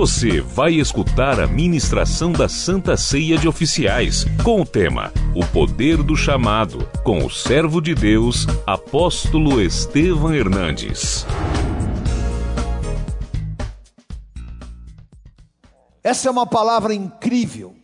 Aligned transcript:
Você 0.00 0.40
vai 0.40 0.74
escutar 0.74 1.40
a 1.40 1.46
ministração 1.48 2.30
da 2.30 2.48
Santa 2.48 2.96
Ceia 2.96 3.36
de 3.36 3.48
Oficiais, 3.48 4.24
com 4.44 4.60
o 4.60 4.64
tema 4.64 5.12
O 5.34 5.44
Poder 5.44 6.04
do 6.04 6.14
Chamado, 6.14 6.88
com 7.02 7.26
o 7.26 7.28
servo 7.28 7.80
de 7.80 7.96
Deus, 7.96 8.46
apóstolo 8.64 9.60
Estevam 9.60 10.32
Hernandes. 10.32 11.26
Essa 16.00 16.28
é 16.28 16.30
uma 16.30 16.46
palavra 16.46 16.94
incrível 16.94 17.74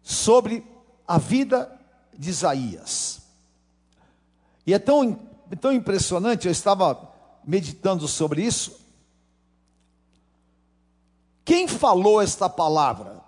sobre 0.00 0.64
a 1.08 1.18
vida 1.18 1.76
de 2.16 2.30
Isaías. 2.30 3.20
E 4.64 4.72
é 4.72 4.78
tão, 4.78 5.18
tão 5.60 5.72
impressionante, 5.72 6.46
eu 6.46 6.52
estava 6.52 7.10
meditando 7.44 8.06
sobre 8.06 8.42
isso, 8.44 8.87
quem 11.48 11.66
falou 11.66 12.20
esta 12.20 12.46
palavra? 12.46 13.22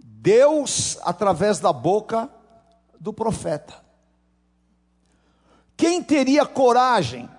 Deus, 0.00 0.98
através 1.02 1.60
da 1.60 1.72
boca 1.72 2.28
do 2.98 3.12
profeta. 3.12 3.72
Quem 5.76 6.02
teria 6.02 6.44
coragem 6.44 7.30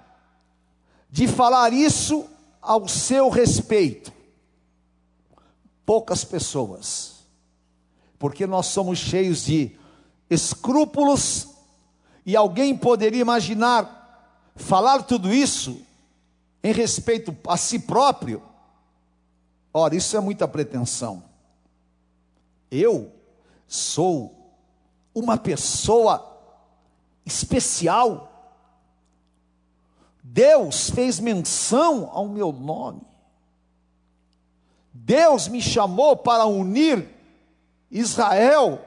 de 1.09 1.27
falar 1.27 1.73
isso 1.73 2.26
ao 2.62 2.88
seu 2.88 3.27
respeito? 3.27 4.13
Poucas 5.85 6.23
pessoas, 6.23 7.16
porque 8.18 8.48
nós 8.48 8.68
somos 8.68 8.98
cheios 8.98 9.43
de 9.43 9.77
escrúpulos, 10.30 11.49
e 12.26 12.34
alguém 12.34 12.77
poderia 12.77 13.20
imaginar 13.20 14.54
falar 14.55 15.04
tudo 15.04 15.34
isso 15.34 15.85
em 16.63 16.71
respeito 16.71 17.35
a 17.46 17.57
si 17.57 17.80
próprio 17.80 18.55
Ora, 19.77 19.93
isso 19.93 20.15
é 20.15 20.21
muita 20.21 20.47
pretensão. 20.47 21.21
Eu 22.71 23.12
sou 23.68 24.55
uma 25.13 25.37
pessoa 25.37 26.40
especial. 27.26 28.55
Deus 30.23 30.90
fez 30.91 31.20
menção 31.20 32.09
ao 32.13 32.26
meu 32.26 32.54
nome. 32.54 33.01
Deus 34.93 35.49
me 35.49 35.62
chamou 35.62 36.15
para 36.15 36.45
unir 36.45 37.10
Israel. 37.91 38.79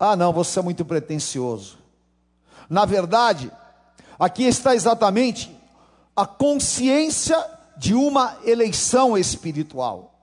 Ah, 0.00 0.16
não, 0.16 0.32
você 0.32 0.60
é 0.60 0.62
muito 0.62 0.82
pretensioso. 0.82 1.76
Na 2.70 2.86
verdade, 2.86 3.52
aqui 4.18 4.44
está 4.44 4.74
exatamente 4.74 5.54
a 6.16 6.24
consciência 6.24 7.57
de 7.78 7.94
uma 7.94 8.38
eleição 8.44 9.16
espiritual. 9.16 10.14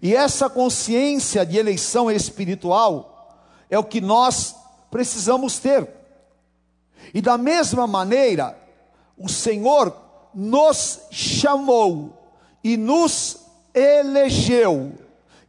E 0.00 0.14
essa 0.14 0.48
consciência 0.48 1.44
de 1.44 1.56
eleição 1.56 2.10
espiritual 2.10 3.38
é 3.68 3.78
o 3.78 3.84
que 3.84 4.00
nós 4.00 4.54
precisamos 4.90 5.58
ter. 5.58 5.88
E 7.12 7.20
da 7.20 7.36
mesma 7.36 7.86
maneira, 7.86 8.56
o 9.18 9.28
Senhor 9.28 9.94
nos 10.34 11.00
chamou 11.10 12.12
e 12.62 12.76
nos 12.76 13.38
elegeu. 13.74 14.92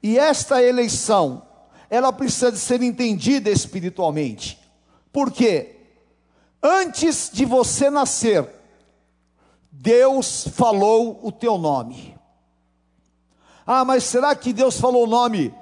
E 0.02 0.18
esta 0.18 0.62
eleição, 0.64 1.44
ela 1.90 2.12
precisa 2.14 2.52
de 2.52 2.58
ser 2.58 2.82
entendida 2.82 3.50
espiritualmente. 3.50 4.60
Por 5.12 5.32
quê? 5.32 5.76
Antes 6.62 7.30
de 7.32 7.46
você 7.46 7.90
nascer, 7.90 8.48
Deus 9.72 10.48
falou 10.48 11.20
o 11.24 11.32
teu 11.32 11.58
nome. 11.58 12.18
Ah, 13.66 13.84
mas 13.84 14.04
será 14.06 14.36
que 14.36 14.54
Deus 14.54 14.80
falou 14.80 15.04
o 15.04 15.08
nome? 15.08 15.54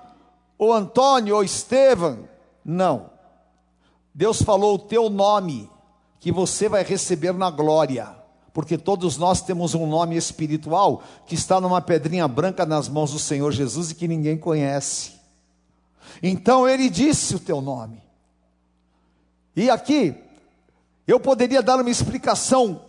Ou 0.57 0.71
Antônio 0.71 1.35
ou 1.35 1.43
Estevam? 1.43 2.29
Não. 2.63 3.09
Deus 4.13 4.41
falou 4.41 4.75
o 4.75 4.79
teu 4.79 5.09
nome, 5.09 5.69
que 6.19 6.31
você 6.31 6.69
vai 6.69 6.83
receber 6.83 7.33
na 7.33 7.49
glória. 7.49 8.15
Porque 8.53 8.77
todos 8.77 9.17
nós 9.17 9.41
temos 9.41 9.75
um 9.75 9.85
nome 9.85 10.15
espiritual 10.15 11.03
que 11.25 11.35
está 11.35 11.59
numa 11.59 11.81
pedrinha 11.81 12.25
branca 12.27 12.65
nas 12.65 12.87
mãos 12.87 13.11
do 13.11 13.19
Senhor 13.19 13.51
Jesus 13.51 13.91
e 13.91 13.95
que 13.95 14.07
ninguém 14.07 14.37
conhece. 14.37 15.11
Então 16.23 16.67
ele 16.67 16.89
disse 16.89 17.35
o 17.35 17.39
teu 17.39 17.59
nome. 17.59 18.01
E 19.55 19.69
aqui, 19.69 20.15
eu 21.07 21.19
poderia 21.19 21.61
dar 21.61 21.79
uma 21.79 21.89
explicação 21.89 22.84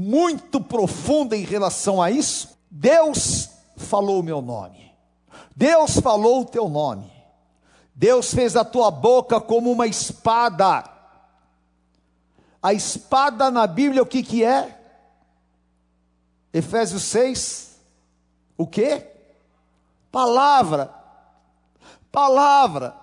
muito 0.00 0.60
profunda 0.60 1.36
em 1.36 1.42
relação 1.42 2.00
a 2.00 2.08
isso, 2.08 2.56
Deus 2.70 3.50
falou 3.76 4.20
o 4.20 4.22
meu 4.22 4.40
nome. 4.40 4.94
Deus 5.56 5.98
falou 5.98 6.42
o 6.42 6.44
teu 6.44 6.68
nome. 6.68 7.10
Deus 7.96 8.32
fez 8.32 8.54
a 8.54 8.64
tua 8.64 8.92
boca 8.92 9.40
como 9.40 9.72
uma 9.72 9.88
espada. 9.88 10.88
A 12.62 12.72
espada 12.72 13.50
na 13.50 13.66
Bíblia 13.66 14.00
o 14.00 14.06
que 14.06 14.22
que 14.22 14.44
é? 14.44 14.80
Efésios 16.54 17.02
6. 17.02 17.80
O 18.56 18.68
que? 18.68 19.04
Palavra. 20.12 20.94
Palavra. 22.12 22.94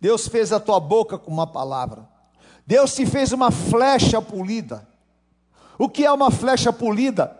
Deus 0.00 0.28
fez 0.28 0.52
a 0.52 0.60
tua 0.60 0.78
boca 0.78 1.18
com 1.18 1.32
uma 1.32 1.46
palavra. 1.48 2.08
Deus 2.64 2.94
te 2.94 3.04
fez 3.04 3.32
uma 3.32 3.50
flecha 3.50 4.22
polida. 4.22 4.93
O 5.78 5.88
que 5.88 6.04
é 6.04 6.12
uma 6.12 6.30
flecha 6.30 6.72
polida? 6.72 7.36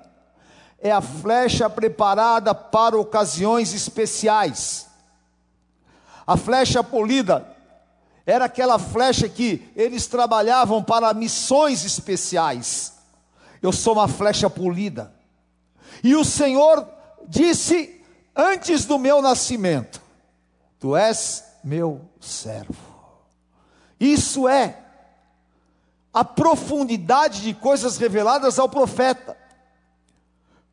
É 0.79 0.91
a 0.91 1.01
flecha 1.01 1.69
preparada 1.71 2.55
para 2.55 2.99
ocasiões 2.99 3.73
especiais. 3.73 4.87
A 6.27 6.37
flecha 6.37 6.83
polida 6.83 7.55
era 8.27 8.47
aquela 8.47 8.79
flecha 8.79 9.29
que 9.29 9.71
eles 9.77 10.07
trabalhavam 10.07 10.83
para 10.83 11.13
missões 11.15 11.85
especiais. 11.85 12.95
Eu 13.61 13.73
sou 13.73 13.95
uma 13.95 14.09
flecha 14.09 14.49
polida. 14.49 15.15
E 16.03 16.15
o 16.15 16.25
Senhor 16.25 16.87
disse 17.29 18.03
antes 18.35 18.85
do 18.85 18.99
meu 18.99 19.23
nascimento: 19.23 20.03
Tu 20.79 20.97
és 20.97 21.45
meu 21.63 22.01
servo. 22.21 22.95
Isso 23.99 24.49
é 24.49 24.84
a 26.15 26.25
profundidade 26.25 27.43
de 27.43 27.53
coisas 27.53 27.97
reveladas 27.97 28.57
ao 28.61 28.69
profeta. 28.69 29.37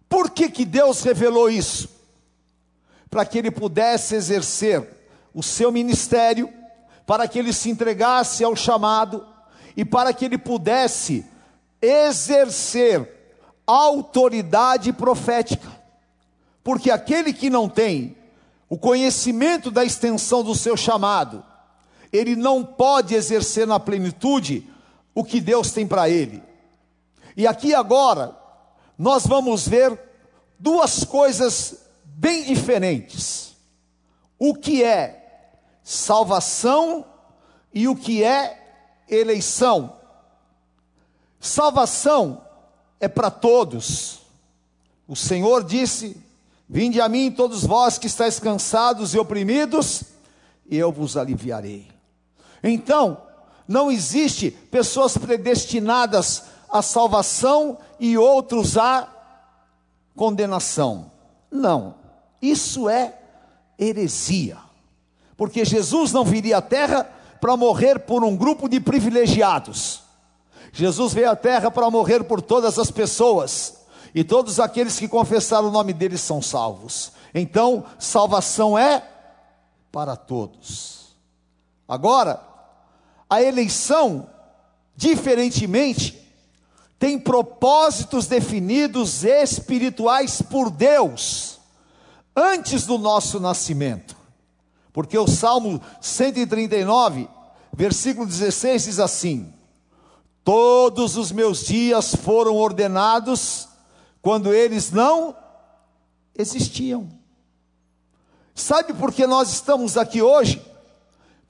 Por 0.07 0.29
que, 0.29 0.47
que 0.47 0.63
Deus 0.63 1.02
revelou 1.02 1.50
isso? 1.50 1.90
Para 3.09 3.25
que 3.25 3.40
ele 3.40 3.50
pudesse 3.50 4.13
exercer 4.13 4.88
o 5.34 5.41
seu 5.41 5.72
ministério, 5.72 6.47
para 7.07 7.28
que 7.28 7.40
ele 7.40 7.52
se 7.52 7.72
entregasse 7.72 8.44
ao 8.44 8.56
chamado 8.56 9.25
e 9.75 9.84
para 9.84 10.13
que 10.13 10.25
ele 10.25 10.38
pudesse 10.38 11.25
exercer 11.81 13.09
autoridade 13.66 14.94
profética. 14.94 15.69
Porque 16.63 16.91
aquele 16.91 17.34
que 17.34 17.50
não 17.50 17.68
tem 17.68 18.16
o 18.69 18.78
conhecimento 18.78 19.72
da 19.72 19.84
extensão 19.84 20.44
do 20.44 20.53
seu 20.53 20.78
chamado, 20.78 21.44
ele 22.13 22.35
não 22.35 22.63
pode 22.63 23.16
exercer 23.16 23.66
na 23.66 23.79
plenitude 23.79 24.71
o 25.13 25.23
que 25.23 25.41
Deus 25.41 25.72
tem 25.72 25.88
para 25.88 26.09
ele. 26.09 26.41
E 27.35 27.47
aqui 27.47 27.73
agora, 27.73 28.35
nós 28.97 29.25
vamos 29.25 29.67
ver 29.67 29.99
duas 30.59 31.03
coisas 31.03 31.77
bem 32.03 32.44
diferentes: 32.44 33.55
o 34.38 34.53
que 34.53 34.83
é 34.83 35.49
salvação 35.83 37.05
e 37.73 37.88
o 37.88 37.95
que 37.95 38.23
é 38.23 38.57
eleição. 39.09 39.97
Salvação 41.39 42.45
é 42.99 43.07
para 43.07 43.31
todos. 43.31 44.19
O 45.07 45.16
Senhor 45.16 45.63
disse: 45.63 46.22
Vinde 46.69 47.02
a 47.02 47.09
mim, 47.09 47.31
todos 47.31 47.66
vós 47.66 47.97
que 47.97 48.07
estáis 48.07 48.40
cansados 48.40 49.14
e 49.14 49.19
oprimidos, 49.19 50.03
e 50.69 50.78
eu 50.78 50.91
vos 50.91 51.17
aliviarei. 51.17 51.90
Então, 52.64 53.22
não 53.72 53.90
existe 53.90 54.52
pessoas 54.52 55.18
predestinadas 55.18 56.44
à 56.70 56.82
salvação 56.82 57.78
e 57.97 58.18
outros 58.18 58.78
à 58.78 59.08
condenação. 60.14 61.09
Não. 61.50 61.96
Isso 62.41 62.90
é 62.90 63.18
heresia. 63.79 64.58
Porque 65.38 65.64
Jesus 65.64 66.12
não 66.12 66.26
viria 66.26 66.58
à 66.58 66.62
terra 66.62 67.09
para 67.40 67.56
morrer 67.56 68.00
por 68.00 68.26
um 68.26 68.35
grupo 68.35 68.68
de 68.68 68.82
privilegiados. 68.82 70.02
Jesus 70.74 71.14
veio 71.14 71.32
à 71.32 71.35
terra 71.35 71.72
para 71.72 71.90
morrer 71.90 72.26
por 72.26 72.41
todas 72.41 72.78
as 72.78 72.91
pessoas. 72.91 73.78
E 74.14 74.22
todos 74.22 74.59
aqueles 74.59 75.00
que 75.00 75.08
confessaram 75.08 75.70
o 75.70 75.72
nome 75.72 75.94
dele 75.94 76.17
são 76.17 76.41
salvos. 76.41 77.14
Então, 77.34 77.85
salvação 77.97 78.78
é 78.78 79.02
para 79.94 80.17
todos. 80.17 81.16
Agora, 81.88 82.51
a 83.31 83.41
eleição, 83.41 84.29
diferentemente, 84.93 86.22
tem 86.99 87.17
propósitos 87.17 88.28
definidos 88.28 89.23
espirituais 89.23 90.41
por 90.41 90.69
Deus 90.69 91.57
antes 92.35 92.85
do 92.85 92.97
nosso 92.97 93.39
nascimento. 93.39 94.17
Porque 94.91 95.17
o 95.17 95.29
Salmo 95.29 95.81
139, 96.01 97.29
versículo 97.72 98.28
16 98.28 98.83
diz 98.83 98.99
assim: 98.99 99.53
Todos 100.43 101.16
os 101.16 101.31
meus 101.31 101.63
dias 101.63 102.13
foram 102.13 102.57
ordenados 102.57 103.69
quando 104.22 104.53
eles 104.53 104.91
não 104.91 105.33
existiam. 106.37 107.07
Sabe 108.53 108.93
por 108.93 109.13
que 109.13 109.25
nós 109.25 109.53
estamos 109.53 109.95
aqui 109.95 110.22
hoje? 110.22 110.61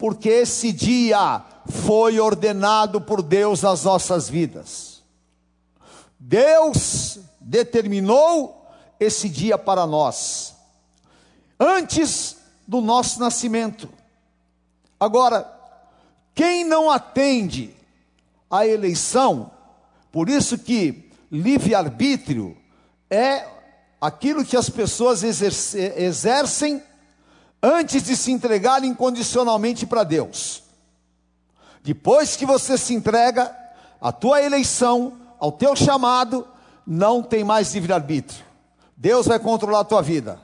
Porque 0.01 0.29
esse 0.29 0.71
dia 0.71 1.43
foi 1.67 2.19
ordenado 2.19 2.99
por 2.99 3.21
Deus 3.21 3.61
nas 3.61 3.83
nossas 3.83 4.27
vidas. 4.27 5.03
Deus 6.19 7.19
determinou 7.39 8.67
esse 8.99 9.29
dia 9.29 9.59
para 9.59 9.85
nós, 9.85 10.55
antes 11.59 12.37
do 12.67 12.81
nosso 12.81 13.19
nascimento. 13.19 13.87
Agora, 14.99 15.47
quem 16.33 16.63
não 16.63 16.89
atende 16.89 17.71
à 18.49 18.65
eleição, 18.65 19.51
por 20.11 20.29
isso 20.29 20.57
que 20.57 21.11
livre-arbítrio 21.31 22.57
é 23.07 23.47
aquilo 24.01 24.43
que 24.43 24.57
as 24.57 24.67
pessoas 24.67 25.21
exercem 25.21 26.81
antes 27.61 28.03
de 28.03 28.15
se 28.15 28.31
entregar 28.31 28.83
incondicionalmente 28.83 29.85
para 29.85 30.03
Deus. 30.03 30.63
Depois 31.83 32.35
que 32.35 32.45
você 32.45 32.77
se 32.77 32.93
entrega, 32.93 33.55
a 33.99 34.11
tua 34.11 34.41
eleição, 34.41 35.13
ao 35.39 35.51
teu 35.51 35.75
chamado, 35.75 36.47
não 36.85 37.21
tem 37.21 37.43
mais 37.43 37.73
livre-arbítrio. 37.73 38.43
Deus 38.97 39.27
vai 39.27 39.39
controlar 39.39 39.81
a 39.81 39.85
tua 39.85 40.01
vida. 40.01 40.39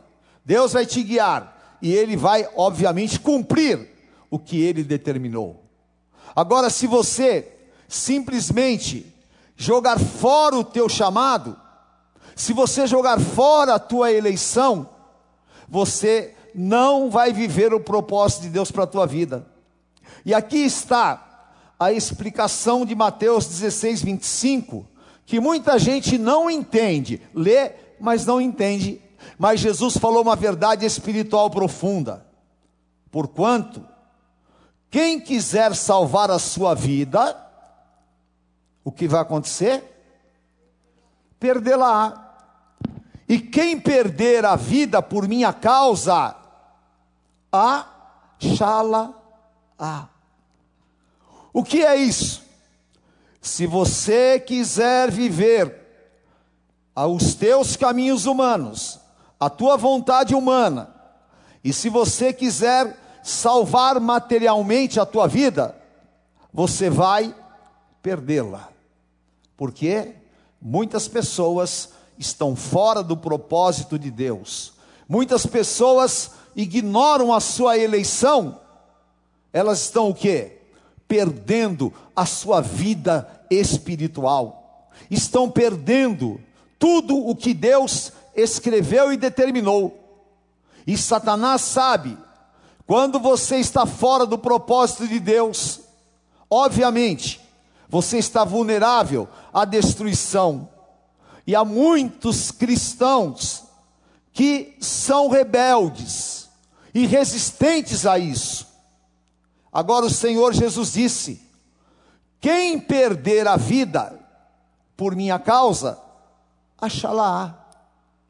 Deus 0.46 0.74
vai 0.74 0.86
te 0.86 1.04
guiar 1.04 1.78
e 1.82 1.94
ele 1.94 2.16
vai, 2.16 2.48
obviamente, 2.56 3.20
cumprir 3.20 3.88
o 4.30 4.40
que 4.40 4.62
ele 4.62 4.84
determinou. 4.84 5.64
Agora, 6.36 6.70
se 6.70 6.88
você 6.88 7.52
simplesmente 7.88 9.14
jogar 9.56 10.00
fora 10.00 10.56
o 10.56 10.64
teu 10.64 10.88
chamado, 10.88 11.60
se 12.36 12.54
você 12.54 12.86
jogar 12.86 13.20
fora 13.20 13.76
a 13.76 13.80
tua 13.80 14.12
eleição, 14.12 14.90
você 15.68 16.36
não 16.58 17.12
vai 17.12 17.32
viver 17.32 17.72
o 17.72 17.80
propósito 17.80 18.42
de 18.42 18.50
Deus 18.50 18.72
para 18.72 18.86
a 18.86 18.88
tua 18.88 19.06
vida. 19.06 19.46
E 20.26 20.34
aqui 20.34 20.58
está 20.58 21.54
a 21.80 21.94
explicação 21.94 22.84
de 22.84 22.96
Mateus 22.96 23.46
16, 23.46 24.02
25, 24.02 24.88
que 25.24 25.40
muita 25.40 25.78
gente 25.78 26.18
não 26.18 26.50
entende, 26.50 27.22
lê, 27.32 27.74
mas 28.00 28.26
não 28.26 28.42
entende. 28.42 29.00
Mas 29.38 29.60
Jesus 29.60 29.98
falou 29.98 30.24
uma 30.24 30.36
verdade 30.36 30.84
espiritual 30.84 31.48
profunda. 31.52 32.26
Porquanto, 33.12 33.86
quem 34.90 35.20
quiser 35.20 35.76
salvar 35.76 36.32
a 36.32 36.40
sua 36.40 36.74
vida, 36.74 37.38
o 38.84 38.92
que 38.92 39.08
vai 39.08 39.22
acontecer? 39.22 39.84
Perdê-la. 41.40 42.24
E 43.30 43.38
quem 43.40 43.80
perder 43.80 44.44
a 44.44 44.56
vida 44.56 45.02
por 45.02 45.28
minha 45.28 45.54
causa, 45.54 46.36
achala-a. 48.40 50.08
O 51.54 51.64
que 51.64 51.84
é 51.84 51.96
isso? 51.96 52.44
Se 53.42 53.66
você 53.66 54.40
quiser 54.40 55.10
viver 55.10 55.76
aos 56.94 57.34
teus 57.34 57.76
caminhos 57.76 58.26
humanos, 58.26 59.00
a 59.40 59.50
tua 59.50 59.78
vontade 59.78 60.36
humana, 60.36 60.94
e 61.64 61.72
se 61.74 61.90
você 61.90 62.32
quiser 62.34 62.98
salvar 63.24 64.00
materialmente 64.00 65.00
a 65.00 65.06
tua 65.06 65.28
vida, 65.28 65.76
você 66.54 66.90
vai 66.90 67.36
perdê-la. 68.02 68.70
Porque 69.56 70.16
muitas 70.62 71.08
pessoas 71.08 71.90
estão 72.18 72.56
fora 72.56 73.04
do 73.04 73.18
propósito 73.18 73.98
de 73.98 74.10
Deus. 74.10 74.74
Muitas 75.10 75.46
pessoas 75.46 76.32
ignoram 76.58 77.32
a 77.32 77.40
sua 77.40 77.78
eleição, 77.78 78.60
elas 79.54 79.82
estão 79.82 80.10
o 80.10 80.16
quê? 80.16 80.58
Perdendo 81.08 81.94
a 82.16 82.26
sua 82.26 82.60
vida 82.60 83.46
espiritual. 83.50 84.90
Estão 85.10 85.50
perdendo 85.50 86.42
tudo 86.80 87.16
o 87.16 87.36
que 87.36 87.54
Deus 87.54 88.12
escreveu 88.36 89.14
e 89.14 89.18
determinou. 89.18 90.04
E 90.86 90.98
Satanás 90.98 91.62
sabe, 91.62 92.18
quando 92.88 93.20
você 93.20 93.58
está 93.58 93.86
fora 93.86 94.26
do 94.26 94.38
propósito 94.38 95.08
de 95.08 95.20
Deus, 95.20 95.82
obviamente, 96.50 97.40
você 97.88 98.18
está 98.18 98.44
vulnerável 98.44 99.28
à 99.54 99.64
destruição. 99.64 100.70
E 101.46 101.56
há 101.56 101.64
muitos 101.64 102.52
cristãos 102.52 103.64
que 104.34 104.76
são 104.80 105.30
rebeldes, 105.30 106.27
e 106.94 107.06
resistentes 107.06 108.06
a 108.06 108.18
isso. 108.18 108.68
Agora 109.72 110.06
o 110.06 110.10
Senhor 110.10 110.54
Jesus 110.54 110.94
disse: 110.94 111.42
Quem 112.40 112.80
perder 112.80 113.48
a 113.48 113.58
vida 113.58 114.18
por 114.96 115.16
minha 115.16 115.38
causa, 115.38 116.02
achará. 116.80 117.66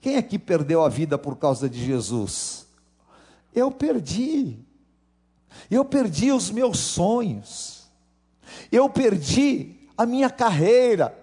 Quem 0.01 0.17
aqui 0.17 0.37
perdeu 0.37 0.83
a 0.83 0.89
vida 0.89 1.17
por 1.17 1.37
causa 1.37 1.69
de 1.69 1.83
Jesus? 1.83 2.67
Eu 3.55 3.71
perdi. 3.71 4.59
Eu 5.71 5.83
perdi 5.83 6.31
os 6.31 6.51
meus 6.51 6.77
sonhos. 6.77 7.87
Eu 8.71 8.89
perdi 8.89 9.75
a 9.97 10.05
minha 10.05 10.29
carreira. 10.29 11.17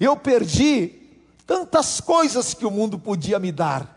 Eu 0.00 0.16
perdi 0.16 1.00
tantas 1.46 2.00
coisas 2.00 2.54
que 2.54 2.64
o 2.64 2.70
mundo 2.70 2.98
podia 2.98 3.38
me 3.38 3.52
dar. 3.52 3.93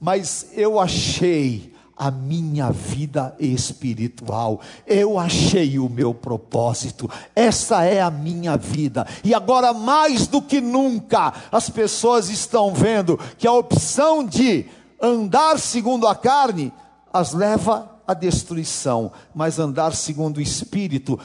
Mas 0.00 0.48
eu 0.52 0.78
achei 0.78 1.74
a 1.96 2.10
minha 2.10 2.70
vida 2.70 3.34
espiritual. 3.40 4.60
Eu 4.86 5.18
achei 5.18 5.78
o 5.78 5.88
meu 5.88 6.14
propósito. 6.14 7.10
Essa 7.34 7.84
é 7.84 8.00
a 8.00 8.10
minha 8.10 8.56
vida. 8.56 9.06
E 9.24 9.34
agora 9.34 9.72
mais 9.72 10.28
do 10.28 10.40
que 10.40 10.60
nunca, 10.60 11.34
as 11.50 11.68
pessoas 11.68 12.30
estão 12.30 12.72
vendo 12.72 13.18
que 13.36 13.48
a 13.48 13.52
opção 13.52 14.24
de 14.24 14.66
andar 15.00 15.58
segundo 15.58 16.06
a 16.06 16.14
carne 16.14 16.72
as 17.12 17.32
leva 17.32 17.97
à 18.08 18.14
destruição, 18.14 19.12
mas 19.34 19.58
andar 19.58 19.94
segundo 19.94 20.38
o 20.38 20.40
Espírito, 20.40 21.20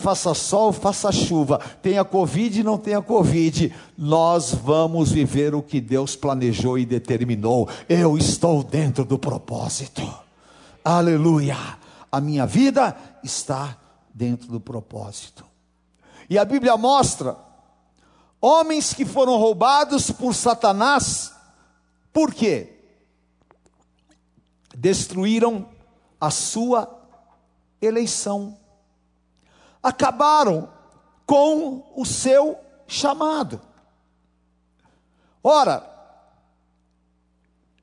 faça 0.00 0.32
sol, 0.32 0.72
faça 0.72 1.12
chuva, 1.12 1.60
tenha 1.82 2.02
Covid, 2.06 2.62
não 2.62 2.78
tenha 2.78 3.02
Covid, 3.02 3.70
nós 3.98 4.54
vamos 4.54 5.12
viver 5.12 5.54
o 5.54 5.62
que 5.62 5.78
Deus 5.78 6.16
planejou 6.16 6.78
e 6.78 6.86
determinou. 6.86 7.68
Eu 7.86 8.16
estou 8.16 8.62
dentro 8.62 9.04
do 9.04 9.18
propósito. 9.18 10.02
Aleluia! 10.82 11.58
A 12.10 12.18
minha 12.18 12.46
vida 12.46 12.96
está 13.22 13.76
dentro 14.14 14.48
do 14.48 14.58
propósito. 14.58 15.44
E 16.30 16.38
a 16.38 16.46
Bíblia 16.46 16.78
mostra 16.78 17.36
homens 18.40 18.94
que 18.94 19.04
foram 19.04 19.36
roubados 19.36 20.10
por 20.10 20.34
Satanás, 20.34 21.30
por 22.10 22.32
quê? 22.32 22.78
Destruíram 24.74 25.66
a 26.22 26.30
sua 26.30 26.88
eleição. 27.80 28.56
Acabaram 29.82 30.72
com 31.26 31.92
o 31.96 32.06
seu 32.06 32.56
chamado. 32.86 33.60
Ora, 35.42 35.84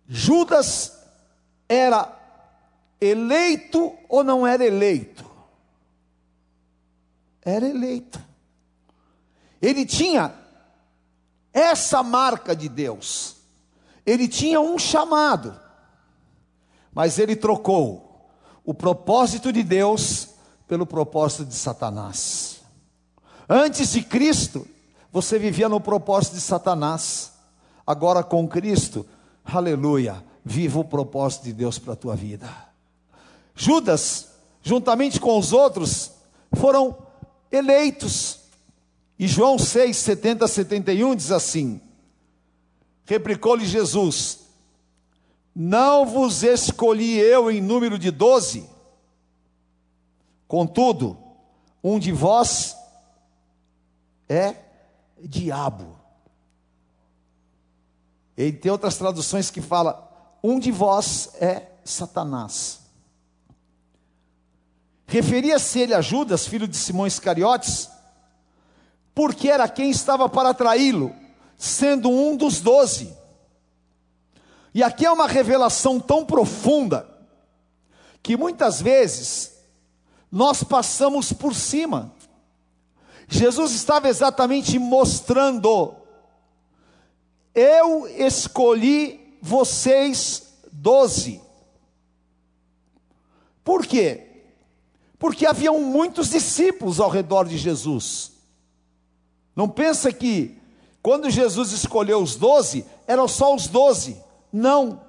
Judas 0.08 0.98
era 1.68 2.18
eleito 3.02 3.94
ou 4.08 4.24
não 4.24 4.48
era 4.48 4.64
eleito? 4.66 5.30
Era 7.42 7.68
eleito. 7.68 8.24
Ele 9.62 9.86
tinha 9.86 10.34
essa 11.52 12.02
marca 12.02 12.56
de 12.56 12.70
Deus. 12.70 13.36
Ele 14.06 14.30
tinha 14.30 14.62
um 14.62 14.80
chamado. 14.80 15.60
Mas 16.94 17.20
ele 17.20 17.36
trocou 17.36 18.09
o 18.70 18.74
propósito 18.76 19.52
de 19.52 19.64
Deus 19.64 20.28
pelo 20.68 20.86
propósito 20.86 21.44
de 21.44 21.56
Satanás. 21.56 22.62
Antes 23.50 23.94
de 23.94 24.04
Cristo, 24.04 24.68
você 25.12 25.40
vivia 25.40 25.68
no 25.68 25.82
propósito 25.82 26.36
de 26.36 26.42
Satanás. 26.42 27.32
Agora 27.86 28.22
com 28.22 28.48
Cristo, 28.48 29.08
aleluia, 29.44 30.24
viva 30.46 30.78
o 30.78 30.84
propósito 30.84 31.46
de 31.46 31.54
Deus 31.54 31.80
para 31.80 31.94
a 31.94 31.96
tua 31.96 32.16
vida. 32.16 32.48
Judas, 33.56 34.34
juntamente 34.62 35.20
com 35.20 35.40
os 35.40 35.52
outros, 35.52 36.12
foram 36.54 36.96
eleitos. 37.52 38.42
E 39.18 39.28
João 39.28 39.58
6, 39.58 39.98
70 39.98 40.48
71 40.48 41.16
diz 41.16 41.32
assim: 41.32 41.82
Replicou-lhe 43.04 43.66
Jesus: 43.66 44.42
Não 45.62 46.06
vos 46.06 46.42
escolhi 46.42 47.18
eu 47.18 47.52
em 47.52 47.60
número 47.60 48.00
de 48.00 48.12
doze, 48.12 48.66
contudo, 50.48 51.18
um 51.84 52.00
de 52.00 52.14
vós 52.14 52.78
é 54.30 54.56
diabo. 55.22 56.00
E 58.38 58.54
tem 58.54 58.72
outras 58.72 58.98
traduções 58.98 59.52
que 59.52 59.60
fala: 59.60 60.38
um 60.42 60.60
de 60.60 60.72
vós 60.72 61.32
é 61.42 61.68
Satanás. 61.84 62.80
Referia-se 65.08 65.78
ele 65.78 65.94
a 65.94 66.00
Judas, 66.00 66.48
filho 66.48 66.70
de 66.70 66.78
Simão 66.78 67.06
Iscariotes, 67.06 67.90
porque 69.14 69.50
era 69.50 69.68
quem 69.68 69.90
estava 69.90 70.30
para 70.30 70.54
traí-lo, 70.54 71.14
sendo 71.58 72.10
um 72.10 72.38
dos 72.38 72.62
doze. 72.62 73.19
E 74.74 74.84
aqui 74.84 75.06
é 75.06 75.12
uma 75.12 75.28
revelação 75.28 76.00
tão 76.00 76.26
profunda, 76.26 77.08
que 78.22 78.38
muitas 78.38 78.82
vezes 78.82 79.58
nós 80.32 80.64
passamos 80.64 81.34
por 81.34 81.56
cima. 81.56 82.14
Jesus 83.28 83.72
estava 83.72 84.10
exatamente 84.10 84.78
mostrando: 84.78 85.96
eu 87.54 88.08
escolhi 88.08 89.38
vocês 89.42 90.54
doze. 90.72 91.42
Por 93.64 93.86
quê? 93.86 94.28
Porque 95.18 95.46
haviam 95.46 95.80
muitos 95.82 96.30
discípulos 96.30 97.00
ao 97.00 97.10
redor 97.10 97.46
de 97.48 97.58
Jesus. 97.58 98.32
Não 99.56 99.68
pensa 99.68 100.12
que 100.14 100.58
quando 101.02 101.30
Jesus 101.30 101.72
escolheu 101.72 102.22
os 102.22 102.36
doze, 102.36 102.86
eram 103.06 103.28
só 103.28 103.54
os 103.54 103.68
doze. 103.68 104.18
Não. 104.52 105.02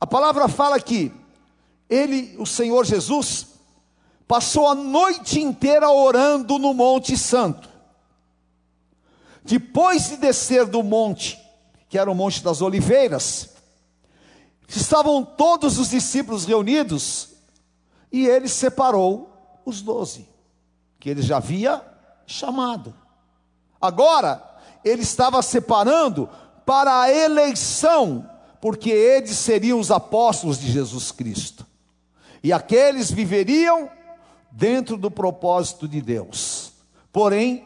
A 0.00 0.06
palavra 0.06 0.48
fala 0.48 0.80
que 0.80 1.12
ele, 1.88 2.36
o 2.38 2.46
Senhor 2.46 2.84
Jesus, 2.84 3.46
passou 4.26 4.68
a 4.68 4.74
noite 4.74 5.40
inteira 5.40 5.90
orando 5.90 6.58
no 6.58 6.72
Monte 6.72 7.16
Santo. 7.16 7.68
Depois 9.42 10.08
de 10.08 10.16
descer 10.16 10.66
do 10.66 10.82
monte, 10.82 11.40
que 11.88 11.98
era 11.98 12.10
o 12.10 12.14
Monte 12.14 12.42
das 12.42 12.62
Oliveiras, 12.62 13.50
estavam 14.68 15.24
todos 15.24 15.78
os 15.78 15.90
discípulos 15.90 16.44
reunidos 16.44 17.30
e 18.12 18.26
ele 18.26 18.48
separou 18.48 19.30
os 19.64 19.82
doze, 19.82 20.28
que 20.98 21.10
ele 21.10 21.22
já 21.22 21.38
havia 21.38 21.84
chamado. 22.26 22.94
Agora, 23.80 24.42
ele 24.84 25.02
estava 25.02 25.42
separando 25.42 26.28
para 26.64 27.02
a 27.02 27.12
eleição, 27.12 28.28
porque 28.60 28.90
eles 28.90 29.36
seriam 29.36 29.78
os 29.78 29.90
apóstolos 29.90 30.58
de 30.58 30.70
Jesus 30.70 31.10
Cristo. 31.10 31.66
E 32.42 32.52
aqueles 32.52 33.10
viveriam 33.10 33.90
dentro 34.50 34.96
do 34.96 35.10
propósito 35.10 35.86
de 35.86 36.00
Deus. 36.00 36.72
Porém, 37.12 37.64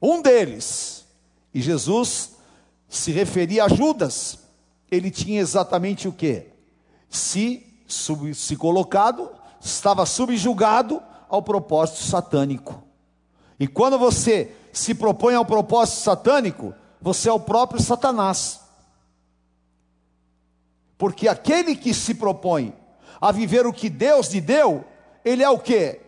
um 0.00 0.20
deles, 0.20 1.04
e 1.52 1.60
Jesus 1.60 2.32
se 2.88 3.10
referia 3.10 3.64
a 3.64 3.68
Judas, 3.68 4.38
ele 4.90 5.10
tinha 5.10 5.40
exatamente 5.40 6.06
o 6.06 6.12
que? 6.12 6.46
Se, 7.08 7.66
se 7.86 8.56
colocado 8.56 9.30
estava 9.60 10.04
subjugado 10.06 11.02
ao 11.28 11.42
propósito 11.42 12.02
satânico. 12.02 12.82
E 13.58 13.66
quando 13.66 13.98
você 13.98 14.52
se 14.72 14.94
propõe 14.94 15.34
ao 15.34 15.44
propósito 15.44 16.00
satânico, 16.00 16.74
você 17.04 17.28
é 17.28 17.32
o 17.32 17.38
próprio 17.38 17.80
Satanás. 17.80 18.60
Porque 20.96 21.28
aquele 21.28 21.76
que 21.76 21.92
se 21.92 22.14
propõe 22.14 22.74
a 23.20 23.30
viver 23.30 23.66
o 23.66 23.72
que 23.72 23.90
Deus 23.90 24.28
lhe 24.28 24.40
deu, 24.40 24.84
ele 25.24 25.42
é 25.42 25.50
o 25.50 25.58
que? 25.58 26.00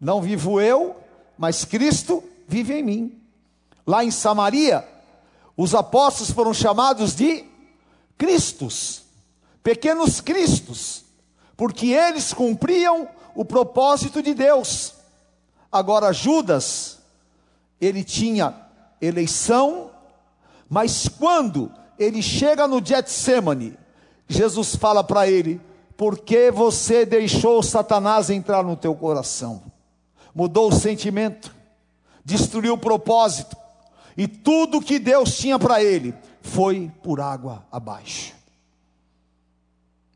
Não 0.00 0.22
vivo 0.22 0.60
eu, 0.60 0.96
mas 1.36 1.64
Cristo 1.64 2.24
vive 2.46 2.74
em 2.74 2.82
mim. 2.82 3.22
Lá 3.86 4.04
em 4.04 4.10
Samaria, 4.10 4.86
os 5.56 5.74
apóstolos 5.74 6.32
foram 6.32 6.54
chamados 6.54 7.14
de 7.14 7.44
Cristos, 8.16 9.02
pequenos 9.62 10.20
Cristos 10.20 11.06
porque 11.58 11.88
eles 11.88 12.32
cumpriam 12.32 13.08
o 13.34 13.44
propósito 13.44 14.22
de 14.22 14.32
Deus. 14.32 14.94
Agora, 15.72 16.12
Judas, 16.12 17.00
ele 17.80 18.04
tinha 18.04 18.54
eleição, 19.00 19.87
mas 20.68 21.08
quando 21.08 21.72
ele 21.98 22.22
chega 22.22 22.68
no 22.68 22.84
Getsemane, 22.84 23.76
Jesus 24.28 24.76
fala 24.76 25.02
para 25.02 25.28
ele: 25.28 25.60
Por 25.96 26.18
que 26.18 26.50
você 26.50 27.06
deixou 27.06 27.62
Satanás 27.62 28.28
entrar 28.28 28.62
no 28.62 28.76
teu 28.76 28.94
coração? 28.94 29.62
Mudou 30.34 30.68
o 30.68 30.74
sentimento, 30.74 31.54
destruiu 32.24 32.74
o 32.74 32.78
propósito, 32.78 33.56
e 34.16 34.28
tudo 34.28 34.80
que 34.80 34.98
Deus 34.98 35.36
tinha 35.36 35.58
para 35.58 35.82
ele 35.82 36.14
foi 36.42 36.92
por 37.02 37.20
água 37.20 37.66
abaixo. 37.72 38.34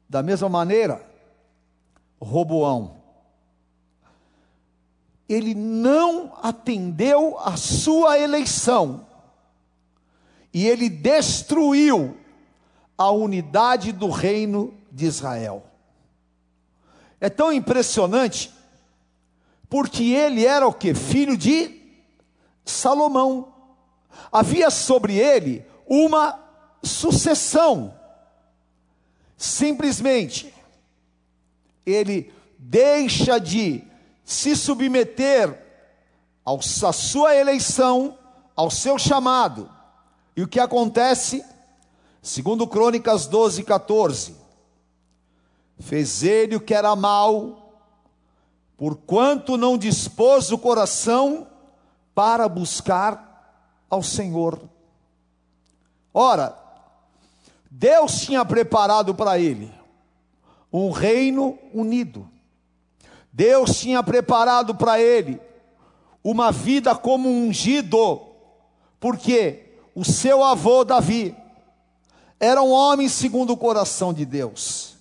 Da 0.09 0.23
mesma 0.23 0.49
maneira, 0.49 1.05
Roboão. 2.21 3.01
Ele 5.29 5.55
não 5.55 6.33
atendeu 6.43 7.39
a 7.41 7.57
sua 7.57 8.19
eleição 8.19 9.07
e 10.53 10.67
ele 10.67 10.89
destruiu 10.89 12.17
a 12.97 13.11
unidade 13.11 13.91
do 13.93 14.11
reino 14.11 14.75
de 14.91 15.07
Israel. 15.07 15.65
É 17.21 17.31
tão 17.31 17.53
impressionante, 17.53 18.53
porque 19.69 20.13
ele 20.13 20.45
era 20.45 20.67
o 20.67 20.73
que? 20.73 20.95
Filho 20.95 21.37
de 21.37 21.81
Salomão. 22.65 23.53
Havia 24.31 24.71
sobre 24.71 25.17
ele 25.17 25.65
uma 25.87 26.39
sucessão. 26.83 27.95
Simplesmente 29.37 30.53
ele 31.87 32.33
deixa 32.59 33.39
de 33.39 33.83
se 34.25 34.55
submeter 34.55 35.59
à 36.45 36.93
sua 36.93 37.35
eleição, 37.35 38.19
ao 38.55 38.71
seu 38.71 38.99
chamado. 38.99 39.71
E 40.37 40.43
o 40.43 40.49
que 40.49 40.59
acontece? 40.59 41.45
Segundo 42.23 42.67
Crônicas 42.67 43.27
12, 43.27 43.65
14. 43.65 44.37
Fez 45.79 46.23
ele 46.23 46.57
o 46.57 46.61
que 46.61 46.73
era 46.73 46.95
mal, 46.95 47.75
porquanto 48.77 49.57
não 49.57 49.77
dispôs 49.77 50.53
o 50.53 50.59
coração 50.59 51.47
para 52.15 52.49
buscar 52.49 53.77
ao 53.91 54.03
Senhor. 54.03 54.63
Ora, 56.15 56.57
Deus 57.71 58.21
tinha 58.21 58.45
preparado 58.45 59.15
para 59.15 59.39
ele 59.39 59.73
um 60.73 60.91
reino 60.91 61.59
unido. 61.75 62.29
Deus 63.33 63.79
tinha 63.79 64.03
preparado 64.03 64.75
para 64.75 65.01
ele 65.01 65.41
uma 66.23 66.53
vida 66.53 66.95
como 66.95 67.29
ungido, 67.29 68.21
porque 69.01 69.72
o 69.95 70.05
seu 70.05 70.43
avô 70.43 70.85
Davi 70.85 71.37
era 72.41 72.63
um 72.63 72.71
homem 72.71 73.09
segundo 73.09 73.53
o 73.53 73.57
coração 73.57 74.13
de 74.13 74.25
Deus. 74.25 74.97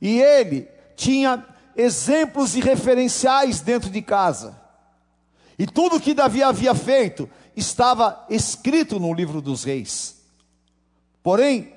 E 0.00 0.20
ele 0.20 0.68
tinha 0.94 1.44
exemplos 1.74 2.54
e 2.54 2.60
referenciais 2.60 3.60
dentro 3.60 3.90
de 3.90 4.00
casa. 4.02 4.58
E 5.58 5.66
tudo 5.66 6.00
que 6.00 6.14
Davi 6.14 6.42
havia 6.42 6.74
feito 6.74 7.28
estava 7.56 8.24
escrito 8.30 9.00
no 9.00 9.12
livro 9.12 9.40
dos 9.40 9.64
reis. 9.64 10.16
Porém, 11.22 11.74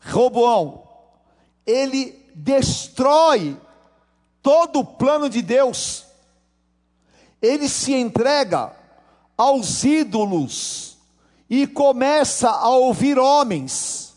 Roboão, 0.00 0.82
ele 1.66 2.30
destrói 2.34 3.56
todo 4.42 4.80
o 4.80 4.84
plano 4.84 5.28
de 5.28 5.40
Deus. 5.40 6.04
Ele 7.40 7.68
se 7.68 7.94
entrega 7.94 8.72
aos 9.36 9.84
ídolos 9.84 10.89
e 11.50 11.66
começa 11.66 12.48
a 12.48 12.68
ouvir 12.68 13.18
homens, 13.18 14.14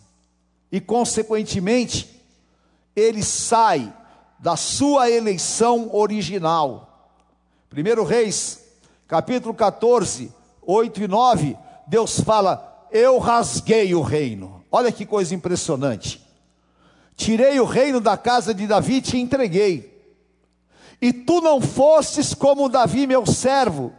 e 0.72 0.80
consequentemente, 0.80 2.22
ele 2.96 3.24
sai 3.24 3.92
da 4.38 4.56
sua 4.56 5.10
eleição 5.10 5.90
original. 5.96 7.12
1 7.76 8.04
Reis, 8.04 8.64
capítulo 9.08 9.52
14, 9.52 10.32
8 10.62 11.04
e 11.04 11.08
9, 11.08 11.58
Deus 11.88 12.20
fala: 12.20 12.88
Eu 12.92 13.18
rasguei 13.18 13.96
o 13.96 14.02
reino. 14.04 14.64
Olha 14.72 14.92
que 14.92 15.06
coisa 15.06 15.34
impressionante. 15.34 16.24
Tirei 17.16 17.60
o 17.60 17.66
reino 17.66 18.00
da 18.00 18.16
casa 18.16 18.54
de 18.54 18.68
Davi 18.68 18.96
e 18.96 19.02
te 19.02 19.18
entreguei. 19.18 19.92
E 21.02 21.12
tu 21.12 21.42
não 21.42 21.60
fostes 21.60 22.34
como 22.34 22.70
Davi, 22.70 23.08
meu 23.08 23.26
servo, 23.26 23.92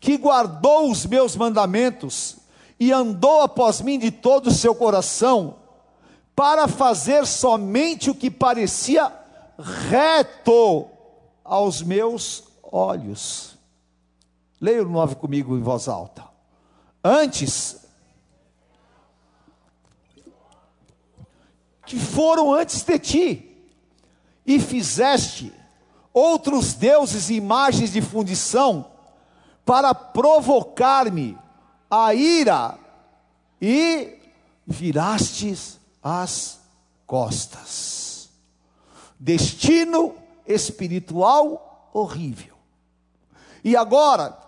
que 0.00 0.16
guardou 0.16 0.90
os 0.90 1.06
meus 1.06 1.36
mandamentos 1.36 2.39
e 2.80 2.90
andou 2.90 3.42
após 3.42 3.82
mim 3.82 3.98
de 3.98 4.10
todo 4.10 4.46
o 4.46 4.54
seu 4.54 4.74
coração, 4.74 5.56
para 6.34 6.66
fazer 6.66 7.26
somente 7.26 8.08
o 8.08 8.14
que 8.14 8.30
parecia 8.30 9.12
reto 9.58 10.88
aos 11.44 11.82
meus 11.82 12.44
olhos. 12.62 13.58
Leia 14.58 14.82
o 14.82 14.88
9 14.88 15.16
comigo 15.16 15.54
em 15.58 15.60
voz 15.60 15.88
alta. 15.88 16.24
Antes, 17.04 17.84
que 21.84 21.98
foram 21.98 22.54
antes 22.54 22.82
de 22.82 22.98
ti, 22.98 23.46
e 24.46 24.58
fizeste 24.58 25.52
outros 26.14 26.72
deuses 26.72 27.28
e 27.28 27.34
imagens 27.34 27.92
de 27.92 28.00
fundição, 28.00 28.86
para 29.66 29.94
provocar-me 29.94 31.36
a 31.90 32.14
ira, 32.14 32.78
e 33.60 34.16
virastes 34.66 35.78
as 36.02 36.60
costas. 37.06 38.30
Destino 39.18 40.14
espiritual 40.46 41.90
horrível. 41.92 42.54
E 43.62 43.76
agora, 43.76 44.38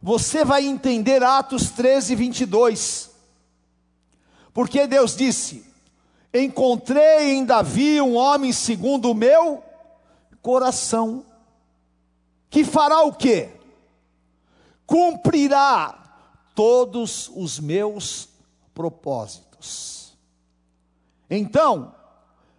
você 0.00 0.44
vai 0.44 0.64
entender 0.64 1.22
Atos 1.22 1.70
13, 1.70 2.14
22. 2.14 3.10
Porque 4.54 4.86
Deus 4.86 5.16
disse: 5.16 5.66
Encontrei 6.32 7.32
em 7.32 7.44
Davi 7.44 8.00
um 8.00 8.14
homem 8.14 8.52
segundo 8.52 9.10
o 9.10 9.14
meu 9.14 9.62
coração, 10.40 11.26
que 12.48 12.64
fará 12.64 13.02
o 13.02 13.12
quê? 13.12 13.50
Cumprirá 14.86 16.05
todos 16.56 17.30
os 17.36 17.60
meus 17.60 18.30
propósitos. 18.74 20.16
Então, 21.28 21.94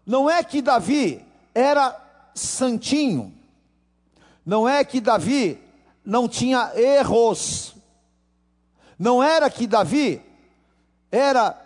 não 0.06 0.30
é 0.30 0.44
que 0.44 0.62
Davi 0.62 1.26
era 1.54 2.00
santinho, 2.36 3.34
não 4.46 4.70
é 4.70 4.86
que 4.86 5.02
Davi 5.02 5.60
não 6.06 6.30
tinha 6.30 6.72
erros, 6.76 7.76
não 9.00 9.22
era 9.22 9.50
que 9.50 9.66
Davi 9.66 10.22
era 11.12 11.60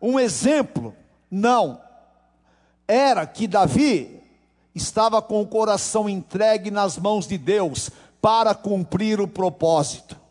um 0.00 0.20
exemplo, 0.20 0.94
não, 1.28 1.80
era 2.86 3.26
que 3.26 3.48
Davi 3.48 4.22
estava 4.72 5.20
com 5.20 5.42
o 5.42 5.46
coração 5.46 6.08
entregue 6.08 6.70
nas 6.70 6.96
mãos 6.96 7.26
de 7.26 7.36
Deus 7.36 7.90
para 8.20 8.54
cumprir 8.54 9.20
o 9.20 9.26
propósito 9.26 10.21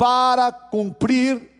para 0.00 0.50
cumprir 0.50 1.50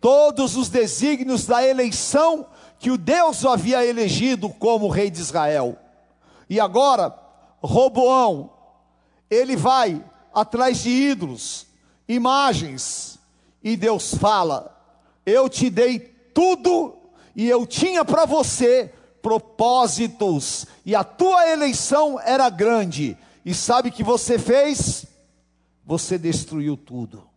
todos 0.00 0.56
os 0.56 0.68
desígnios 0.68 1.46
da 1.46 1.66
eleição 1.66 2.46
que 2.78 2.92
o 2.92 2.96
Deus 2.96 3.42
o 3.42 3.48
havia 3.48 3.84
elegido 3.84 4.48
como 4.50 4.86
rei 4.86 5.10
de 5.10 5.20
Israel. 5.20 5.76
E 6.48 6.60
agora, 6.60 7.12
Roboão, 7.60 8.52
ele 9.28 9.56
vai 9.56 10.00
atrás 10.32 10.78
de 10.78 10.90
ídolos, 10.90 11.66
imagens, 12.08 13.18
e 13.64 13.76
Deus 13.76 14.14
fala: 14.14 14.80
Eu 15.26 15.48
te 15.48 15.68
dei 15.68 15.98
tudo 16.32 16.96
e 17.34 17.48
eu 17.48 17.66
tinha 17.66 18.04
para 18.04 18.24
você 18.26 18.94
propósitos, 19.20 20.66
e 20.86 20.94
a 20.94 21.02
tua 21.02 21.50
eleição 21.50 22.20
era 22.20 22.48
grande. 22.48 23.18
E 23.44 23.52
sabe 23.52 23.88
o 23.88 23.92
que 23.92 24.04
você 24.04 24.38
fez? 24.38 25.04
Você 25.84 26.16
destruiu 26.16 26.76
tudo. 26.76 27.27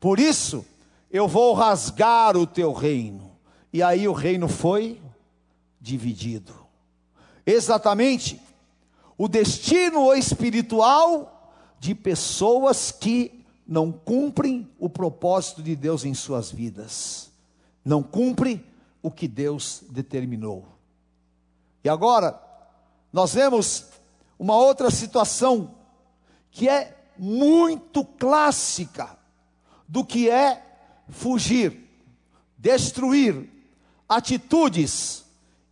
Por 0.00 0.20
isso, 0.20 0.64
eu 1.10 1.26
vou 1.26 1.54
rasgar 1.54 2.36
o 2.36 2.46
teu 2.46 2.72
reino. 2.72 3.30
E 3.72 3.82
aí 3.82 4.06
o 4.06 4.12
reino 4.12 4.48
foi 4.48 5.00
dividido. 5.80 6.54
Exatamente 7.44 8.40
o 9.16 9.26
destino 9.26 10.14
espiritual 10.14 11.52
de 11.80 11.92
pessoas 11.92 12.92
que 12.92 13.44
não 13.66 13.90
cumprem 13.90 14.70
o 14.78 14.88
propósito 14.88 15.60
de 15.60 15.74
Deus 15.74 16.04
em 16.04 16.14
suas 16.14 16.52
vidas. 16.52 17.30
Não 17.84 18.02
cumprem 18.02 18.64
o 19.02 19.10
que 19.10 19.26
Deus 19.26 19.82
determinou. 19.90 20.64
E 21.82 21.88
agora, 21.88 22.40
nós 23.12 23.34
vemos 23.34 23.86
uma 24.38 24.56
outra 24.56 24.90
situação 24.90 25.74
que 26.50 26.68
é 26.68 26.96
muito 27.18 28.04
clássica 28.04 29.17
do 29.88 30.04
que 30.04 30.28
é 30.28 30.62
fugir, 31.08 31.88
destruir 32.56 33.48
atitudes 34.08 35.24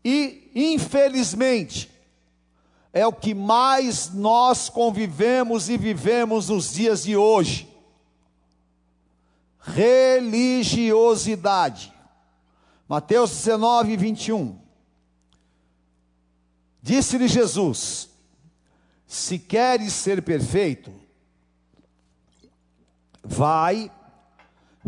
e, 0.05 0.51
infelizmente, 0.55 1.91
é 2.93 3.05
o 3.07 3.13
que 3.13 3.35
mais 3.35 4.13
nós 4.15 4.69
convivemos 4.71 5.69
e 5.69 5.77
vivemos 5.77 6.49
nos 6.49 6.73
dias 6.73 7.03
de 7.03 7.15
hoje. 7.15 7.69
Religiosidade. 9.61 11.93
Mateus 12.89 13.31
19, 13.33 13.97
21. 13.97 14.59
Disse-lhe 16.81 17.29
Jesus: 17.29 18.09
Se 19.07 19.39
queres 19.39 19.93
ser 19.93 20.23
perfeito, 20.23 20.91
vai 23.23 23.93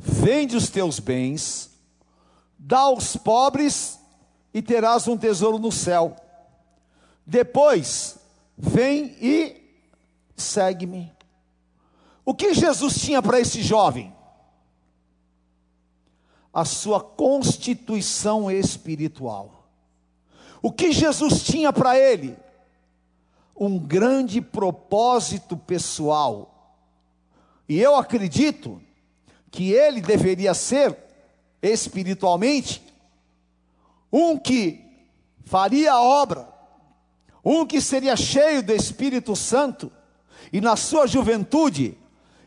Vende 0.00 0.56
os 0.56 0.70
teus 0.70 1.00
bens, 1.00 1.70
dá 2.56 2.78
aos 2.78 3.16
pobres 3.16 3.98
e 4.54 4.62
terás 4.62 5.08
um 5.08 5.16
tesouro 5.16 5.58
no 5.58 5.72
céu. 5.72 6.14
Depois, 7.26 8.16
vem 8.56 9.16
e 9.20 9.61
segue-me. 10.37 11.12
O 12.24 12.32
que 12.32 12.54
Jesus 12.54 13.00
tinha 13.00 13.20
para 13.20 13.40
esse 13.40 13.61
jovem? 13.61 14.14
A 16.54 16.64
sua 16.64 17.00
constituição 17.00 18.48
espiritual. 18.48 19.68
O 20.62 20.70
que 20.70 20.92
Jesus 20.92 21.42
tinha 21.42 21.72
para 21.72 21.98
ele? 21.98 22.37
Um 23.56 23.78
grande 23.78 24.40
propósito 24.40 25.56
pessoal. 25.56 26.76
E 27.68 27.80
eu 27.80 27.96
acredito 27.96 28.80
que 29.50 29.72
ele 29.72 30.00
deveria 30.00 30.54
ser, 30.54 30.96
espiritualmente, 31.62 32.82
um 34.12 34.38
que 34.38 34.84
faria 35.44 35.92
a 35.92 36.02
obra, 36.02 36.48
um 37.44 37.66
que 37.66 37.80
seria 37.80 38.16
cheio 38.16 38.62
do 38.62 38.72
Espírito 38.72 39.34
Santo, 39.34 39.90
e 40.52 40.61
na 40.61 40.76
sua 40.76 41.06
juventude, 41.06 41.96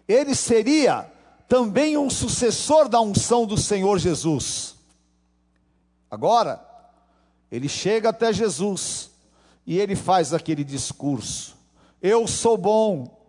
ele 0.07 0.35
seria 0.35 1.09
também 1.47 1.97
um 1.97 2.09
sucessor 2.09 2.87
da 2.87 3.01
unção 3.01 3.45
do 3.45 3.57
Senhor 3.57 3.99
Jesus. 3.99 4.75
Agora, 6.09 6.65
ele 7.51 7.67
chega 7.67 8.09
até 8.09 8.31
Jesus 8.31 9.11
e 9.65 9.79
ele 9.79 9.95
faz 9.95 10.33
aquele 10.33 10.63
discurso: 10.63 11.57
Eu 12.01 12.27
sou 12.27 12.57
bom, 12.57 13.19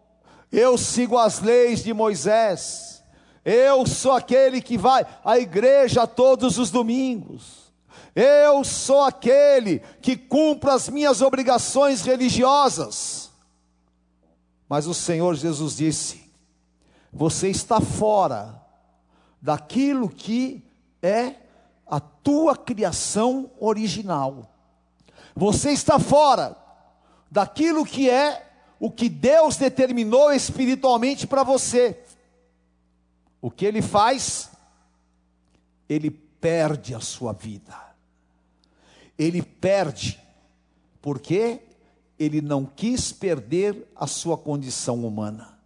eu 0.50 0.76
sigo 0.76 1.18
as 1.18 1.40
leis 1.40 1.82
de 1.82 1.92
Moisés, 1.92 2.91
eu 3.44 3.86
sou 3.86 4.12
aquele 4.12 4.60
que 4.60 4.78
vai 4.78 5.04
à 5.24 5.38
igreja 5.38 6.06
todos 6.06 6.58
os 6.58 6.70
domingos. 6.70 7.72
Eu 8.14 8.62
sou 8.62 9.02
aquele 9.02 9.80
que 10.00 10.16
cumpre 10.16 10.70
as 10.70 10.88
minhas 10.88 11.22
obrigações 11.22 12.02
religiosas. 12.02 13.30
Mas 14.68 14.86
o 14.86 14.94
Senhor 14.94 15.34
Jesus 15.34 15.76
disse: 15.76 16.30
Você 17.12 17.48
está 17.48 17.80
fora 17.80 18.60
daquilo 19.40 20.08
que 20.08 20.62
é 21.02 21.34
a 21.86 21.98
tua 21.98 22.56
criação 22.56 23.50
original. 23.58 24.48
Você 25.34 25.72
está 25.72 25.98
fora 25.98 26.56
daquilo 27.30 27.84
que 27.84 28.08
é 28.08 28.50
o 28.78 28.90
que 28.90 29.08
Deus 29.08 29.56
determinou 29.56 30.32
espiritualmente 30.32 31.26
para 31.26 31.42
você. 31.42 32.01
O 33.42 33.50
que 33.50 33.66
ele 33.66 33.82
faz? 33.82 34.50
Ele 35.88 36.10
perde 36.10 36.94
a 36.94 37.00
sua 37.00 37.32
vida. 37.32 37.76
Ele 39.18 39.42
perde, 39.42 40.18
porque 41.02 41.60
ele 42.18 42.40
não 42.40 42.64
quis 42.64 43.12
perder 43.12 43.90
a 43.96 44.06
sua 44.06 44.38
condição 44.38 45.04
humana. 45.04 45.58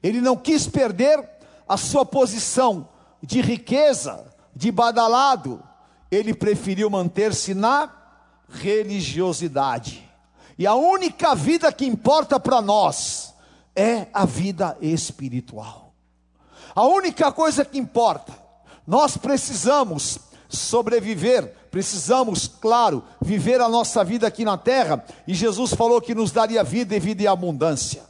Ele 0.00 0.20
não 0.20 0.36
quis 0.36 0.68
perder 0.68 1.28
a 1.68 1.76
sua 1.76 2.06
posição 2.06 2.88
de 3.20 3.40
riqueza, 3.40 4.32
de 4.54 4.70
badalado. 4.70 5.62
Ele 6.10 6.32
preferiu 6.32 6.88
manter-se 6.88 7.54
na 7.54 7.92
religiosidade. 8.48 10.08
E 10.56 10.66
a 10.66 10.74
única 10.74 11.34
vida 11.34 11.72
que 11.72 11.84
importa 11.84 12.38
para 12.38 12.62
nós 12.62 13.34
é 13.74 14.06
a 14.12 14.24
vida 14.24 14.76
espiritual. 14.80 15.83
A 16.74 16.84
única 16.84 17.30
coisa 17.30 17.64
que 17.64 17.78
importa, 17.78 18.32
nós 18.86 19.16
precisamos 19.16 20.18
sobreviver, 20.48 21.54
precisamos, 21.70 22.48
claro, 22.48 23.02
viver 23.20 23.60
a 23.60 23.68
nossa 23.68 24.04
vida 24.04 24.26
aqui 24.26 24.44
na 24.44 24.56
terra, 24.56 25.04
e 25.26 25.34
Jesus 25.34 25.72
falou 25.74 26.00
que 26.00 26.14
nos 26.14 26.30
daria 26.30 26.64
vida 26.64 26.96
e 26.96 27.00
vida 27.00 27.22
em 27.22 27.26
abundância. 27.26 28.02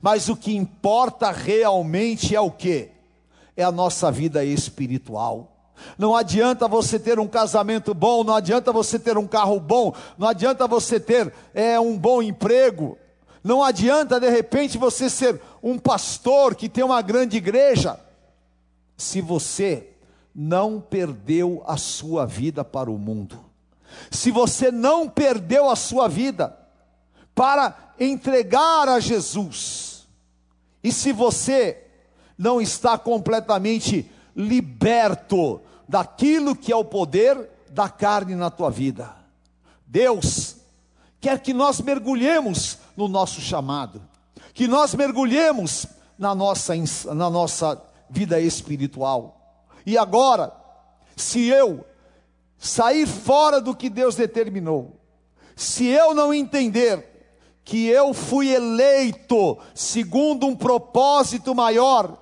Mas 0.00 0.28
o 0.28 0.36
que 0.36 0.54
importa 0.54 1.30
realmente 1.30 2.36
é 2.36 2.40
o 2.40 2.50
que? 2.50 2.90
É 3.56 3.64
a 3.64 3.72
nossa 3.72 4.10
vida 4.10 4.44
espiritual. 4.44 5.50
Não 5.98 6.14
adianta 6.14 6.68
você 6.68 6.98
ter 6.98 7.18
um 7.18 7.26
casamento 7.26 7.94
bom, 7.94 8.22
não 8.22 8.34
adianta 8.34 8.72
você 8.72 8.98
ter 8.98 9.16
um 9.16 9.26
carro 9.26 9.58
bom, 9.58 9.94
não 10.18 10.28
adianta 10.28 10.66
você 10.66 11.00
ter 11.00 11.32
é, 11.52 11.78
um 11.80 11.96
bom 11.96 12.22
emprego, 12.22 12.98
não 13.44 13.62
adianta 13.62 14.18
de 14.18 14.30
repente 14.30 14.78
você 14.78 15.10
ser 15.10 15.38
um 15.62 15.78
pastor 15.78 16.54
que 16.54 16.66
tem 16.66 16.82
uma 16.82 17.02
grande 17.02 17.36
igreja, 17.36 18.00
se 18.96 19.20
você 19.20 19.90
não 20.34 20.80
perdeu 20.80 21.62
a 21.66 21.76
sua 21.76 22.24
vida 22.24 22.64
para 22.64 22.90
o 22.90 22.98
mundo, 22.98 23.38
se 24.10 24.30
você 24.30 24.72
não 24.72 25.06
perdeu 25.06 25.68
a 25.68 25.76
sua 25.76 26.08
vida 26.08 26.58
para 27.34 27.92
entregar 28.00 28.88
a 28.88 28.98
Jesus, 28.98 30.06
e 30.82 30.90
se 30.90 31.12
você 31.12 31.82
não 32.38 32.62
está 32.62 32.96
completamente 32.96 34.10
liberto 34.34 35.60
daquilo 35.86 36.56
que 36.56 36.72
é 36.72 36.76
o 36.76 36.84
poder 36.84 37.50
da 37.70 37.90
carne 37.90 38.34
na 38.34 38.50
tua 38.50 38.70
vida. 38.70 39.14
Deus 39.86 40.56
quer 41.20 41.40
que 41.40 41.52
nós 41.52 41.80
mergulhemos 41.80 42.78
no 42.96 43.08
nosso 43.08 43.40
chamado, 43.40 44.02
que 44.52 44.68
nós 44.68 44.94
mergulhemos 44.94 45.86
na 46.18 46.34
nossa, 46.34 46.74
na 47.14 47.28
nossa 47.28 47.82
vida 48.08 48.40
espiritual. 48.40 49.40
E 49.84 49.98
agora, 49.98 50.52
se 51.16 51.46
eu 51.46 51.84
sair 52.58 53.06
fora 53.06 53.60
do 53.60 53.74
que 53.74 53.90
Deus 53.90 54.14
determinou, 54.14 55.00
se 55.56 55.86
eu 55.86 56.14
não 56.14 56.32
entender 56.32 57.12
que 57.64 57.86
eu 57.86 58.12
fui 58.12 58.48
eleito 58.48 59.58
segundo 59.74 60.46
um 60.46 60.54
propósito 60.54 61.54
maior, 61.54 62.18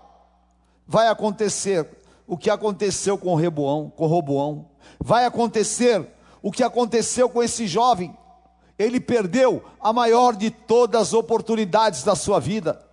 vai 0.86 1.08
acontecer 1.08 1.88
o 2.26 2.36
que 2.36 2.48
aconteceu 2.48 3.18
com 3.18 3.34
Reboão, 3.34 3.90
com 3.90 4.06
Roboão. 4.06 4.70
Vai 4.98 5.24
acontecer 5.24 6.06
o 6.40 6.50
que 6.50 6.62
aconteceu 6.62 7.28
com 7.28 7.42
esse 7.42 7.66
jovem. 7.66 8.16
Ele 8.82 9.00
perdeu 9.00 9.62
a 9.80 9.92
maior 9.92 10.34
de 10.34 10.50
todas 10.50 11.00
as 11.00 11.12
oportunidades 11.12 12.02
da 12.02 12.14
sua 12.14 12.40
vida. 12.40 12.84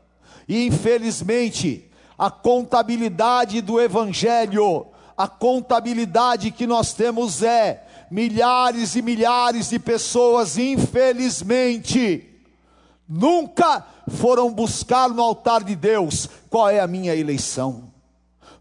E 0.48 0.66
infelizmente, 0.66 1.90
a 2.18 2.30
contabilidade 2.30 3.62
do 3.62 3.80
evangelho, 3.80 4.88
a 5.18 5.28
contabilidade 5.28 6.52
que 6.52 6.68
nós 6.68 6.94
temos 6.94 7.44
é 7.44 7.86
milhares 8.10 8.96
e 8.96 9.02
milhares 9.02 9.70
de 9.70 9.80
pessoas, 9.80 10.58
infelizmente, 10.58 12.28
nunca 13.08 13.86
foram 14.08 14.52
buscar 14.52 15.10
no 15.10 15.22
altar 15.22 15.64
de 15.64 15.76
Deus 15.76 16.30
qual 16.50 16.70
é 16.70 16.80
a 16.80 16.88
minha 16.88 17.16
eleição 17.16 17.90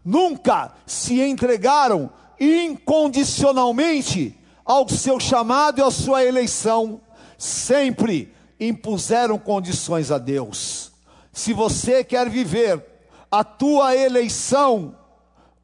nunca 0.03 0.73
se 0.85 1.21
entregaram 1.21 2.09
incondicionalmente 2.39 4.35
ao 4.65 4.87
seu 4.89 5.19
chamado 5.19 5.79
e 5.79 5.83
à 5.83 5.91
sua 5.91 6.23
eleição, 6.23 7.01
sempre 7.39 8.33
impuseram 8.59 9.39
condições 9.39 10.11
a 10.11 10.17
Deus. 10.17 10.91
Se 11.31 11.53
você 11.53 12.03
quer 12.03 12.29
viver 12.29 12.83
a 13.31 13.43
tua 13.45 13.95
eleição, 13.95 14.95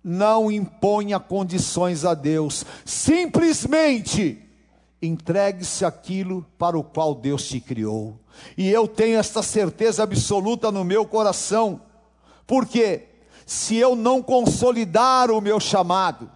não 0.01 0.49
imponha 0.49 1.19
condições 1.19 2.05
a 2.05 2.13
Deus, 2.13 2.65
simplesmente 2.85 4.41
entregue-se 5.01 5.83
aquilo 5.83 6.45
para 6.57 6.77
o 6.77 6.83
qual 6.83 7.13
Deus 7.13 7.45
te 7.45 7.59
criou. 7.59 8.17
E 8.57 8.69
eu 8.69 8.88
tenho 8.88 9.19
esta 9.19 9.43
certeza 9.43 10.03
absoluta 10.03 10.71
no 10.71 10.85
meu 10.85 11.05
coração, 11.05 11.81
porque 12.47 13.03
se 13.45 13.75
eu 13.75 13.95
não 13.95 14.21
consolidar 14.21 15.29
o 15.29 15.41
meu 15.41 15.59
chamado, 15.59 16.31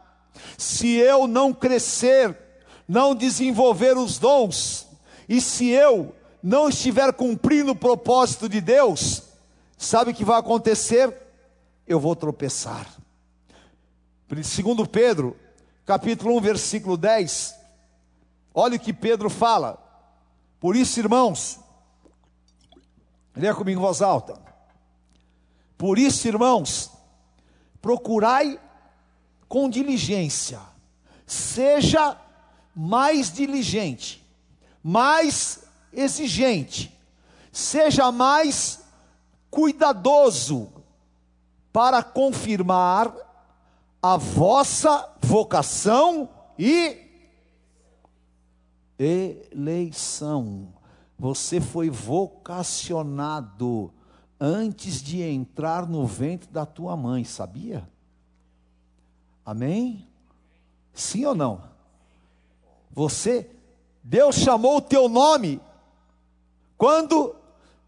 se 0.57 0.95
eu 0.95 1.27
não 1.27 1.53
crescer, 1.53 2.37
não 2.87 3.15
desenvolver 3.15 3.97
os 3.97 4.19
dons, 4.19 4.88
e 5.29 5.39
se 5.39 5.67
eu 5.67 6.15
não 6.41 6.69
estiver 6.69 7.13
cumprindo 7.13 7.73
o 7.73 7.75
propósito 7.75 8.49
de 8.49 8.59
Deus, 8.59 9.21
sabe 9.77 10.09
o 10.09 10.13
que 10.13 10.25
vai 10.25 10.39
acontecer? 10.39 11.15
Eu 11.85 11.99
vou 11.99 12.15
tropeçar. 12.15 12.91
Segundo 14.43 14.87
Pedro, 14.87 15.37
capítulo 15.85 16.35
1, 16.37 16.41
versículo 16.41 16.97
10, 16.97 17.55
olha 18.55 18.77
o 18.77 18.79
que 18.79 18.91
Pedro 18.91 19.29
fala. 19.29 19.77
Por 20.59 20.75
isso, 20.75 20.99
irmãos, 20.99 21.59
leia 23.35 23.53
comigo 23.53 23.79
em 23.79 23.83
voz 23.83 24.01
alta. 24.01 24.35
Por 25.77 25.99
isso, 25.99 26.27
irmãos, 26.27 26.91
procurai 27.79 28.59
com 29.47 29.69
diligência, 29.69 30.59
seja 31.25 32.17
mais 32.75 33.31
diligente, 33.31 34.27
mais 34.83 35.63
exigente, 35.91 36.95
seja 37.51 38.11
mais 38.11 38.81
cuidadoso 39.49 40.71
para 41.71 42.03
confirmar 42.03 43.13
a 44.01 44.17
vossa 44.17 45.09
vocação 45.21 46.29
e 46.57 47.05
eleição. 48.97 50.73
Você 51.17 51.59
foi 51.59 51.89
vocacionado 51.89 53.93
antes 54.39 55.01
de 55.01 55.21
entrar 55.21 55.85
no 55.85 56.07
ventre 56.07 56.49
da 56.49 56.65
tua 56.65 56.95
mãe, 56.95 57.25
sabia? 57.25 57.87
Amém? 59.45 60.07
Sim 60.93 61.25
ou 61.25 61.35
não? 61.35 61.61
Você, 62.91 63.49
Deus 64.03 64.35
chamou 64.35 64.77
o 64.77 64.81
teu 64.81 65.07
nome 65.07 65.61
quando 66.77 67.35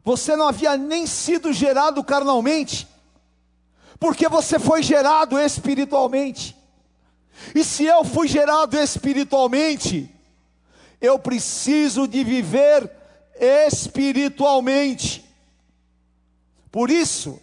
você 0.04 0.36
não 0.36 0.48
havia 0.48 0.76
nem 0.78 1.06
sido 1.06 1.54
gerado 1.54 2.04
carnalmente, 2.04 2.88
porque 4.00 4.28
você 4.28 4.60
foi 4.60 4.84
gerado 4.84 5.40
espiritualmente. 5.40 6.58
E 7.56 7.64
se 7.64 7.86
eu 7.86 8.04
fui 8.04 8.28
gerado 8.28 8.78
espiritualmente, 8.78 10.14
eu 11.00 11.18
preciso 11.18 12.08
de 12.08 12.24
viver 12.24 12.92
espiritualmente. 13.40 15.26
Por 16.72 16.90
isso, 16.90 17.42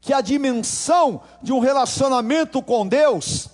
que 0.00 0.12
a 0.12 0.20
dimensão 0.20 1.22
de 1.42 1.52
um 1.52 1.58
relacionamento 1.58 2.62
com 2.62 2.86
Deus 2.86 3.48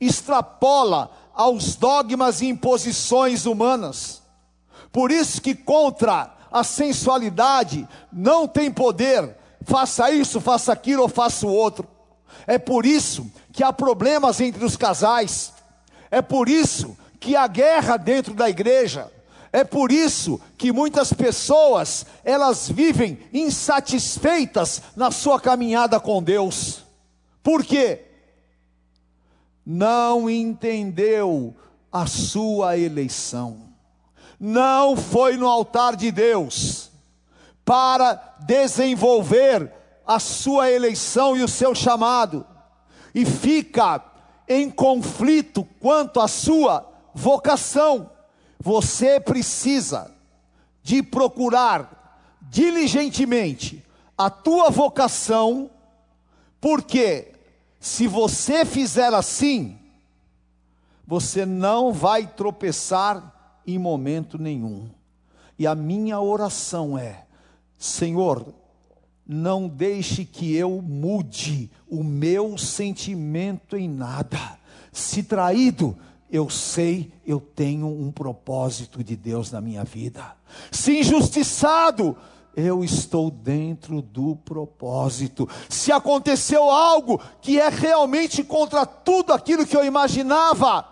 extrapola 0.00 1.10
aos 1.38 1.76
dogmas 1.76 2.42
e 2.42 2.46
imposições 2.46 3.46
humanas. 3.46 4.20
Por 4.90 5.12
isso 5.12 5.40
que 5.40 5.54
contra 5.54 6.34
a 6.50 6.64
sensualidade 6.64 7.88
não 8.12 8.48
tem 8.48 8.72
poder, 8.72 9.36
faça 9.62 10.10
isso, 10.10 10.40
faça 10.40 10.72
aquilo 10.72 11.02
ou 11.02 11.08
faça 11.08 11.46
o 11.46 11.52
outro. 11.52 11.86
É 12.44 12.58
por 12.58 12.84
isso 12.84 13.30
que 13.52 13.62
há 13.62 13.72
problemas 13.72 14.40
entre 14.40 14.64
os 14.64 14.76
casais. 14.76 15.52
É 16.10 16.20
por 16.20 16.48
isso 16.48 16.96
que 17.20 17.36
há 17.36 17.46
guerra 17.46 17.96
dentro 17.96 18.34
da 18.34 18.50
igreja. 18.50 19.12
É 19.52 19.62
por 19.62 19.92
isso 19.92 20.40
que 20.56 20.72
muitas 20.72 21.12
pessoas, 21.12 22.04
elas 22.24 22.68
vivem 22.68 23.18
insatisfeitas 23.32 24.82
na 24.96 25.12
sua 25.12 25.40
caminhada 25.40 26.00
com 26.00 26.20
Deus. 26.20 26.82
Por 27.42 27.64
quê? 27.64 28.07
Não 29.70 30.30
entendeu 30.30 31.54
a 31.92 32.06
sua 32.06 32.78
eleição. 32.78 33.68
Não 34.40 34.96
foi 34.96 35.36
no 35.36 35.46
altar 35.46 35.94
de 35.94 36.10
Deus 36.10 36.90
para 37.66 38.14
desenvolver 38.46 39.70
a 40.06 40.18
sua 40.18 40.70
eleição 40.70 41.36
e 41.36 41.42
o 41.42 41.48
seu 41.48 41.74
chamado. 41.74 42.46
E 43.14 43.26
fica 43.26 44.02
em 44.48 44.70
conflito 44.70 45.68
quanto 45.78 46.18
à 46.18 46.26
sua 46.26 46.90
vocação 47.12 48.10
você 48.58 49.20
precisa 49.20 50.10
de 50.82 51.02
procurar 51.02 52.38
diligentemente 52.40 53.84
a 54.16 54.30
tua 54.30 54.70
vocação, 54.70 55.70
porque 56.58 57.34
se 57.80 58.06
você 58.06 58.64
fizer 58.64 59.12
assim, 59.14 59.78
você 61.06 61.46
não 61.46 61.92
vai 61.92 62.26
tropeçar 62.26 63.60
em 63.66 63.78
momento 63.78 64.38
nenhum. 64.38 64.90
E 65.58 65.66
a 65.66 65.74
minha 65.74 66.20
oração 66.20 66.98
é: 66.98 67.24
Senhor, 67.78 68.54
não 69.26 69.68
deixe 69.68 70.24
que 70.24 70.54
eu 70.54 70.82
mude 70.82 71.70
o 71.88 72.02
meu 72.02 72.56
sentimento 72.58 73.76
em 73.76 73.88
nada. 73.88 74.58
Se 74.90 75.22
traído, 75.22 75.96
eu 76.30 76.50
sei, 76.50 77.12
eu 77.26 77.40
tenho 77.40 77.86
um 77.86 78.10
propósito 78.10 79.02
de 79.04 79.16
Deus 79.16 79.50
na 79.50 79.60
minha 79.60 79.84
vida. 79.84 80.36
Se 80.70 81.00
injustiçado, 81.00 82.16
eu 82.56 82.82
estou 82.82 83.30
dentro 83.30 84.02
do 84.02 84.36
propósito. 84.36 85.48
Se 85.68 85.92
aconteceu 85.92 86.68
algo 86.68 87.20
que 87.40 87.60
é 87.60 87.68
realmente 87.68 88.42
contra 88.42 88.84
tudo 88.84 89.32
aquilo 89.32 89.66
que 89.66 89.76
eu 89.76 89.84
imaginava, 89.84 90.86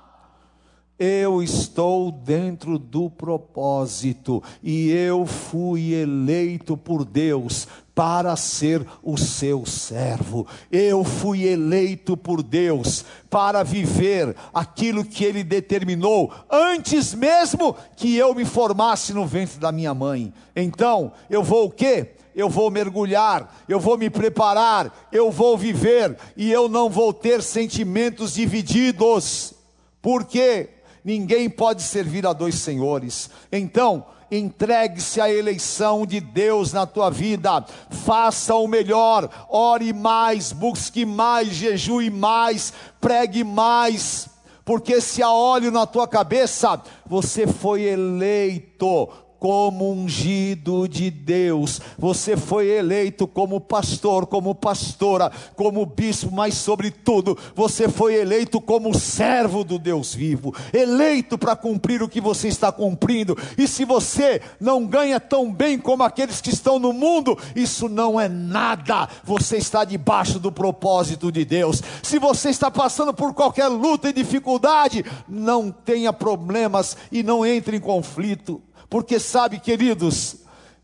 eu 0.99 1.43
estou 1.43 2.11
dentro 2.11 2.79
do 2.79 3.11
propósito 3.11 4.43
e 4.63 4.91
eu 4.91 5.27
fui 5.27 5.93
eleito 5.93 6.77
por 6.77 7.05
Deus 7.05 7.69
para 7.97 8.37
ser 8.37 8.87
o 9.03 9.17
seu 9.17 9.65
servo. 9.65 10.47
Eu 10.71 11.03
fui 11.03 11.45
eleito 11.45 12.15
por 12.15 12.43
Deus 12.43 13.07
para 13.31 13.63
viver 13.63 14.37
aquilo 14.53 15.03
que 15.03 15.25
ele 15.25 15.43
determinou 15.43 16.31
antes 16.51 17.15
mesmo 17.15 17.75
que 17.97 18.15
eu 18.15 18.35
me 18.35 18.45
formasse 18.45 19.15
no 19.15 19.25
ventre 19.25 19.59
da 19.59 19.73
minha 19.73 19.95
mãe. 19.95 20.31
Então, 20.55 21.11
eu 21.31 21.43
vou 21.43 21.69
o 21.69 21.71
quê? 21.71 22.11
eu 22.35 22.51
vou 22.51 22.71
mergulhar, 22.71 23.65
eu 23.67 23.81
vou 23.81 23.97
me 23.97 24.11
preparar, 24.11 25.09
eu 25.11 25.31
vou 25.31 25.57
viver 25.57 26.15
e 26.37 26.53
eu 26.53 26.69
não 26.69 26.91
vou 26.91 27.11
ter 27.11 27.43
sentimentos 27.43 28.35
divididos. 28.35 29.55
Por 30.03 30.23
quê? 30.27 30.69
Ninguém 31.03 31.49
pode 31.49 31.83
servir 31.83 32.27
a 32.27 32.35
dois 32.35 32.57
senhores. 32.57 33.31
Então, 33.51 34.05
entregue-se 34.31 35.21
à 35.21 35.31
eleição 35.31 36.05
de 36.07 36.21
Deus 36.21 36.73
na 36.73 36.87
tua 36.87 37.11
vida, 37.11 37.65
faça 37.91 38.55
o 38.55 38.67
melhor, 38.67 39.29
ore 39.49 39.93
mais, 39.93 40.53
busque 40.53 41.05
mais, 41.05 41.49
jejue 41.49 42.11
mais, 42.11 42.73
pregue 43.01 43.45
mais, 43.45 44.29
porque 44.65 45.01
se 45.01 45.23
há 45.23 45.31
óleo 45.31 45.71
na 45.71 45.87
tua 45.87 46.09
cabeça, 46.09 46.81
você 47.07 47.47
foi 47.47 47.83
eleito 47.83 49.09
como 49.39 49.91
ungido 49.91 50.89
de 50.89 51.11
Deus. 51.11 51.81
Você 51.99 52.37
foi 52.37 52.69
eleito 52.69 53.27
como 53.27 53.61
pastor, 53.61 54.27
como 54.27 54.55
pastora, 54.55 55.31
como 55.55 55.85
bispo, 55.85 56.33
mas 56.33 56.55
sobretudo, 56.55 57.37
você 57.55 57.89
foi 57.89 58.15
eleito 58.15 58.61
como 58.61 58.95
servo 58.99 59.65
do 59.65 59.79
Deus 59.79 60.15
vivo, 60.15 60.55
eleito 60.73 61.37
para 61.39 61.57
cumprir 61.57 62.03
o 62.03 62.09
que 62.09 62.21
você 62.21 62.49
está 62.49 62.73
cumprindo. 62.73 63.37
E 63.57 63.67
se 63.67 63.85
você 63.85 64.41
não 64.61 64.87
ganha 64.87 65.21
tão 65.21 65.53
bem 65.53 65.79
como 65.79 66.03
aqueles 66.03 66.41
que 66.41 66.51
estão 66.51 66.79
no 66.79 66.93
mundo, 66.93 67.39
isso 67.55 67.89
não 67.89 68.21
é 68.21 68.29
nada. 68.29 69.09
Você 69.25 69.57
está 69.57 69.85
debaixo 69.85 70.39
do 70.39 70.51
propósito 70.51 71.31
de 71.31 71.45
Deus. 71.45 71.83
Se 72.03 72.19
você 72.19 72.51
está 72.51 72.71
passando 72.71 73.13
por 73.13 73.35
qualquer 73.35 73.69
luta 73.69 74.09
e 74.09 74.13
dificuldade, 74.13 75.05
não 75.29 75.71
tenha 75.71 76.13
problemas 76.13 76.97
e 77.11 77.23
não 77.23 77.45
entre 77.45 77.77
em 77.77 77.81
conflito 77.81 78.63
porque 78.89 79.19
sabe, 79.19 79.59
queridos, 79.59 80.37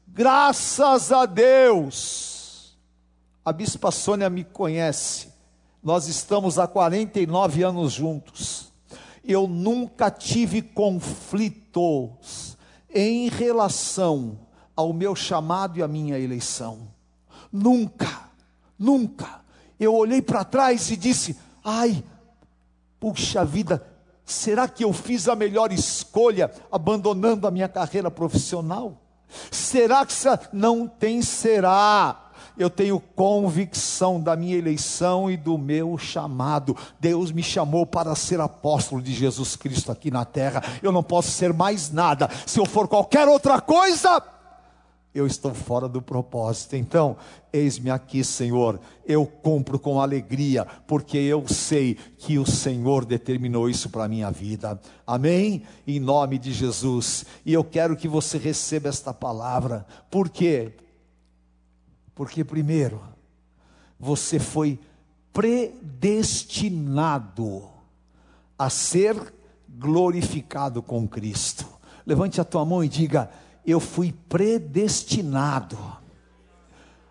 graças 0.07 1.13
a 1.13 1.27
Deus, 1.27 2.77
a 3.45 3.53
Bispa 3.53 3.91
Sônia 3.91 4.29
me 4.29 4.45
conhece, 4.45 5.29
nós 5.83 6.07
estamos 6.07 6.59
há 6.59 6.67
49 6.67 7.63
anos 7.63 7.93
juntos, 7.93 8.73
eu 9.25 9.47
nunca 9.47 10.11
tive 10.11 10.63
conflitos 10.63 12.57
em 12.93 13.29
relação 13.29 14.39
ao 14.75 14.93
meu 14.93 15.15
chamado 15.15 15.79
e 15.79 15.83
à 15.83 15.89
minha 15.89 16.19
eleição, 16.19 16.89
nunca, 17.53 18.31
nunca. 18.79 19.43
Eu 19.79 19.95
olhei 19.95 20.23
para 20.23 20.45
trás 20.45 20.91
e 20.91 20.97
disse: 20.97 21.37
ai, 21.65 22.03
puxa 22.99 23.45
vida, 23.45 23.85
Será 24.33 24.67
que 24.67 24.83
eu 24.83 24.93
fiz 24.93 25.29
a 25.29 25.37
melhor 25.37 25.71
escolha 25.73 26.51
abandonando 26.71 27.47
a 27.47 27.51
minha 27.51 27.69
carreira 27.69 28.11
profissional? 28.11 28.97
Será 29.51 30.05
que 30.07 30.15
não 30.53 30.89
tem 30.89 31.21
será? 31.23 32.31
Eu 32.57 32.69
tenho 32.69 32.99
convicção 32.99 34.21
da 34.21 34.35
minha 34.35 34.57
eleição 34.57 35.31
e 35.31 35.37
do 35.37 35.57
meu 35.57 35.97
chamado. 35.97 36.77
Deus 36.99 37.31
me 37.31 37.43
chamou 37.43 37.87
para 37.87 38.15
ser 38.15 38.41
apóstolo 38.41 39.01
de 39.01 39.13
Jesus 39.13 39.55
Cristo 39.55 39.93
aqui 39.93 40.11
na 40.11 40.25
terra. 40.25 40.63
Eu 40.83 40.93
não 40.93 41.03
posso 41.03 41.31
ser 41.31 41.53
mais 41.53 41.91
nada. 41.91 42.29
Se 42.47 42.59
eu 42.59 42.67
for 42.67 42.89
qualquer 42.89 43.29
outra 43.29 43.61
coisa, 43.61 44.23
eu 45.15 45.27
estou 45.27 45.53
fora 45.53 45.87
do 45.89 46.01
propósito. 46.01 46.77
Então, 46.77 47.17
eis-me 47.53 47.91
aqui, 47.91 48.25
Senhor, 48.25 48.81
eu 49.05 49.27
cumpro 49.27 49.79
com 49.79 50.01
alegria, 50.01 50.67
porque 50.87 51.19
eu 51.19 51.47
sei 51.47 51.99
que 52.17 52.39
o 52.39 52.47
Senhor 52.47 53.05
determinou 53.05 53.69
isso 53.69 53.91
para 53.91 54.05
a 54.05 54.09
minha 54.09 54.31
vida. 54.31 54.81
Amém? 55.07 55.65
Em 55.87 56.01
nome 56.01 56.39
de 56.39 56.51
Jesus. 56.53 57.27
E 57.45 57.53
eu 57.53 57.63
quero 57.63 57.95
que 57.97 58.09
você 58.09 58.39
receba 58.39 58.89
esta 58.89 59.13
palavra. 59.13 59.87
Por 60.11 60.31
quê? 60.31 60.73
Porque, 62.15 62.43
primeiro, 62.43 63.03
você 63.99 64.39
foi 64.39 64.79
predestinado 65.33 67.69
a 68.59 68.69
ser 68.71 69.35
glorificado 69.69 70.83
com 70.83 71.07
Cristo. 71.09 71.67
Levante 72.07 72.41
a 72.41 72.45
tua 72.45 72.65
mão 72.65 72.83
e 72.83 72.89
diga: 72.89 73.31
eu 73.67 73.81
fui 73.81 74.15
predestinado. 74.29 75.79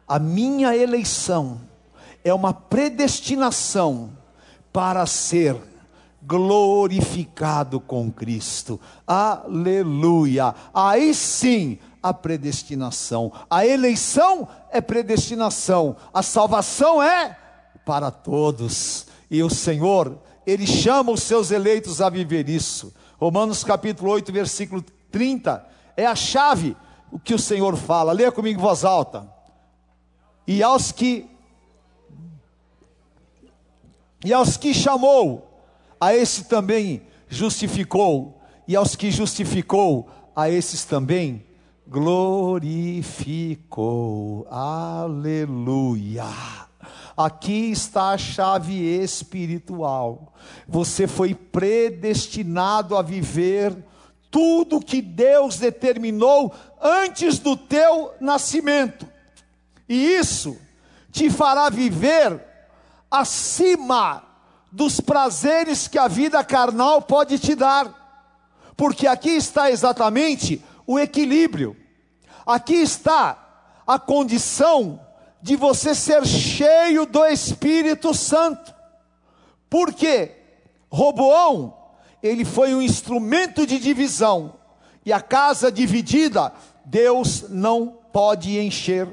A 0.08 0.20
minha 0.20 0.76
eleição 0.76 1.62
é 2.24 2.34
uma 2.34 2.54
predestinação 2.54 4.12
para 4.72 5.06
ser 5.06 5.56
glorificado 6.22 7.80
com 7.80 8.12
Cristo. 8.12 8.80
Aleluia! 9.08 10.54
Aí 10.74 11.14
sim 11.14 11.80
a 12.04 12.14
predestinação. 12.14 13.32
A 13.50 13.66
eleição 13.66 14.48
é 14.72 14.82
predestinação. 14.82 15.96
A 16.14 16.22
salvação 16.22 17.02
é 17.02 17.38
para 17.86 18.12
todos. 18.12 19.08
E 19.30 19.42
o 19.42 19.50
Senhor, 19.50 20.18
ele 20.46 20.68
chama 20.68 21.12
os 21.12 21.24
seus 21.24 21.52
eleitos 21.52 22.02
a 22.02 22.10
viver 22.10 22.50
isso. 22.50 22.94
Romanos 23.18 23.64
capítulo 23.64 24.12
8, 24.12 24.32
versículo 24.32 24.84
30 25.10 25.71
é 25.96 26.06
a 26.06 26.16
chave 26.16 26.76
o 27.12 27.20
que 27.20 27.34
o 27.34 27.40
Senhor 27.40 27.76
fala. 27.76 28.14
Leia 28.14 28.32
comigo 28.32 28.60
em 28.60 28.64
voz 28.64 28.86
alta. 28.86 29.30
E 30.48 30.64
aos 30.64 30.92
que 30.92 31.30
e 34.24 34.32
aos 34.32 34.56
que 34.56 34.72
chamou, 34.72 35.52
a 36.00 36.16
esse 36.16 36.44
também 36.44 37.02
justificou, 37.28 38.40
e 38.68 38.76
aos 38.76 38.96
que 38.96 39.10
justificou, 39.10 40.08
a 40.36 40.48
esses 40.48 40.86
também 40.86 41.44
glorificou. 41.88 43.28
Aleluia. 44.50 46.26
Aqui 47.18 47.72
está 47.72 48.12
a 48.12 48.18
chave 48.18 48.80
espiritual. 48.80 50.34
Você 50.68 51.08
foi 51.08 51.34
predestinado 51.34 52.96
a 52.96 53.02
viver 53.02 53.76
tudo 54.32 54.80
que 54.80 55.02
Deus 55.02 55.58
determinou 55.58 56.56
antes 56.82 57.38
do 57.38 57.58
teu 57.58 58.14
nascimento. 58.20 59.06
E 59.88 60.16
isso 60.16 60.58
te 61.12 61.30
fará 61.30 61.70
viver 61.70 62.42
acima 63.12 64.24
dos 64.72 65.02
prazeres 65.02 65.90
que 65.90 66.00
a 66.00 66.08
vida 66.08 66.42
carnal 66.46 67.02
pode 67.02 67.38
te 67.38 67.54
dar. 67.54 68.00
Porque 68.78 69.06
aqui 69.06 69.32
está 69.32 69.70
exatamente 69.70 70.64
o 70.88 70.98
equilíbrio. 70.98 71.76
Aqui 72.46 72.76
está 72.76 73.38
a 73.86 74.00
condição 74.00 75.00
de 75.42 75.58
você 75.58 75.94
ser 75.94 76.26
cheio 76.26 77.06
do 77.06 77.26
Espírito 77.26 78.14
Santo. 78.14 78.74
Porque 79.70 80.32
Roboão 80.90 81.81
ele 82.22 82.46
foi 82.46 82.74
um 82.74 82.82
instrumento 82.82 83.66
de 83.66 83.80
divisão. 83.80 84.56
E 85.06 85.12
a 85.12 85.20
casa 85.20 85.72
dividida, 85.72 86.54
Deus 86.86 87.46
não 87.50 87.88
pode 88.12 88.60
encher. 88.60 89.08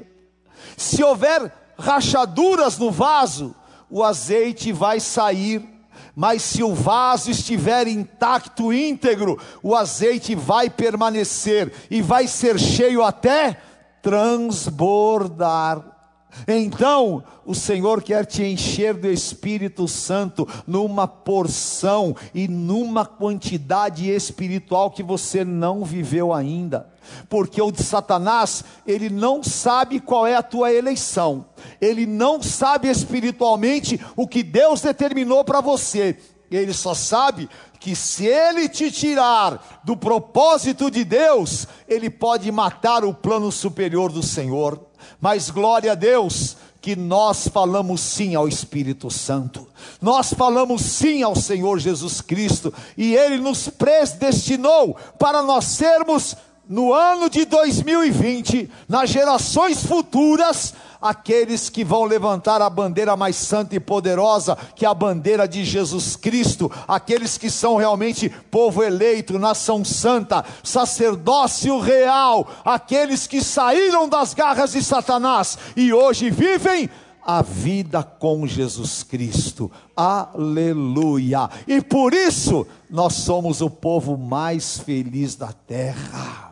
Se 0.77 1.03
houver 1.03 1.51
rachaduras 1.77 2.77
no 2.77 2.91
vaso, 2.91 3.55
o 3.89 4.03
azeite 4.03 4.71
vai 4.71 4.99
sair. 4.99 5.67
Mas 6.15 6.41
se 6.41 6.61
o 6.61 6.75
vaso 6.75 7.31
estiver 7.31 7.87
intacto, 7.87 8.73
íntegro, 8.73 9.39
o 9.63 9.73
azeite 9.75 10.35
vai 10.35 10.69
permanecer 10.69 11.71
e 11.89 12.01
vai 12.01 12.27
ser 12.27 12.59
cheio 12.59 13.03
até 13.03 13.57
transbordar. 14.01 15.98
Então, 16.47 17.23
o 17.45 17.55
Senhor 17.55 18.01
quer 18.01 18.25
te 18.25 18.43
encher 18.43 18.93
do 18.93 19.07
Espírito 19.07 19.87
Santo 19.87 20.47
numa 20.65 21.07
porção 21.07 22.15
e 22.33 22.47
numa 22.47 23.05
quantidade 23.05 24.09
espiritual 24.09 24.91
que 24.91 25.03
você 25.03 25.43
não 25.43 25.83
viveu 25.83 26.33
ainda. 26.33 26.89
Porque 27.27 27.61
o 27.61 27.71
de 27.71 27.83
Satanás, 27.83 28.63
ele 28.85 29.09
não 29.09 29.43
sabe 29.43 29.99
qual 29.99 30.27
é 30.27 30.35
a 30.35 30.43
tua 30.43 30.71
eleição. 30.71 31.45
Ele 31.81 32.05
não 32.05 32.41
sabe 32.41 32.89
espiritualmente 32.89 33.99
o 34.15 34.27
que 34.27 34.43
Deus 34.43 34.81
determinou 34.81 35.43
para 35.43 35.61
você. 35.61 36.17
Ele 36.51 36.73
só 36.73 36.93
sabe 36.93 37.47
que 37.79 37.95
se 37.95 38.25
ele 38.25 38.67
te 38.67 38.91
tirar 38.91 39.81
do 39.83 39.95
propósito 39.95 40.89
de 40.91 41.03
Deus, 41.03 41.67
ele 41.87 42.09
pode 42.09 42.51
matar 42.51 43.05
o 43.05 43.13
plano 43.13 43.51
superior 43.51 44.11
do 44.11 44.23
Senhor. 44.23 44.88
Mas 45.19 45.49
glória 45.49 45.91
a 45.91 45.95
Deus 45.95 46.57
que 46.81 46.95
nós 46.95 47.47
falamos 47.47 47.99
sim 47.99 48.35
ao 48.35 48.47
Espírito 48.47 49.11
Santo, 49.11 49.67
nós 50.01 50.33
falamos 50.33 50.81
sim 50.81 51.21
ao 51.21 51.35
Senhor 51.35 51.77
Jesus 51.77 52.21
Cristo, 52.21 52.73
e 52.97 53.15
Ele 53.15 53.37
nos 53.37 53.67
predestinou 53.67 54.95
para 55.17 55.41
nós 55.41 55.65
sermos, 55.65 56.37
no 56.69 56.93
ano 56.93 57.31
de 57.31 57.45
2020, 57.45 58.69
nas 58.87 59.09
gerações 59.09 59.83
futuras, 59.83 60.75
aqueles 61.01 61.67
que 61.67 61.83
vão 61.83 62.03
levantar 62.03 62.61
a 62.61 62.69
bandeira 62.69 63.17
mais 63.17 63.37
santa 63.37 63.75
e 63.75 63.79
poderosa, 63.79 64.55
que 64.75 64.85
é 64.85 64.87
a 64.87 64.93
bandeira 64.93 65.47
de 65.47 65.65
Jesus 65.65 66.15
Cristo, 66.15 66.71
aqueles 66.87 67.39
que 67.39 67.49
são 67.49 67.75
realmente 67.75 68.29
povo 68.51 68.83
eleito, 68.83 69.39
nação 69.39 69.83
santa, 69.83 70.45
sacerdócio 70.63 71.79
real, 71.79 72.47
aqueles 72.63 73.25
que 73.25 73.43
saíram 73.43 74.07
das 74.07 74.35
garras 74.35 74.73
de 74.73 74.83
Satanás 74.83 75.57
e 75.75 75.91
hoje 75.91 76.29
vivem 76.29 76.87
a 77.25 77.41
vida 77.41 78.03
com 78.03 78.45
Jesus 78.45 79.01
Cristo. 79.01 79.71
Aleluia! 79.95 81.49
E 81.67 81.81
por 81.81 82.13
isso 82.13 82.67
nós 82.87 83.13
somos 83.13 83.59
o 83.59 83.71
povo 83.71 84.15
mais 84.17 84.77
feliz 84.77 85.35
da 85.35 85.51
terra. 85.51 86.48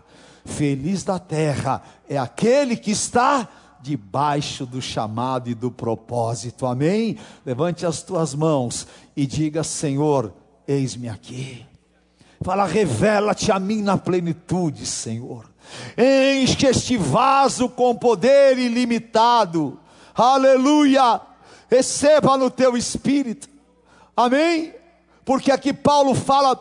Feliz 0.47 1.03
da 1.03 1.19
terra 1.19 1.83
é 2.09 2.17
aquele 2.17 2.77
que 2.77 2.91
está 2.91 3.47
debaixo 3.81 4.65
do 4.65 4.81
chamado 4.81 5.49
e 5.49 5.53
do 5.53 5.69
propósito. 5.69 6.65
Amém? 6.65 7.17
Levante 7.45 7.85
as 7.85 8.01
tuas 8.01 8.33
mãos 8.33 8.87
e 9.15 9.27
diga: 9.27 9.61
Senhor, 9.61 10.33
eis-me 10.65 11.09
aqui. 11.09 11.65
Fala, 12.41 12.65
revela-te 12.65 13.51
a 13.51 13.59
mim 13.59 13.81
na 13.81 13.97
plenitude, 13.97 14.85
Senhor. 14.85 15.49
Enche 15.97 16.67
este 16.67 16.95
vaso 16.95 17.67
com 17.67 17.93
poder 17.93 18.57
ilimitado. 18.57 19.77
Aleluia! 20.15 21.19
Receba 21.69 22.37
no 22.37 22.49
teu 22.49 22.77
espírito. 22.77 23.49
Amém? 24.15 24.73
Porque 25.25 25.51
aqui 25.51 25.73
Paulo 25.73 26.15
fala 26.15 26.57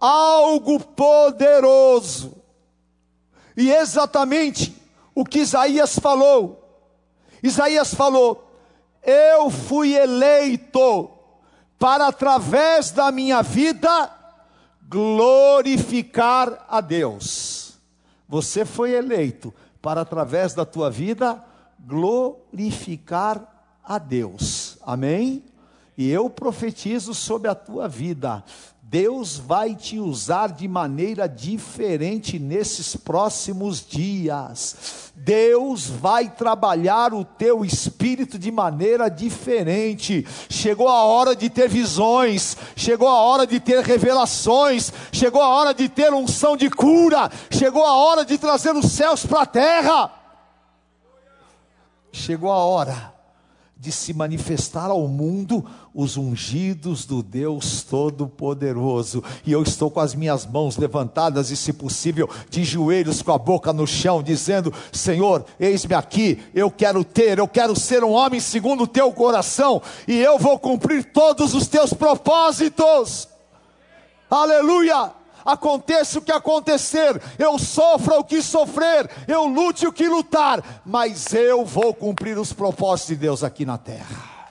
algo 0.00 0.78
poderoso. 0.78 2.45
E 3.56 3.70
exatamente 3.70 4.76
o 5.14 5.24
que 5.24 5.40
Isaías 5.40 5.98
falou. 5.98 6.62
Isaías 7.42 7.94
falou: 7.94 8.52
Eu 9.02 9.50
fui 9.50 9.94
eleito 9.94 11.10
para, 11.78 12.08
através 12.08 12.90
da 12.90 13.10
minha 13.10 13.42
vida, 13.42 14.10
glorificar 14.88 16.66
a 16.68 16.80
Deus. 16.80 17.78
Você 18.28 18.64
foi 18.64 18.92
eleito 18.92 19.54
para, 19.80 20.00
através 20.00 20.52
da 20.52 20.64
tua 20.64 20.90
vida, 20.90 21.42
glorificar 21.80 23.78
a 23.82 23.98
Deus. 23.98 24.78
Amém? 24.82 25.44
E 25.96 26.10
eu 26.10 26.28
profetizo 26.28 27.14
sobre 27.14 27.48
a 27.48 27.54
tua 27.54 27.88
vida. 27.88 28.44
Deus 28.88 29.36
vai 29.36 29.74
te 29.74 29.98
usar 29.98 30.52
de 30.52 30.68
maneira 30.68 31.28
diferente 31.28 32.38
nesses 32.38 32.94
próximos 32.94 33.84
dias. 33.84 35.10
Deus 35.16 35.86
vai 35.88 36.30
trabalhar 36.30 37.12
o 37.12 37.24
teu 37.24 37.64
espírito 37.64 38.38
de 38.38 38.52
maneira 38.52 39.08
diferente. 39.08 40.24
Chegou 40.48 40.88
a 40.88 41.02
hora 41.02 41.34
de 41.34 41.50
ter 41.50 41.68
visões, 41.68 42.56
chegou 42.76 43.08
a 43.08 43.20
hora 43.22 43.44
de 43.44 43.58
ter 43.58 43.82
revelações, 43.82 44.92
chegou 45.10 45.42
a 45.42 45.48
hora 45.48 45.74
de 45.74 45.88
ter 45.88 46.14
unção 46.14 46.56
de 46.56 46.70
cura, 46.70 47.28
chegou 47.50 47.84
a 47.84 47.92
hora 47.92 48.24
de 48.24 48.38
trazer 48.38 48.76
os 48.76 48.92
céus 48.92 49.26
para 49.26 49.42
a 49.42 49.46
terra. 49.46 50.12
Chegou 52.12 52.52
a 52.52 52.58
hora 52.58 53.15
de 53.78 53.92
se 53.92 54.14
manifestar 54.14 54.90
ao 54.90 55.06
mundo 55.06 55.64
os 55.94 56.16
ungidos 56.16 57.04
do 57.04 57.22
Deus 57.22 57.82
Todo-Poderoso. 57.82 59.22
E 59.44 59.52
eu 59.52 59.62
estou 59.62 59.90
com 59.90 60.00
as 60.00 60.14
minhas 60.14 60.46
mãos 60.46 60.78
levantadas 60.78 61.50
e, 61.50 61.56
se 61.56 61.74
possível, 61.74 62.28
de 62.48 62.64
joelhos 62.64 63.20
com 63.20 63.32
a 63.32 63.38
boca 63.38 63.72
no 63.74 63.86
chão, 63.86 64.22
dizendo: 64.22 64.72
Senhor, 64.90 65.44
eis-me 65.60 65.94
aqui, 65.94 66.42
eu 66.54 66.70
quero 66.70 67.04
ter, 67.04 67.38
eu 67.38 67.46
quero 67.46 67.78
ser 67.78 68.02
um 68.02 68.12
homem 68.12 68.40
segundo 68.40 68.84
o 68.84 68.88
teu 68.88 69.12
coração, 69.12 69.82
e 70.08 70.18
eu 70.18 70.38
vou 70.38 70.58
cumprir 70.58 71.04
todos 71.12 71.52
os 71.54 71.68
teus 71.68 71.92
propósitos. 71.92 73.28
Aleluia! 74.30 75.25
Aconteça 75.46 76.18
o 76.18 76.22
que 76.22 76.32
acontecer, 76.32 77.22
eu 77.38 77.58
sofra 77.58 78.18
o 78.18 78.24
que 78.24 78.42
sofrer, 78.42 79.08
eu 79.28 79.46
lute 79.46 79.86
o 79.86 79.92
que 79.92 80.08
lutar, 80.08 80.82
mas 80.84 81.32
eu 81.32 81.64
vou 81.64 81.94
cumprir 81.94 82.36
os 82.36 82.52
propósitos 82.52 83.14
de 83.14 83.16
Deus 83.16 83.44
aqui 83.44 83.64
na 83.64 83.78
terra, 83.78 84.50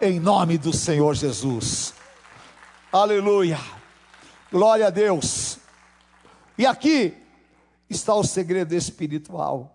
em 0.00 0.20
nome 0.20 0.56
do 0.56 0.72
Senhor 0.72 1.14
Jesus. 1.14 1.92
Aleluia, 2.92 3.58
glória 4.50 4.86
a 4.86 4.90
Deus. 4.90 5.58
E 6.56 6.64
aqui 6.64 7.14
está 7.90 8.14
o 8.14 8.24
segredo 8.24 8.72
espiritual. 8.74 9.72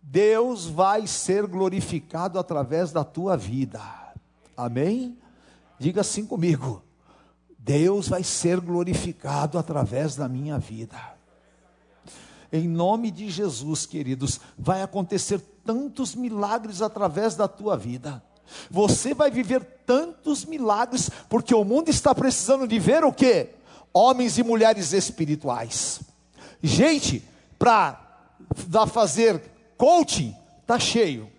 Deus 0.00 0.64
vai 0.64 1.06
ser 1.06 1.46
glorificado 1.46 2.38
através 2.38 2.92
da 2.92 3.04
tua 3.04 3.36
vida. 3.36 3.82
Amém? 4.56 5.18
Diga 5.78 6.00
assim 6.00 6.24
comigo. 6.24 6.82
Deus 7.68 8.08
vai 8.08 8.24
ser 8.24 8.60
glorificado 8.60 9.58
através 9.58 10.16
da 10.16 10.26
minha 10.26 10.58
vida. 10.58 10.98
Em 12.50 12.66
nome 12.66 13.10
de 13.10 13.28
Jesus, 13.28 13.84
queridos, 13.84 14.40
vai 14.58 14.80
acontecer 14.80 15.38
tantos 15.66 16.14
milagres 16.14 16.80
através 16.80 17.36
da 17.36 17.46
tua 17.46 17.76
vida. 17.76 18.22
Você 18.70 19.12
vai 19.12 19.30
viver 19.30 19.62
tantos 19.84 20.46
milagres, 20.46 21.10
porque 21.28 21.54
o 21.54 21.62
mundo 21.62 21.90
está 21.90 22.14
precisando 22.14 22.66
de 22.66 22.78
ver 22.78 23.04
o 23.04 23.12
que? 23.12 23.50
Homens 23.92 24.38
e 24.38 24.42
mulheres 24.42 24.94
espirituais. 24.94 26.00
Gente, 26.62 27.22
para 27.58 28.00
fazer 28.90 29.42
coaching, 29.76 30.34
está 30.62 30.78
cheio. 30.78 31.30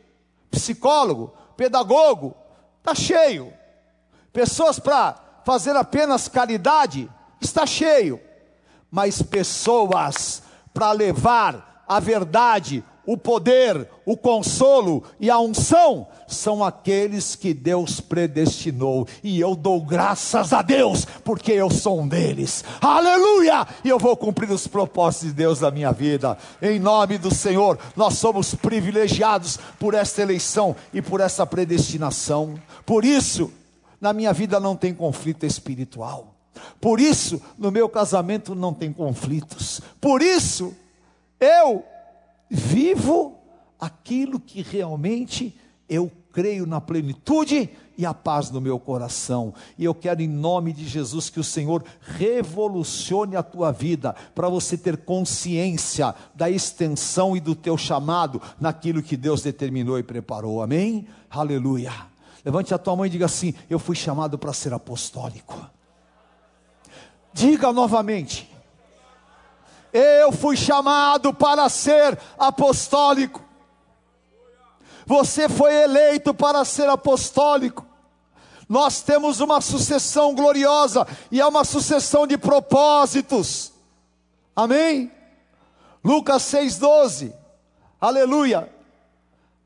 Psicólogo, 0.51 1.33
pedagogo, 1.57 2.35
está 2.77 2.93
cheio. 2.93 3.51
Pessoas 4.31 4.77
para 4.77 5.28
fazer 5.49 5.75
apenas 5.75 6.27
caridade, 6.27 7.09
está 7.41 7.65
cheio, 7.65 8.21
mas 8.91 9.19
pessoas 9.19 10.43
para 10.71 10.91
levar 10.91 11.83
a 11.87 11.99
verdade, 11.99 12.83
o 13.03 13.17
poder, 13.17 13.89
o 14.05 14.15
consolo 14.15 15.03
e 15.19 15.27
a 15.27 15.39
unção 15.39 16.07
são 16.27 16.63
aqueles 16.63 17.35
que 17.35 17.51
Deus 17.51 17.99
predestinou, 17.99 19.07
e 19.23 19.39
eu 19.39 19.55
dou 19.55 19.81
graças 19.81 20.53
a 20.53 20.61
Deus, 20.61 21.03
porque 21.23 21.53
eu 21.53 21.71
sou 21.71 22.01
um 22.01 22.07
deles, 22.07 22.63
aleluia! 22.79 23.65
E 23.83 23.89
eu 23.89 23.97
vou 23.97 24.15
cumprir 24.15 24.51
os 24.51 24.67
propósitos 24.67 25.29
de 25.29 25.33
Deus 25.33 25.61
na 25.61 25.71
minha 25.71 25.91
vida, 25.91 26.37
em 26.61 26.79
nome 26.79 27.17
do 27.17 27.33
Senhor. 27.33 27.79
Nós 27.95 28.19
somos 28.19 28.53
privilegiados 28.53 29.57
por 29.79 29.95
esta 29.95 30.21
eleição 30.21 30.75
e 30.93 31.01
por 31.01 31.19
essa 31.19 31.43
predestinação, 31.43 32.53
por 32.85 33.03
isso, 33.03 33.51
na 33.99 34.13
minha 34.13 34.33
vida 34.33 34.59
não 34.59 34.75
tem 34.75 34.93
conflito 34.93 35.45
espiritual. 35.45 36.35
Por 36.79 36.99
isso, 36.99 37.41
no 37.57 37.71
meu 37.71 37.87
casamento 37.87 38.55
não 38.55 38.73
tem 38.73 38.91
conflitos. 38.91 39.81
Por 39.99 40.21
isso, 40.21 40.75
eu 41.39 41.83
vivo 42.49 43.37
aquilo 43.79 44.39
que 44.39 44.61
realmente 44.61 45.55
eu 45.87 46.11
creio 46.31 46.65
na 46.65 46.79
plenitude 46.79 47.69
e 47.97 48.05
a 48.05 48.13
paz 48.13 48.49
no 48.49 48.61
meu 48.61 48.79
coração. 48.79 49.53
E 49.77 49.83
eu 49.83 49.93
quero, 49.93 50.21
em 50.21 50.27
nome 50.27 50.71
de 50.71 50.87
Jesus, 50.87 51.29
que 51.29 51.39
o 51.39 51.43
Senhor 51.43 51.83
revolucione 51.99 53.35
a 53.35 53.43
tua 53.43 53.71
vida, 53.71 54.15
para 54.33 54.47
você 54.47 54.77
ter 54.77 54.97
consciência 54.97 56.15
da 56.33 56.49
extensão 56.49 57.35
e 57.35 57.39
do 57.39 57.55
teu 57.55 57.77
chamado 57.77 58.41
naquilo 58.59 59.03
que 59.03 59.17
Deus 59.17 59.41
determinou 59.41 59.99
e 59.99 60.03
preparou. 60.03 60.61
Amém? 60.61 61.07
Aleluia. 61.29 61.91
Levante 62.43 62.73
a 62.73 62.77
tua 62.77 62.95
mão 62.95 63.05
e 63.05 63.09
diga 63.09 63.25
assim: 63.25 63.53
Eu 63.69 63.79
fui 63.79 63.95
chamado 63.95 64.37
para 64.37 64.53
ser 64.53 64.73
apostólico. 64.73 65.69
Diga 67.33 67.71
novamente: 67.71 68.49
Eu 69.91 70.31
fui 70.31 70.55
chamado 70.55 71.33
para 71.33 71.67
ser 71.69 72.17
apostólico. 72.37 73.43
Você 75.05 75.49
foi 75.49 75.73
eleito 75.73 76.33
para 76.33 76.63
ser 76.63 76.87
apostólico. 76.87 77.85
Nós 78.69 79.01
temos 79.01 79.39
uma 79.39 79.59
sucessão 79.61 80.35
gloriosa 80.35 81.07
e 81.31 81.41
é 81.41 81.45
uma 81.45 81.65
sucessão 81.65 82.27
de 82.27 82.37
propósitos. 82.37 83.73
Amém? 84.55 85.11
Lucas 86.03 86.43
6,12. 86.43 87.33
Aleluia. 87.99 88.71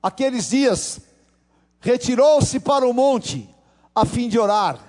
Aqueles 0.02 0.50
dias, 0.50 1.02
retirou-se 1.84 2.62
para 2.62 2.88
o 2.88 2.94
monte 2.94 3.48
a 3.94 4.06
fim 4.06 4.30
de 4.30 4.40
orar 4.40 4.80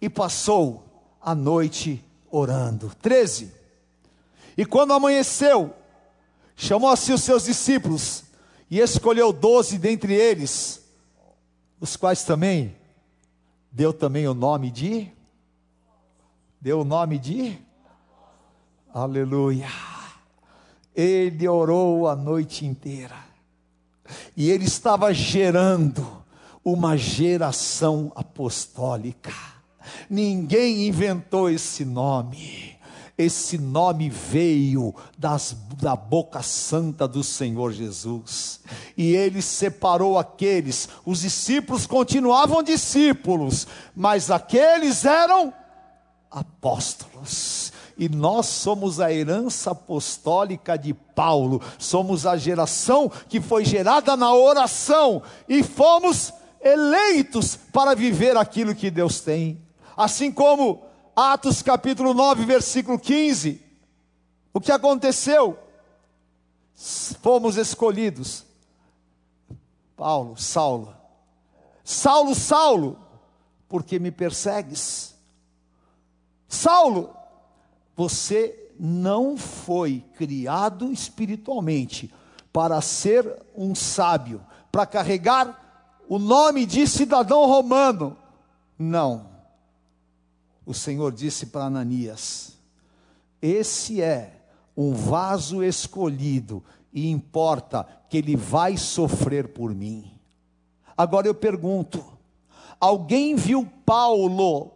e 0.00 0.08
passou 0.10 0.84
a 1.20 1.34
noite 1.34 2.04
orando. 2.30 2.92
13. 3.00 3.50
E 4.56 4.66
quando 4.66 4.92
amanheceu, 4.92 5.74
chamou 6.54 6.90
a 6.90 6.96
si 6.96 7.12
os 7.12 7.22
seus 7.22 7.44
discípulos 7.44 8.24
e 8.70 8.78
escolheu 8.78 9.32
doze 9.32 9.78
dentre 9.78 10.12
eles, 10.12 10.84
os 11.80 11.96
quais 11.96 12.22
também 12.24 12.76
deu 13.72 13.92
também 13.92 14.28
o 14.28 14.34
nome 14.34 14.70
de 14.70 15.10
deu 16.60 16.80
o 16.80 16.84
nome 16.84 17.18
de 17.18 17.58
Aleluia. 18.92 19.68
Ele 20.94 21.46
orou 21.46 22.08
a 22.08 22.16
noite 22.16 22.66
inteira. 22.66 23.16
E 24.36 24.50
ele 24.50 24.64
estava 24.64 25.12
gerando 25.14 26.17
uma 26.72 26.96
geração 26.96 28.12
apostólica. 28.14 29.32
Ninguém 30.08 30.86
inventou 30.86 31.48
esse 31.48 31.84
nome. 31.84 32.76
Esse 33.16 33.58
nome 33.58 34.08
veio 34.08 34.94
das, 35.18 35.56
da 35.80 35.96
boca 35.96 36.40
santa 36.40 37.08
do 37.08 37.24
Senhor 37.24 37.72
Jesus. 37.72 38.60
E 38.96 39.14
ele 39.14 39.42
separou 39.42 40.18
aqueles, 40.18 40.88
os 41.04 41.20
discípulos 41.22 41.84
continuavam 41.84 42.62
discípulos, 42.62 43.66
mas 43.96 44.30
aqueles 44.30 45.04
eram 45.04 45.52
apóstolos 46.30 47.72
e 47.98 48.08
nós 48.08 48.46
somos 48.46 49.00
a 49.00 49.12
herança 49.12 49.72
apostólica 49.72 50.78
de 50.78 50.94
Paulo, 50.94 51.60
somos 51.76 52.24
a 52.24 52.36
geração 52.36 53.10
que 53.28 53.40
foi 53.40 53.64
gerada 53.64 54.16
na 54.16 54.32
oração 54.32 55.20
e 55.48 55.64
fomos 55.64 56.32
eleitos 56.60 57.56
para 57.56 57.94
viver 57.94 58.36
aquilo 58.36 58.74
que 58.74 58.90
Deus 58.90 59.20
tem. 59.20 59.60
Assim 59.96 60.30
como 60.30 60.82
Atos 61.14 61.62
capítulo 61.62 62.14
9, 62.14 62.44
versículo 62.44 62.98
15. 62.98 63.60
O 64.52 64.60
que 64.60 64.72
aconteceu? 64.72 65.58
Fomos 67.20 67.56
escolhidos. 67.56 68.44
Paulo, 69.96 70.36
Saulo. 70.36 70.94
Saulo, 71.82 72.34
Saulo, 72.34 72.98
porque 73.68 73.98
me 73.98 74.10
persegues? 74.10 75.14
Saulo, 76.46 77.14
você 77.96 78.70
não 78.78 79.36
foi 79.36 80.04
criado 80.14 80.92
espiritualmente 80.92 82.14
para 82.52 82.80
ser 82.80 83.42
um 83.56 83.74
sábio, 83.74 84.40
para 84.70 84.86
carregar 84.86 85.67
o 86.08 86.18
nome 86.18 86.64
de 86.64 86.86
cidadão 86.86 87.46
romano. 87.46 88.16
Não. 88.78 89.28
O 90.64 90.72
Senhor 90.72 91.12
disse 91.12 91.46
para 91.46 91.64
Ananias: 91.64 92.56
Esse 93.40 94.00
é 94.00 94.42
um 94.76 94.92
vaso 94.92 95.62
escolhido 95.62 96.64
e 96.92 97.10
importa 97.10 97.86
que 98.08 98.16
ele 98.16 98.36
vai 98.36 98.76
sofrer 98.76 99.48
por 99.48 99.74
mim. 99.74 100.10
Agora 100.96 101.26
eu 101.26 101.34
pergunto: 101.34 102.04
alguém 102.80 103.36
viu 103.36 103.70
Paulo 103.84 104.72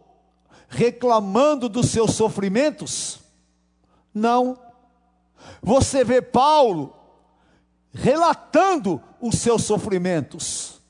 reclamando 0.67 1.67
dos 1.67 1.89
seus 1.89 2.13
sofrimentos? 2.13 3.19
Não. 4.13 4.57
Você 5.61 6.03
vê 6.03 6.21
Paulo 6.21 6.95
relatando 7.91 9.01
os 9.19 9.35
seus 9.35 9.63
sofrimentos. 9.63 10.81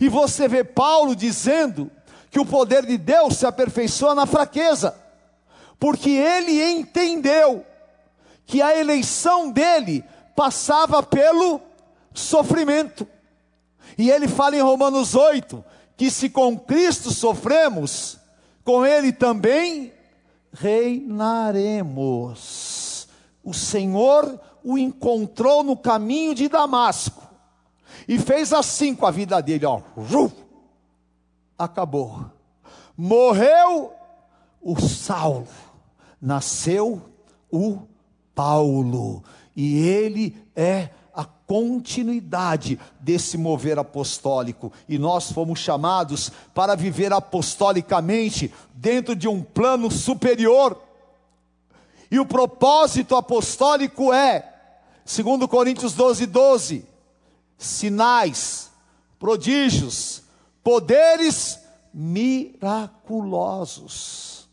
E 0.00 0.08
você 0.08 0.48
vê 0.48 0.64
Paulo 0.64 1.14
dizendo 1.14 1.90
que 2.30 2.40
o 2.40 2.46
poder 2.46 2.84
de 2.84 2.98
Deus 2.98 3.36
se 3.36 3.46
aperfeiçoa 3.46 4.14
na 4.14 4.26
fraqueza, 4.26 4.94
porque 5.78 6.10
ele 6.10 6.62
entendeu 6.62 7.64
que 8.46 8.60
a 8.60 8.76
eleição 8.76 9.50
dele 9.50 10.04
passava 10.34 11.02
pelo 11.02 11.60
sofrimento. 12.12 13.06
E 13.96 14.10
ele 14.10 14.26
fala 14.26 14.56
em 14.56 14.62
Romanos 14.62 15.14
8 15.14 15.64
que 15.96 16.10
se 16.10 16.28
com 16.28 16.58
Cristo 16.58 17.12
sofremos, 17.12 18.18
com 18.64 18.84
ele 18.84 19.12
também 19.12 19.92
reinaremos. 20.52 21.94
O 23.44 23.54
Senhor 23.54 24.40
o 24.64 24.76
encontrou 24.76 25.62
no 25.62 25.76
caminho 25.76 26.34
de 26.34 26.48
Damasco 26.48 27.23
e 28.06 28.18
fez 28.18 28.52
assim 28.52 28.94
com 28.94 29.06
a 29.06 29.10
vida 29.10 29.40
dele, 29.40 29.66
ó, 29.66 29.80
acabou. 31.58 32.24
Morreu 32.96 33.92
o 34.62 34.80
Saulo, 34.80 35.48
nasceu 36.20 37.02
o 37.50 37.78
Paulo, 38.34 39.22
e 39.56 39.78
ele 39.78 40.36
é 40.54 40.90
a 41.14 41.24
continuidade 41.24 42.78
desse 43.00 43.38
mover 43.38 43.78
apostólico, 43.78 44.72
e 44.88 44.98
nós 44.98 45.30
fomos 45.30 45.60
chamados 45.60 46.30
para 46.52 46.74
viver 46.74 47.12
apostolicamente 47.12 48.52
dentro 48.74 49.14
de 49.14 49.28
um 49.28 49.42
plano 49.42 49.90
superior. 49.90 50.80
E 52.10 52.18
o 52.18 52.26
propósito 52.26 53.16
apostólico 53.16 54.12
é, 54.12 54.52
segundo 55.04 55.48
Coríntios 55.48 55.94
12, 55.94 56.26
12, 56.26 56.93
sinais, 57.58 58.70
prodígios, 59.18 60.22
poderes 60.62 61.58
miraculosos. 61.92 64.48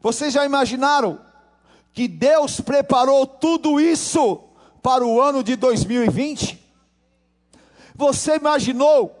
Vocês 0.00 0.34
já 0.34 0.44
imaginaram 0.44 1.20
que 1.92 2.08
Deus 2.08 2.60
preparou 2.60 3.24
tudo 3.26 3.80
isso 3.80 4.40
para 4.82 5.04
o 5.04 5.20
ano 5.20 5.42
de 5.42 5.56
2020? 5.56 6.62
Você 7.94 8.36
imaginou 8.36 9.14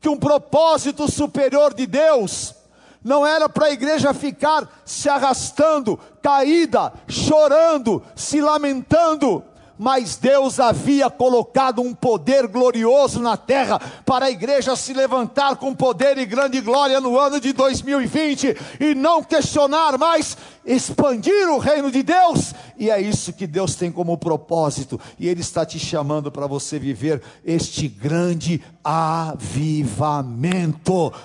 que 0.00 0.08
um 0.08 0.16
propósito 0.16 1.10
superior 1.10 1.74
de 1.74 1.86
Deus 1.86 2.54
não 3.02 3.26
era 3.26 3.48
para 3.48 3.66
a 3.66 3.70
igreja 3.70 4.14
ficar 4.14 4.82
se 4.84 5.08
arrastando, 5.08 5.98
caída, 6.22 6.92
chorando, 7.06 8.02
se 8.14 8.40
lamentando, 8.40 9.44
mas 9.78 10.16
Deus 10.16 10.60
havia 10.60 11.10
colocado 11.10 11.82
um 11.82 11.92
poder 11.94 12.46
glorioso 12.46 13.20
na 13.20 13.36
terra 13.36 13.80
para 14.04 14.26
a 14.26 14.30
igreja 14.30 14.76
se 14.76 14.92
levantar 14.92 15.56
com 15.56 15.74
poder 15.74 16.16
e 16.18 16.26
grande 16.26 16.60
glória 16.60 17.00
no 17.00 17.18
ano 17.18 17.40
de 17.40 17.52
2020 17.52 18.56
e 18.78 18.94
não 18.94 19.22
questionar 19.22 19.98
mais, 19.98 20.36
expandir 20.64 21.48
o 21.50 21.58
reino 21.58 21.90
de 21.90 22.02
Deus, 22.02 22.54
e 22.78 22.90
é 22.90 23.00
isso 23.00 23.32
que 23.32 23.46
Deus 23.46 23.74
tem 23.74 23.90
como 23.92 24.16
propósito, 24.16 25.00
e 25.18 25.28
Ele 25.28 25.40
está 25.40 25.66
te 25.66 25.78
chamando 25.78 26.30
para 26.30 26.46
você 26.46 26.78
viver 26.78 27.20
este 27.44 27.88
grande 27.88 28.62
avivamento, 28.82 29.82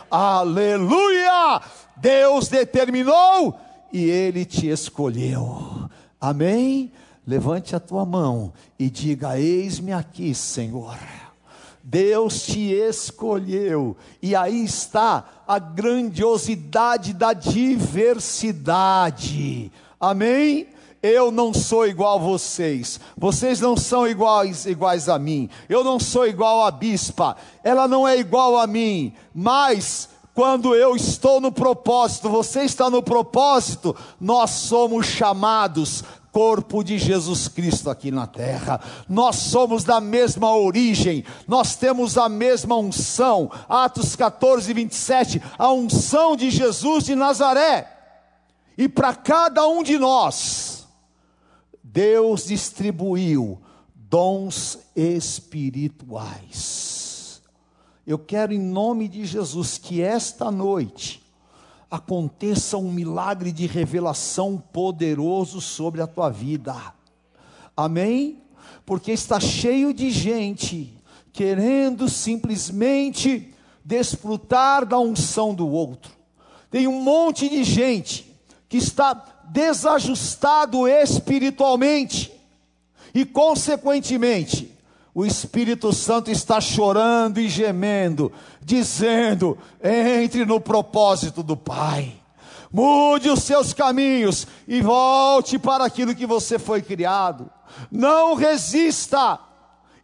aleluia! 0.10 1.62
Deus 1.96 2.48
determinou 2.48 3.60
e 3.92 4.04
Ele 4.10 4.46
te 4.46 4.68
escolheu, 4.68 5.90
amém? 6.20 6.92
Levante 7.30 7.76
a 7.76 7.80
tua 7.80 8.04
mão 8.08 8.52
e 8.80 8.90
diga: 8.90 9.40
Eis-me 9.40 9.94
aqui, 9.94 10.34
Senhor. 10.34 10.98
Deus 11.84 12.42
te 12.42 12.72
escolheu, 12.72 13.96
e 14.20 14.36
aí 14.36 14.66
está 14.66 15.44
a 15.48 15.60
grandiosidade 15.60 17.14
da 17.14 17.34
diversidade. 17.34 18.52
Amém? 20.00 20.70
Eu 21.04 21.30
não 21.30 21.54
sou 21.54 21.86
igual 21.86 22.18
a 22.18 22.22
vocês, 22.22 23.00
vocês 23.16 23.62
não 23.62 23.78
são 23.78 24.08
iguais, 24.08 24.66
iguais 24.66 25.08
a 25.08 25.20
mim, 25.20 25.52
eu 25.70 25.84
não 25.84 26.00
sou 26.00 26.26
igual 26.28 26.66
à 26.66 26.72
bispa, 26.72 27.38
ela 27.64 27.88
não 27.88 28.08
é 28.08 28.18
igual 28.18 28.58
a 28.58 28.66
mim, 28.66 29.14
mas 29.34 30.10
quando 30.34 30.74
eu 30.74 30.96
estou 30.96 31.42
no 31.42 31.52
propósito, 31.52 32.30
você 32.30 32.62
está 32.62 32.90
no 32.90 33.04
propósito, 33.04 33.96
nós 34.20 34.52
somos 34.52 35.06
chamados 35.06 36.04
corpo 36.32 36.84
de 36.84 36.98
Jesus 36.98 37.48
Cristo 37.48 37.90
aqui 37.90 38.12
na 38.12 38.28
terra. 38.28 38.80
Nós 39.08 39.38
somos 39.38 39.84
da 39.84 40.00
mesma 40.00 40.56
origem, 40.56 41.24
nós 41.48 41.76
temos 41.76 42.18
a 42.18 42.30
mesma 42.30 42.78
unção. 42.78 43.52
Atos 43.68 44.16
14, 44.16 44.74
27, 44.74 45.42
a 45.58 45.72
unção 45.72 46.36
de 46.36 46.50
Jesus 46.50 47.06
de 47.06 47.16
Nazaré. 47.16 47.96
E 48.78 48.88
para 48.88 49.14
cada 49.14 49.68
um 49.68 49.84
de 49.84 49.98
nós, 49.98 50.88
Deus 51.84 52.46
distribuiu 52.46 53.60
dons 53.94 54.80
espirituais. 54.96 57.42
Eu 58.08 58.18
quero, 58.18 58.54
em 58.54 58.60
nome 58.60 59.08
de 59.08 59.26
Jesus, 59.26 59.78
que 59.78 60.02
esta 60.02 60.50
noite 60.50 61.29
aconteça 61.90 62.78
um 62.78 62.92
milagre 62.92 63.52
de 63.52 63.66
revelação 63.66 64.62
poderoso 64.72 65.60
sobre 65.60 66.02
a 66.02 66.08
tua 66.08 66.30
vida. 66.30 66.76
Amém? 67.76 68.44
Porque 68.86 69.12
está 69.12 69.40
cheio 69.40 69.94
de 69.94 70.12
gente 70.12 70.94
querendo 71.32 72.10
simplesmente 72.10 73.54
desfrutar 73.84 74.86
da 74.86 75.00
unção 75.00 75.54
do 75.56 75.68
outro. 75.68 76.12
Tem 76.70 76.88
um 76.88 77.02
monte 77.02 77.50
de 77.50 77.64
gente 77.64 78.36
que 78.68 78.78
está 78.78 79.42
desajustado 79.50 80.88
espiritualmente 80.88 82.32
e, 83.14 83.26
consequentemente, 83.26 84.72
o 85.20 85.26
Espírito 85.26 85.92
Santo 85.92 86.32
está 86.32 86.62
chorando 86.62 87.42
e 87.42 87.50
gemendo, 87.50 88.32
dizendo: 88.64 89.58
entre 89.84 90.46
no 90.46 90.62
propósito 90.62 91.44
do 91.44 91.58
Pai, 91.58 92.14
mude 92.72 93.30
os 93.30 93.44
seus 93.44 93.74
caminhos 93.74 94.48
e 94.66 94.82
volte 94.82 95.60
para 95.60 95.84
aquilo 95.84 96.16
que 96.16 96.26
você 96.26 96.58
foi 96.58 96.82
criado. 96.82 97.52
Não 97.92 98.34
resista. 98.34 99.38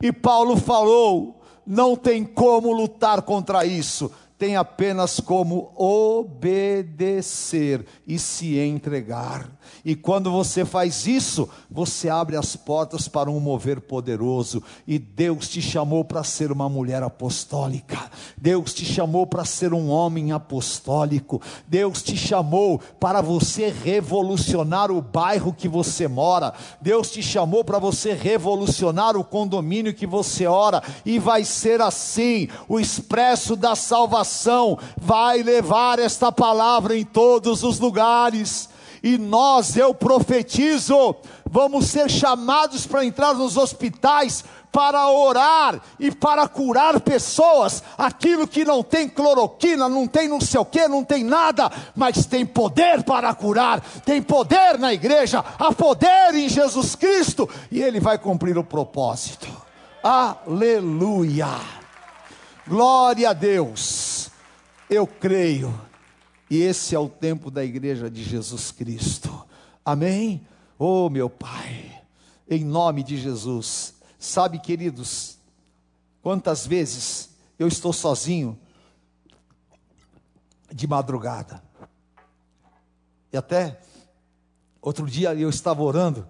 E 0.01 0.11
Paulo 0.11 0.57
falou: 0.57 1.41
não 1.65 1.95
tem 1.95 2.25
como 2.25 2.73
lutar 2.73 3.21
contra 3.21 3.65
isso 3.65 4.11
tem 4.37 4.57
apenas 4.57 5.21
como 5.21 5.71
obedecer 5.77 7.85
e 8.05 8.19
se 8.19 8.59
entregar. 8.59 9.49
E 9.83 9.95
quando 9.95 10.31
você 10.31 10.65
faz 10.65 11.07
isso, 11.07 11.49
você 11.69 12.09
abre 12.09 12.35
as 12.35 12.55
portas 12.55 13.07
para 13.07 13.29
um 13.29 13.39
mover 13.39 13.81
poderoso. 13.81 14.61
E 14.87 14.97
Deus 14.97 15.49
te 15.49 15.61
chamou 15.61 16.03
para 16.03 16.23
ser 16.23 16.51
uma 16.51 16.69
mulher 16.69 17.03
apostólica. 17.03 18.09
Deus 18.37 18.73
te 18.73 18.85
chamou 18.85 19.25
para 19.25 19.45
ser 19.45 19.73
um 19.73 19.89
homem 19.89 20.31
apostólico. 20.31 21.41
Deus 21.67 22.01
te 22.01 22.17
chamou 22.17 22.79
para 22.99 23.21
você 23.21 23.69
revolucionar 23.69 24.91
o 24.91 25.01
bairro 25.01 25.53
que 25.53 25.67
você 25.67 26.07
mora. 26.07 26.53
Deus 26.81 27.11
te 27.11 27.21
chamou 27.21 27.63
para 27.63 27.79
você 27.79 28.13
revolucionar 28.13 29.15
o 29.17 29.23
condomínio 29.23 29.93
que 29.93 30.07
você 30.07 30.45
ora. 30.45 30.81
E 31.05 31.19
vai 31.19 31.43
ser 31.43 31.81
assim: 31.81 32.47
o 32.67 32.79
expresso 32.79 33.55
da 33.55 33.75
salvação 33.75 34.77
vai 34.97 35.41
levar 35.43 35.99
esta 35.99 36.31
palavra 36.31 36.97
em 36.97 37.03
todos 37.03 37.63
os 37.63 37.79
lugares 37.79 38.69
e 39.05 39.19
nós, 39.19 39.77
eu 39.77 39.93
profetizo, 39.93 41.15
vamos 41.47 41.89
ser 41.89 42.09
chamados 42.09 42.87
para 42.87 43.05
entrar 43.05 43.35
nos 43.35 43.55
hospitais 43.55 44.43
para 44.71 45.07
orar 45.07 45.79
e 45.99 46.09
para 46.11 46.47
curar 46.47 46.99
pessoas, 46.99 47.83
aquilo 47.95 48.47
que 48.47 48.65
não 48.65 48.81
tem 48.81 49.07
cloroquina, 49.07 49.87
não 49.87 50.07
tem 50.07 50.27
não 50.27 50.41
sei 50.41 50.59
o 50.59 50.65
que, 50.65 50.87
não 50.87 51.03
tem 51.03 51.23
nada, 51.23 51.71
mas 51.95 52.25
tem 52.25 52.43
poder 52.43 53.03
para 53.03 53.31
curar, 53.35 53.79
tem 54.03 54.23
poder 54.23 54.79
na 54.79 54.91
igreja, 54.91 55.45
há 55.59 55.71
poder 55.71 56.33
em 56.33 56.49
Jesus 56.49 56.95
Cristo, 56.95 57.47
e 57.71 57.83
Ele 57.83 57.99
vai 57.99 58.17
cumprir 58.17 58.57
o 58.57 58.63
propósito. 58.63 59.47
Aleluia! 60.03 61.47
Glória 62.67 63.29
a 63.29 63.33
Deus! 63.33 64.31
Eu 64.89 65.05
creio 65.05 65.73
e 66.49 66.61
esse 66.61 66.95
é 66.95 66.99
o 66.99 67.09
tempo 67.09 67.49
da 67.49 67.63
igreja 67.63 68.09
de 68.09 68.23
Jesus 68.23 68.71
Cristo. 68.71 69.45
Amém? 69.83 70.45
Oh, 70.77 71.09
meu 71.09 71.29
Pai, 71.29 72.03
em 72.49 72.63
nome 72.63 73.03
de 73.03 73.17
Jesus. 73.17 73.95
Sabe, 74.19 74.59
queridos, 74.59 75.37
quantas 76.21 76.65
vezes 76.65 77.29
eu 77.57 77.67
estou 77.67 77.93
sozinho 77.93 78.57
de 80.71 80.87
madrugada. 80.87 81.63
E 83.31 83.37
até 83.37 83.81
outro 84.81 85.09
dia 85.09 85.33
eu 85.33 85.49
estava 85.49 85.81
orando 85.81 86.27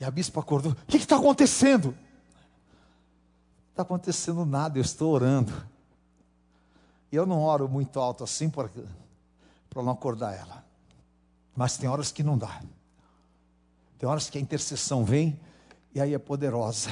e 0.00 0.04
a 0.04 0.10
bispa 0.10 0.40
acordou. 0.40 0.72
O 0.72 0.86
que 0.86 0.96
está 0.96 1.16
acontecendo? 1.16 1.88
Não 1.88 3.70
está 3.70 3.82
acontecendo 3.82 4.44
nada, 4.44 4.78
eu 4.78 4.82
estou 4.82 5.12
orando. 5.12 5.52
Eu 7.10 7.24
não 7.24 7.42
oro 7.42 7.68
muito 7.68 7.98
alto 7.98 8.22
assim 8.22 8.50
para 8.50 8.68
não 9.76 9.90
acordar 9.90 10.34
ela. 10.34 10.64
Mas 11.56 11.76
tem 11.76 11.88
horas 11.88 12.12
que 12.12 12.22
não 12.22 12.36
dá. 12.36 12.62
Tem 13.98 14.08
horas 14.08 14.28
que 14.28 14.38
a 14.38 14.40
intercessão 14.40 15.04
vem 15.04 15.38
e 15.94 16.00
aí 16.00 16.14
é 16.14 16.18
poderosa. 16.18 16.90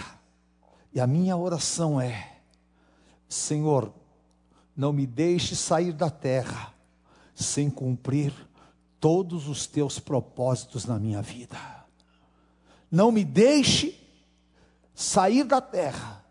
E 0.93 1.01
a 1.01 1.07
minha 1.07 1.37
oração 1.37 2.01
é: 2.01 2.39
Senhor, 3.29 3.93
não 4.75 4.93
me 4.93 5.07
deixe 5.07 5.55
sair 5.55 5.93
da 5.93 6.11
terra 6.11 6.75
sem 7.35 7.71
cumprir 7.71 8.33
todos 8.99 9.47
os 9.47 9.67
teus 9.67 9.99
propósitos 9.99 10.87
na 10.87 10.99
minha 10.99 11.21
vida. 11.21 11.59
Não 12.91 13.13
me 13.13 13.25
deixe 13.25 14.01
sair 14.95 15.45
da 15.45 15.61
terra 15.61 16.25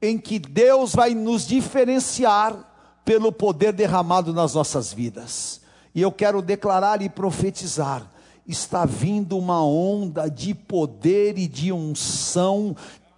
em 0.01 0.19
que 0.19 0.39
Deus 0.39 0.95
vai 0.95 1.15
nos 1.15 1.47
diferenciar 1.47 2.74
pelo 3.05 3.31
poder 3.31 3.73
derramado 3.73 4.33
nas 4.33 4.55
nossas 4.55 4.93
vidas. 4.93 5.61
E 5.95 6.01
eu 6.01 6.11
quero 6.11 6.41
declarar 6.41 7.03
e 7.03 7.09
profetizar: 7.09 8.07
está 8.47 8.85
vindo 8.85 9.39
uma 9.39 9.65
onda 9.65 10.29
de 10.29 10.55
poder 10.55 11.39
e 11.39 11.47
de 11.47 11.73
unção 11.73 12.75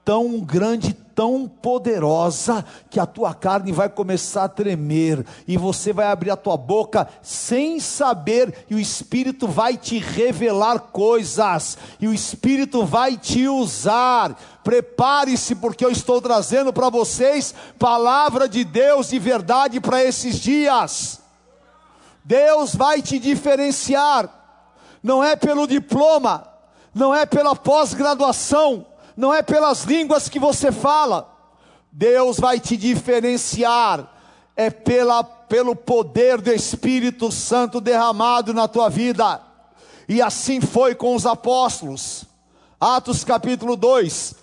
tão 0.07 0.39
grande, 0.39 0.95
tão 0.95 1.49
poderosa, 1.49 2.65
que 2.89 3.01
a 3.01 3.05
tua 3.05 3.35
carne 3.35 3.73
vai 3.73 3.89
começar 3.89 4.45
a 4.45 4.49
tremer, 4.49 5.27
e 5.49 5.57
você 5.57 5.93
vai 5.93 6.07
abrir 6.07 6.31
a 6.31 6.37
tua 6.37 6.57
boca 6.57 7.09
sem 7.21 7.81
saber, 7.81 8.67
e 8.71 8.77
o 8.77 8.79
Espírito 8.79 9.49
vai 9.49 9.77
te 9.77 9.99
revelar 9.99 10.79
coisas, 10.79 11.77
e 11.99 12.07
o 12.07 12.15
Espírito 12.15 12.85
vai 12.85 13.17
te 13.17 13.49
usar. 13.49 14.39
Prepare-se, 14.63 15.57
porque 15.57 15.85
eu 15.85 15.91
estou 15.91 16.23
trazendo 16.23 16.73
para 16.73 16.89
vocês 16.89 17.53
palavra 17.77 18.49
de 18.49 18.63
Deus 18.63 19.09
de 19.09 19.19
verdade 19.19 19.81
para 19.81 20.05
esses 20.05 20.39
dias. 20.39 21.21
Deus 22.25 22.77
vai 22.77 23.03
te 23.03 23.19
diferenciar, 23.19 24.31
não 25.03 25.23
é 25.23 25.35
pelo 25.35 25.67
diploma, 25.67 26.47
não 26.95 27.13
é 27.13 27.27
pela 27.27 27.57
pós-graduação, 27.57 28.87
não 29.17 29.33
é 29.33 29.43
pelas 29.43 29.85
línguas 29.85 30.29
que 30.29 30.39
você 30.39 30.71
fala. 30.71 31.33
Deus 31.91 32.39
vai 32.39 32.61
te 32.61 32.77
diferenciar, 32.77 34.13
é 34.55 34.69
pela, 34.69 35.25
pelo 35.25 35.75
poder 35.75 36.41
do 36.41 36.53
Espírito 36.53 37.33
Santo 37.33 37.81
derramado 37.81 38.53
na 38.53 38.69
tua 38.69 38.91
vida. 38.91 39.41
E 40.09 40.21
assim 40.21 40.61
foi 40.61 40.95
com 40.95 41.15
os 41.15 41.25
apóstolos. 41.25 42.25
Atos 42.79 43.25
capítulo 43.25 43.75
2, 43.75 44.35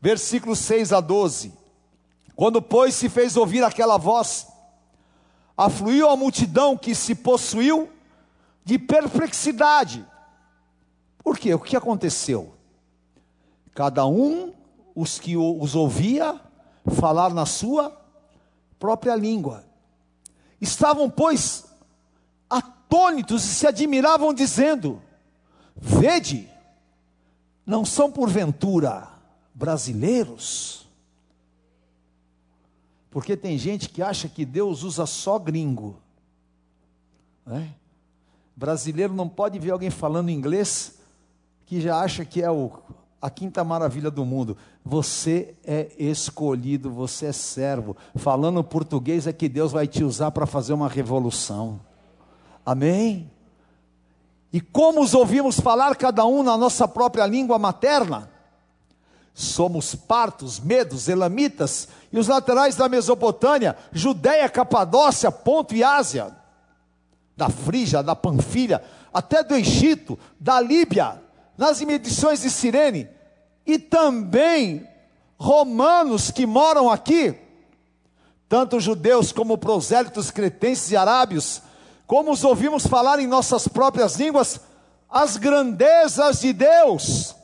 versículos 0.00 0.58
6 0.60 0.92
a 0.92 1.00
12. 1.00 1.52
Quando, 2.34 2.62
pois, 2.62 2.94
se 2.94 3.10
fez 3.10 3.36
ouvir 3.36 3.62
aquela 3.62 3.98
voz, 3.98 4.46
afluiu 5.54 6.08
a 6.08 6.16
multidão 6.16 6.76
que 6.76 6.94
se 6.94 7.14
possuiu 7.14 7.90
de 8.64 8.78
perplexidade. 8.78 10.04
Por 11.22 11.38
quê? 11.38 11.52
O 11.52 11.60
que 11.60 11.76
aconteceu? 11.76 12.54
Cada 13.74 14.06
um, 14.06 14.52
os 14.94 15.18
que 15.18 15.36
os 15.36 15.74
ouvia, 15.74 16.40
falar 16.86 17.32
na 17.32 17.46
sua 17.46 17.96
própria 18.78 19.14
língua. 19.14 19.64
Estavam, 20.60 21.08
pois, 21.08 21.64
atônitos 22.48 23.44
e 23.44 23.54
se 23.54 23.66
admiravam, 23.66 24.34
dizendo: 24.34 25.00
Vede, 25.74 26.48
não 27.64 27.84
são 27.84 28.10
porventura 28.10 29.08
brasileiros? 29.54 30.86
Porque 33.10 33.36
tem 33.36 33.58
gente 33.58 33.88
que 33.88 34.02
acha 34.02 34.28
que 34.28 34.44
Deus 34.44 34.82
usa 34.82 35.04
só 35.04 35.38
gringo. 35.38 36.00
Né? 37.44 37.74
Brasileiro 38.56 39.12
não 39.12 39.28
pode 39.28 39.58
ver 39.58 39.70
alguém 39.70 39.90
falando 39.90 40.30
inglês 40.30 40.98
que 41.66 41.80
já 41.80 42.00
acha 42.00 42.24
que 42.24 42.42
é 42.42 42.50
o, 42.50 42.70
a 43.22 43.30
quinta 43.30 43.62
maravilha 43.62 44.10
do 44.10 44.24
mundo. 44.24 44.56
Você 44.84 45.54
é 45.64 45.92
escolhido, 45.96 46.90
você 46.90 47.26
é 47.26 47.32
servo. 47.32 47.96
Falando 48.16 48.64
português 48.64 49.28
é 49.28 49.32
que 49.32 49.48
Deus 49.48 49.70
vai 49.70 49.86
te 49.86 50.02
usar 50.02 50.32
para 50.32 50.44
fazer 50.44 50.72
uma 50.72 50.88
revolução. 50.88 51.80
Amém? 52.66 53.30
E 54.52 54.60
como 54.60 55.00
os 55.00 55.14
ouvimos 55.14 55.60
falar 55.60 55.94
cada 55.94 56.26
um 56.26 56.42
na 56.42 56.58
nossa 56.58 56.88
própria 56.88 57.24
língua 57.24 57.60
materna? 57.60 58.28
Somos 59.32 59.94
partos, 59.94 60.58
medos, 60.58 61.08
elamitas 61.08 61.88
e 62.12 62.18
os 62.18 62.26
laterais 62.26 62.74
da 62.74 62.88
Mesopotâmia, 62.88 63.76
Judéia, 63.92 64.48
Capadócia, 64.48 65.30
Ponto 65.30 65.74
e 65.76 65.84
Ásia, 65.84 66.36
da 67.36 67.48
Frígia, 67.48 68.02
da 68.02 68.16
Panfilha, 68.16 68.82
até 69.14 69.44
do 69.44 69.54
Egito, 69.54 70.18
da 70.38 70.60
Líbia, 70.60 71.21
nas 71.56 71.80
imedições 71.80 72.42
de 72.42 72.50
Cirene, 72.50 73.08
e 73.66 73.78
também 73.78 74.86
romanos 75.38 76.30
que 76.30 76.46
moram 76.46 76.90
aqui, 76.90 77.34
tanto 78.48 78.80
judeus 78.80 79.32
como 79.32 79.58
prosélitos, 79.58 80.30
cretenses 80.30 80.90
e 80.90 80.96
arábios, 80.96 81.62
como 82.06 82.30
os 82.30 82.44
ouvimos 82.44 82.86
falar 82.86 83.18
em 83.18 83.26
nossas 83.26 83.66
próprias 83.66 84.16
línguas, 84.16 84.60
as 85.08 85.36
grandezas 85.36 86.40
de 86.40 86.52
Deus. 86.52 87.34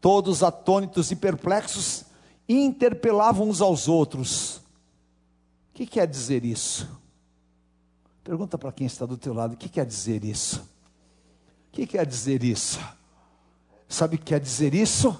Todos 0.00 0.42
atônitos 0.42 1.10
e 1.10 1.16
perplexos 1.16 2.04
interpelavam 2.48 3.48
uns 3.48 3.60
aos 3.60 3.88
outros. 3.88 4.56
O 5.70 5.74
que 5.74 5.86
quer 5.86 6.06
dizer 6.06 6.44
isso? 6.44 6.88
Pergunta 8.22 8.58
para 8.58 8.72
quem 8.72 8.86
está 8.86 9.06
do 9.06 9.16
teu 9.16 9.32
lado, 9.32 9.54
o 9.54 9.56
que 9.56 9.68
quer 9.68 9.86
dizer 9.86 10.24
isso? 10.24 10.75
Que 11.76 11.86
quer 11.86 12.06
dizer 12.06 12.42
isso? 12.42 12.80
Sabe 13.86 14.16
o 14.16 14.18
que 14.18 14.24
quer 14.24 14.40
dizer 14.40 14.72
isso? 14.72 15.14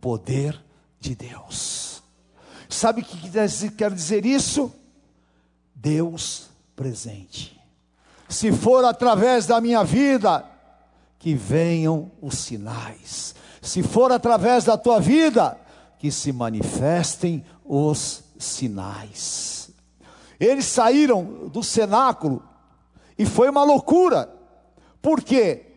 Poder 0.00 0.58
de 0.98 1.14
Deus. 1.14 2.02
Sabe 2.70 3.02
o 3.02 3.04
que 3.04 3.70
quer 3.70 3.92
dizer 3.92 4.24
isso? 4.24 4.72
Deus 5.74 6.48
presente. 6.74 7.60
Se 8.30 8.50
for 8.50 8.82
através 8.82 9.44
da 9.44 9.60
minha 9.60 9.84
vida, 9.84 10.42
que 11.18 11.34
venham 11.34 12.10
os 12.18 12.38
sinais. 12.38 13.34
Se 13.60 13.82
for 13.82 14.10
através 14.10 14.64
da 14.64 14.78
tua 14.78 14.98
vida, 14.98 15.60
que 15.98 16.10
se 16.10 16.32
manifestem 16.32 17.44
os 17.62 18.24
sinais. 18.38 19.68
Eles 20.40 20.64
saíram 20.64 21.46
do 21.52 21.62
cenáculo 21.62 22.42
e 23.18 23.26
foi 23.26 23.50
uma 23.50 23.64
loucura. 23.64 24.34
Por 25.02 25.20
quê? 25.20 25.72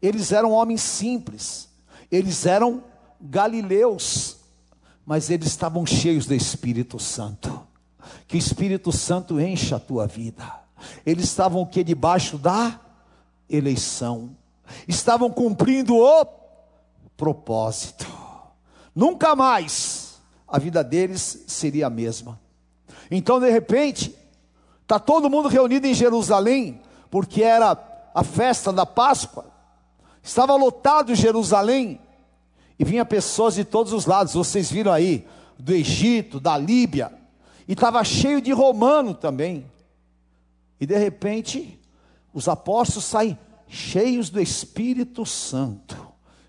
Eles 0.00 0.32
eram 0.32 0.52
homens 0.52 0.80
simples, 0.80 1.68
eles 2.10 2.46
eram 2.46 2.82
galileus, 3.20 4.36
mas 5.04 5.30
eles 5.30 5.48
estavam 5.48 5.84
cheios 5.84 6.26
do 6.26 6.34
Espírito 6.34 6.98
Santo. 6.98 7.66
Que 8.26 8.36
o 8.36 8.38
Espírito 8.38 8.92
Santo 8.92 9.40
encha 9.40 9.76
a 9.76 9.80
tua 9.80 10.06
vida. 10.06 10.60
Eles 11.04 11.24
estavam 11.24 11.66
que 11.66 11.84
debaixo 11.84 12.38
da 12.38 12.80
eleição. 13.48 14.36
Estavam 14.86 15.30
cumprindo 15.30 15.96
o 15.96 16.26
propósito. 17.16 18.06
Nunca 18.94 19.36
mais 19.36 20.20
a 20.46 20.58
vida 20.58 20.82
deles 20.82 21.44
seria 21.46 21.88
a 21.88 21.90
mesma. 21.90 22.40
Então, 23.10 23.40
de 23.40 23.50
repente, 23.50 24.16
está 24.82 24.98
todo 24.98 25.30
mundo 25.30 25.48
reunido 25.48 25.86
em 25.86 25.94
Jerusalém, 25.94 26.80
porque 27.10 27.42
era 27.42 27.76
a 28.14 28.24
festa 28.24 28.72
da 28.72 28.86
Páscoa. 28.86 29.49
Estava 30.22 30.54
lotado 30.56 31.14
Jerusalém 31.14 32.00
e 32.78 32.84
vinha 32.84 33.04
pessoas 33.04 33.54
de 33.54 33.64
todos 33.64 33.92
os 33.92 34.06
lados. 34.06 34.34
Vocês 34.34 34.70
viram 34.70 34.92
aí, 34.92 35.26
do 35.58 35.72
Egito, 35.72 36.40
da 36.40 36.56
Líbia, 36.56 37.12
e 37.68 37.72
estava 37.72 38.02
cheio 38.02 38.40
de 38.40 38.52
romano 38.52 39.14
também. 39.14 39.66
E 40.80 40.86
de 40.86 40.96
repente, 40.96 41.78
os 42.32 42.48
apóstolos 42.48 43.04
saem 43.04 43.38
cheios 43.68 44.30
do 44.30 44.40
Espírito 44.40 45.24
Santo, 45.26 45.96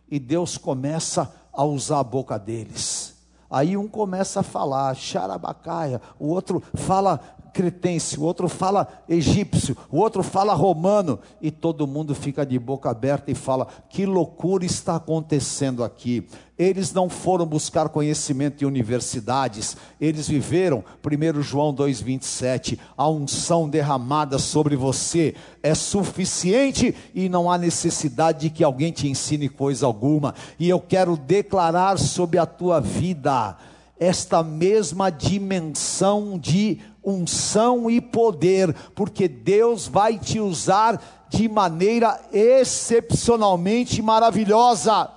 e 0.09 0.19
Deus 0.19 0.57
começa 0.57 1.33
a 1.53 1.63
usar 1.63 1.99
a 1.99 2.03
boca 2.03 2.39
deles. 2.39 3.15
Aí 3.49 3.75
um 3.75 3.87
começa 3.87 4.39
a 4.39 4.43
falar, 4.43 4.95
xarabacaia, 4.95 6.01
o 6.17 6.27
outro 6.27 6.63
fala 6.73 7.19
cretense, 7.53 8.19
o 8.19 8.23
outro 8.23 8.47
fala 8.47 8.87
egípcio, 9.07 9.75
o 9.89 9.97
outro 9.97 10.23
fala 10.23 10.53
romano, 10.53 11.19
e 11.41 11.51
todo 11.51 11.87
mundo 11.87 12.15
fica 12.15 12.45
de 12.45 12.57
boca 12.57 12.89
aberta 12.89 13.31
e 13.31 13.35
fala: 13.35 13.67
que 13.89 14.05
loucura 14.05 14.65
está 14.65 14.95
acontecendo 14.95 15.83
aqui? 15.83 16.27
Eles 16.57 16.93
não 16.93 17.09
foram 17.09 17.45
buscar 17.45 17.89
conhecimento 17.89 18.63
em 18.63 18.67
universidades, 18.67 19.75
eles 19.99 20.27
viveram, 20.27 20.83
1 21.03 21.41
João 21.41 21.73
2,27, 21.73 22.77
a 22.95 23.09
unção 23.09 23.67
derramada 23.67 24.37
sobre 24.37 24.75
você 24.75 25.33
é 25.63 25.73
suficiente 25.73 26.93
e 27.15 27.27
não 27.27 27.51
há 27.51 27.57
necessidade 27.57 28.41
de 28.41 28.49
que 28.51 28.63
alguém 28.63 28.91
te 28.91 29.07
ensine 29.07 29.49
coisa 29.49 29.87
alguma, 29.87 30.35
e 30.59 30.69
eu 30.69 30.79
quero 30.79 31.17
declarar 31.17 31.97
sobre 31.97 32.37
a 32.37 32.45
tua 32.45 32.79
vida 32.79 33.57
esta 34.01 34.41
mesma 34.41 35.11
dimensão 35.11 36.39
de 36.39 36.79
unção 37.05 37.87
e 37.87 38.01
poder, 38.01 38.73
porque 38.95 39.27
Deus 39.27 39.87
vai 39.87 40.17
te 40.17 40.39
usar 40.39 40.99
de 41.29 41.47
maneira 41.47 42.19
excepcionalmente 42.33 44.01
maravilhosa. 44.01 45.07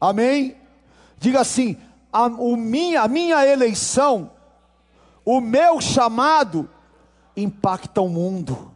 Amém? 0.00 0.56
Diga 1.18 1.42
assim: 1.42 1.76
a, 2.10 2.24
o 2.24 2.56
minha, 2.56 3.02
a 3.02 3.08
minha 3.08 3.46
eleição, 3.46 4.30
o 5.22 5.38
meu 5.38 5.78
chamado, 5.78 6.70
impacta 7.36 8.00
o 8.00 8.08
mundo. 8.08 8.72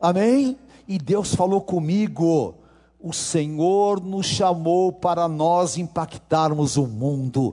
Amém? 0.00 0.56
E 0.86 0.98
Deus 0.98 1.34
falou 1.34 1.62
comigo. 1.62 2.54
O 3.04 3.12
Senhor 3.12 4.00
nos 4.00 4.26
chamou 4.26 4.92
para 4.92 5.26
nós 5.26 5.76
impactarmos 5.76 6.76
o 6.76 6.86
mundo. 6.86 7.52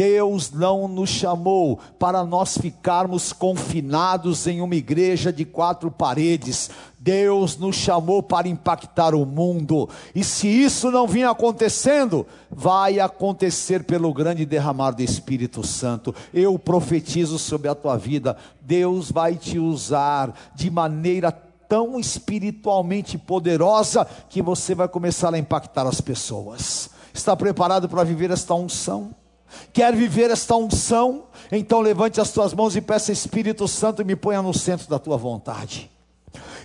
Deus 0.00 0.50
não 0.50 0.88
nos 0.88 1.10
chamou 1.10 1.78
para 1.98 2.24
nós 2.24 2.56
ficarmos 2.56 3.34
confinados 3.34 4.46
em 4.46 4.62
uma 4.62 4.74
igreja 4.74 5.30
de 5.30 5.44
quatro 5.44 5.90
paredes. 5.90 6.70
Deus 6.98 7.58
nos 7.58 7.76
chamou 7.76 8.22
para 8.22 8.48
impactar 8.48 9.14
o 9.14 9.26
mundo. 9.26 9.90
E 10.14 10.24
se 10.24 10.48
isso 10.48 10.90
não 10.90 11.06
vinha 11.06 11.28
acontecendo, 11.28 12.26
vai 12.50 12.98
acontecer 12.98 13.84
pelo 13.84 14.10
grande 14.14 14.46
derramar 14.46 14.92
do 14.92 15.02
Espírito 15.02 15.62
Santo. 15.66 16.14
Eu 16.32 16.58
profetizo 16.58 17.38
sobre 17.38 17.68
a 17.68 17.74
tua 17.74 17.98
vida. 17.98 18.38
Deus 18.62 19.12
vai 19.12 19.34
te 19.34 19.58
usar 19.58 20.34
de 20.54 20.70
maneira 20.70 21.30
tão 21.30 22.00
espiritualmente 22.00 23.18
poderosa 23.18 24.06
que 24.30 24.40
você 24.40 24.74
vai 24.74 24.88
começar 24.88 25.34
a 25.34 25.38
impactar 25.38 25.86
as 25.86 26.00
pessoas. 26.00 26.88
Está 27.12 27.36
preparado 27.36 27.86
para 27.86 28.02
viver 28.02 28.30
esta 28.30 28.54
unção? 28.54 29.19
Quer 29.72 29.94
viver 29.94 30.30
esta 30.30 30.56
unção? 30.56 31.24
Então 31.50 31.80
levante 31.80 32.20
as 32.20 32.30
tuas 32.30 32.54
mãos 32.54 32.76
e 32.76 32.80
peça 32.80 33.12
Espírito 33.12 33.66
Santo 33.66 34.04
me 34.04 34.16
ponha 34.16 34.42
no 34.42 34.54
centro 34.54 34.88
da 34.88 34.98
tua 34.98 35.16
vontade. 35.16 35.90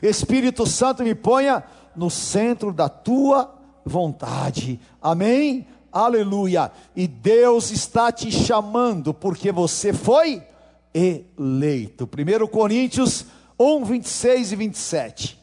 Espírito 0.01 0.65
Santo, 0.65 1.03
me 1.03 1.15
ponha 1.15 1.63
no 1.95 2.09
centro 2.09 2.71
da 2.71 2.89
tua 2.89 3.53
vontade. 3.85 4.79
Amém? 5.01 5.67
Aleluia. 5.91 6.71
E 6.95 7.07
Deus 7.07 7.71
está 7.71 8.11
te 8.11 8.31
chamando 8.31 9.13
porque 9.13 9.51
você 9.51 9.93
foi 9.93 10.43
eleito. 10.93 12.05
1 12.05 12.47
Coríntios 12.47 13.25
1, 13.59 13.85
26 13.85 14.51
e 14.51 14.55
27. 14.55 15.39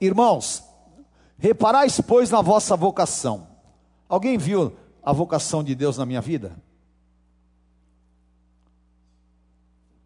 Irmãos, 0.00 0.62
reparais, 1.38 2.00
pois, 2.00 2.30
na 2.30 2.40
vossa 2.40 2.76
vocação. 2.76 3.48
Alguém 4.08 4.38
viu 4.38 4.72
a 5.02 5.12
vocação 5.12 5.64
de 5.64 5.74
Deus 5.74 5.98
na 5.98 6.06
minha 6.06 6.20
vida? 6.20 6.56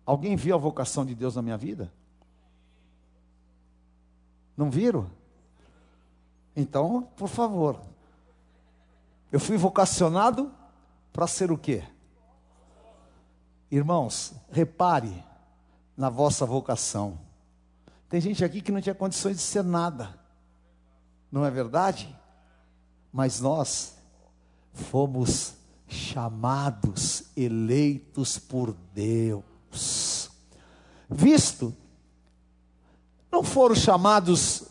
Alguém 0.04 0.36
viu 0.36 0.54
a 0.54 0.58
vocação 0.58 1.04
de 1.04 1.14
Deus 1.14 1.34
na 1.34 1.42
minha 1.42 1.56
vida? 1.56 1.92
Não 4.56 4.70
viram? 4.70 5.10
Então, 6.54 7.02
por 7.16 7.28
favor. 7.28 7.80
Eu 9.30 9.40
fui 9.40 9.56
vocacionado 9.56 10.50
para 11.12 11.26
ser 11.26 11.50
o 11.50 11.58
quê? 11.58 11.84
Irmãos, 13.70 14.32
repare 14.50 15.24
na 15.96 16.08
vossa 16.08 16.46
vocação. 16.46 17.18
Tem 18.08 18.20
gente 18.20 18.44
aqui 18.44 18.60
que 18.60 18.70
não 18.70 18.80
tinha 18.80 18.94
condições 18.94 19.36
de 19.36 19.42
ser 19.42 19.64
nada. 19.64 20.18
Não 21.30 21.44
é 21.44 21.50
verdade? 21.50 22.16
Mas 23.12 23.40
nós 23.40 23.95
fomos 24.76 25.54
chamados, 25.88 27.24
eleitos 27.36 28.38
por 28.38 28.76
Deus. 28.94 30.30
Visto, 31.08 31.74
não 33.30 33.42
foram 33.42 33.74
chamados 33.74 34.64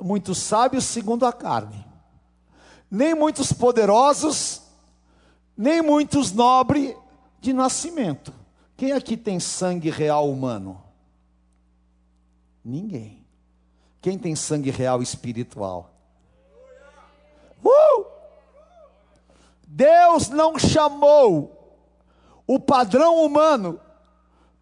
muitos 0.00 0.38
sábios 0.38 0.84
segundo 0.84 1.26
a 1.26 1.32
carne, 1.32 1.84
nem 2.90 3.14
muitos 3.14 3.52
poderosos, 3.52 4.62
nem 5.56 5.82
muitos 5.82 6.32
nobres 6.32 6.94
de 7.40 7.52
nascimento. 7.52 8.32
Quem 8.76 8.92
aqui 8.92 9.16
tem 9.16 9.38
sangue 9.40 9.90
real 9.90 10.30
humano? 10.30 10.82
Ninguém. 12.64 13.24
Quem 14.00 14.18
tem 14.18 14.34
sangue 14.34 14.70
real 14.70 15.02
espiritual? 15.02 15.94
Uh! 17.64 18.11
Deus 19.74 20.28
não 20.28 20.58
chamou 20.58 21.80
o 22.46 22.60
padrão 22.60 23.24
humano, 23.24 23.80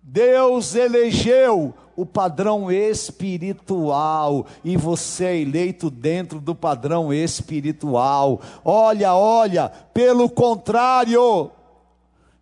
Deus 0.00 0.76
elegeu 0.76 1.74
o 1.96 2.06
padrão 2.06 2.70
espiritual 2.70 4.46
e 4.62 4.76
você 4.76 5.24
é 5.24 5.40
eleito 5.40 5.90
dentro 5.90 6.40
do 6.40 6.54
padrão 6.54 7.12
espiritual. 7.12 8.40
Olha, 8.64 9.12
olha, 9.12 9.68
pelo 9.92 10.30
contrário, 10.30 11.50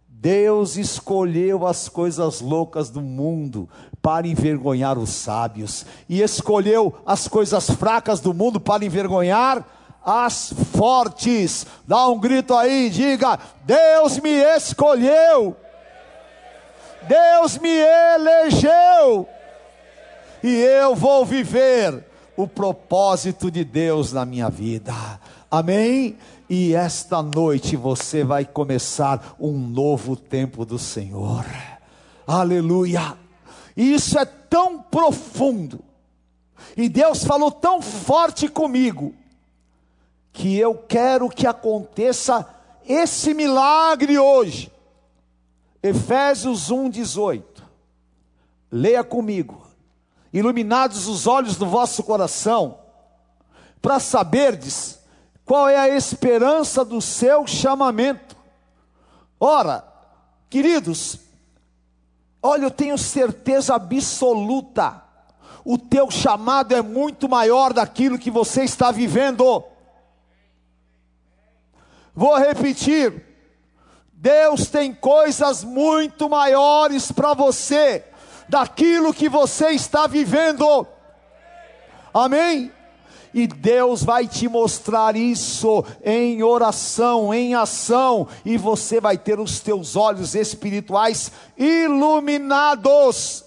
Deus 0.07 0.77
escolheu 0.77 1.67
as 1.67 1.89
coisas 1.89 2.43
loucas 2.43 2.91
do 2.91 3.01
mundo 3.01 3.67
para 4.03 4.29
envergonhar 4.29 4.99
os 4.99 5.09
sábios, 5.09 5.87
e 6.07 6.21
escolheu 6.21 6.95
as 7.07 7.27
coisas 7.27 7.71
fracas 7.71 8.21
do 8.21 8.35
mundo 8.35 8.61
para 8.61 8.85
envergonhar 8.85 9.78
as 10.09 10.55
fortes. 10.75 11.67
Dá 11.87 12.09
um 12.09 12.19
grito 12.19 12.55
aí, 12.55 12.89
diga: 12.89 13.39
Deus 13.65 14.19
me 14.19 14.31
escolheu, 14.31 15.55
Deus 17.07 17.59
me 17.59 17.79
elegeu 18.15 19.29
e 20.43 20.49
eu 20.49 20.95
vou 20.95 21.27
viver 21.27 22.07
o 22.37 22.47
propósito 22.49 23.51
de 23.51 23.65
Deus 23.65 24.13
na 24.13 24.25
minha 24.25 24.49
vida. 24.49 24.95
Amém? 25.51 26.17
E 26.49 26.75
esta 26.75 27.23
noite 27.23 27.77
você 27.77 28.25
vai 28.25 28.47
começar 28.47 29.37
um 29.39 29.53
novo 29.53 30.17
tempo 30.17 30.65
do 30.65 30.79
Senhor. 30.79 31.45
Aleluia! 32.27 33.15
Isso 33.77 34.19
é 34.19 34.25
tão 34.25 34.81
profundo. 34.81 35.81
E 36.77 36.89
Deus 36.89 37.25
falou 37.25 37.51
tão 37.51 37.83
forte 37.83 38.49
comigo 38.49 39.15
que 40.39 40.57
eu 40.57 40.73
quero 40.73 41.29
que 41.29 41.49
aconteça 41.49 42.49
esse 42.87 43.35
milagre 43.35 44.21
hoje. 44.21 44.73
Efésios 45.83 46.71
1:18. 46.71 47.65
Leia 48.71 49.03
comigo 49.03 49.67
iluminados 50.33 51.09
os 51.09 51.27
olhos 51.27 51.57
do 51.57 51.67
vosso 51.67 52.05
coração, 52.05 52.79
para 53.83 53.99
saberdes 53.99 55.01
qual 55.45 55.69
é 55.69 55.77
a 55.77 55.89
esperança 55.89 56.85
do 56.85 57.01
seu 57.01 57.45
chamamento. 57.45 58.37
Ora, 59.41 59.83
queridos, 60.49 61.19
olha, 62.41 62.65
eu 62.65 62.71
tenho 62.71 62.97
certeza 62.97 63.75
absoluta, 63.75 65.03
o 65.65 65.77
teu 65.77 66.11
chamado 66.11 66.75
é 66.75 66.83
muito 66.83 67.29
maior 67.29 67.73
daquilo 67.73 68.19
que 68.19 68.31
você 68.31 68.63
está 68.63 68.93
vivendo. 68.93 69.65
Vou 72.19 72.37
repetir, 72.37 73.25
Deus 74.13 74.67
tem 74.67 74.93
coisas 74.93 75.63
muito 75.63 76.29
maiores 76.29 77.13
para 77.13 77.33
você 77.33 78.03
daquilo 78.49 79.15
que 79.15 79.29
você 79.29 79.69
está 79.69 80.09
vivendo. 80.09 80.85
Amém? 82.13 82.73
E 83.33 83.47
Deus 83.47 84.03
vai 84.03 84.27
te 84.27 84.49
mostrar 84.49 85.15
isso 85.15 85.85
em 86.05 86.43
oração, 86.43 87.33
em 87.33 87.55
ação, 87.55 88.27
e 88.45 88.57
você 88.57 89.01
vai 89.01 89.17
ter 89.17 89.39
os 89.39 89.61
teus 89.61 89.95
olhos 89.95 90.35
espirituais 90.35 91.31
iluminados, 91.57 93.45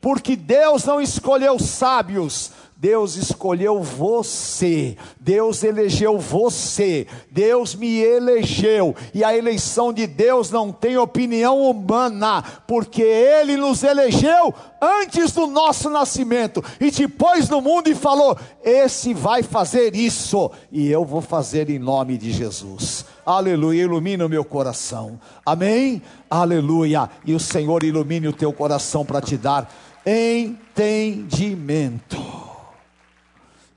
porque 0.00 0.36
Deus 0.36 0.84
não 0.84 1.00
escolheu 1.00 1.58
sábios, 1.58 2.52
Deus 2.84 3.16
escolheu 3.16 3.82
você, 3.82 4.94
Deus 5.18 5.64
elegeu 5.64 6.18
você, 6.18 7.06
Deus 7.30 7.74
me 7.74 7.98
elegeu, 7.98 8.94
e 9.14 9.24
a 9.24 9.34
eleição 9.34 9.90
de 9.90 10.06
Deus 10.06 10.50
não 10.50 10.70
tem 10.70 10.98
opinião 10.98 11.62
humana, 11.62 12.44
porque 12.66 13.00
Ele 13.00 13.56
nos 13.56 13.82
elegeu 13.82 14.52
antes 14.82 15.32
do 15.32 15.46
nosso 15.46 15.88
nascimento, 15.88 16.62
e 16.78 16.90
depois 16.90 17.48
no 17.48 17.62
mundo 17.62 17.88
e 17.88 17.94
falou: 17.94 18.36
Esse 18.62 19.14
vai 19.14 19.42
fazer 19.42 19.96
isso, 19.96 20.50
e 20.70 20.90
eu 20.90 21.06
vou 21.06 21.22
fazer 21.22 21.70
em 21.70 21.78
nome 21.78 22.18
de 22.18 22.32
Jesus. 22.32 23.06
Aleluia, 23.24 23.84
ilumina 23.84 24.26
o 24.26 24.28
meu 24.28 24.44
coração, 24.44 25.18
amém? 25.46 26.02
Aleluia, 26.28 27.08
e 27.24 27.32
o 27.32 27.40
Senhor 27.40 27.82
ilumine 27.82 28.28
o 28.28 28.32
teu 28.34 28.52
coração 28.52 29.06
para 29.06 29.22
te 29.22 29.38
dar 29.38 29.72
entendimento. 30.04 32.43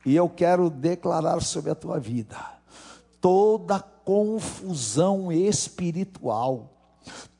E 0.08 0.16
eu 0.16 0.30
quero 0.30 0.70
declarar 0.70 1.42
sobre 1.42 1.70
a 1.70 1.76
tua 1.76 2.00
vida 2.00 2.38
toda 3.20 3.78
confusão 3.82 5.30
espiritual, 5.30 6.72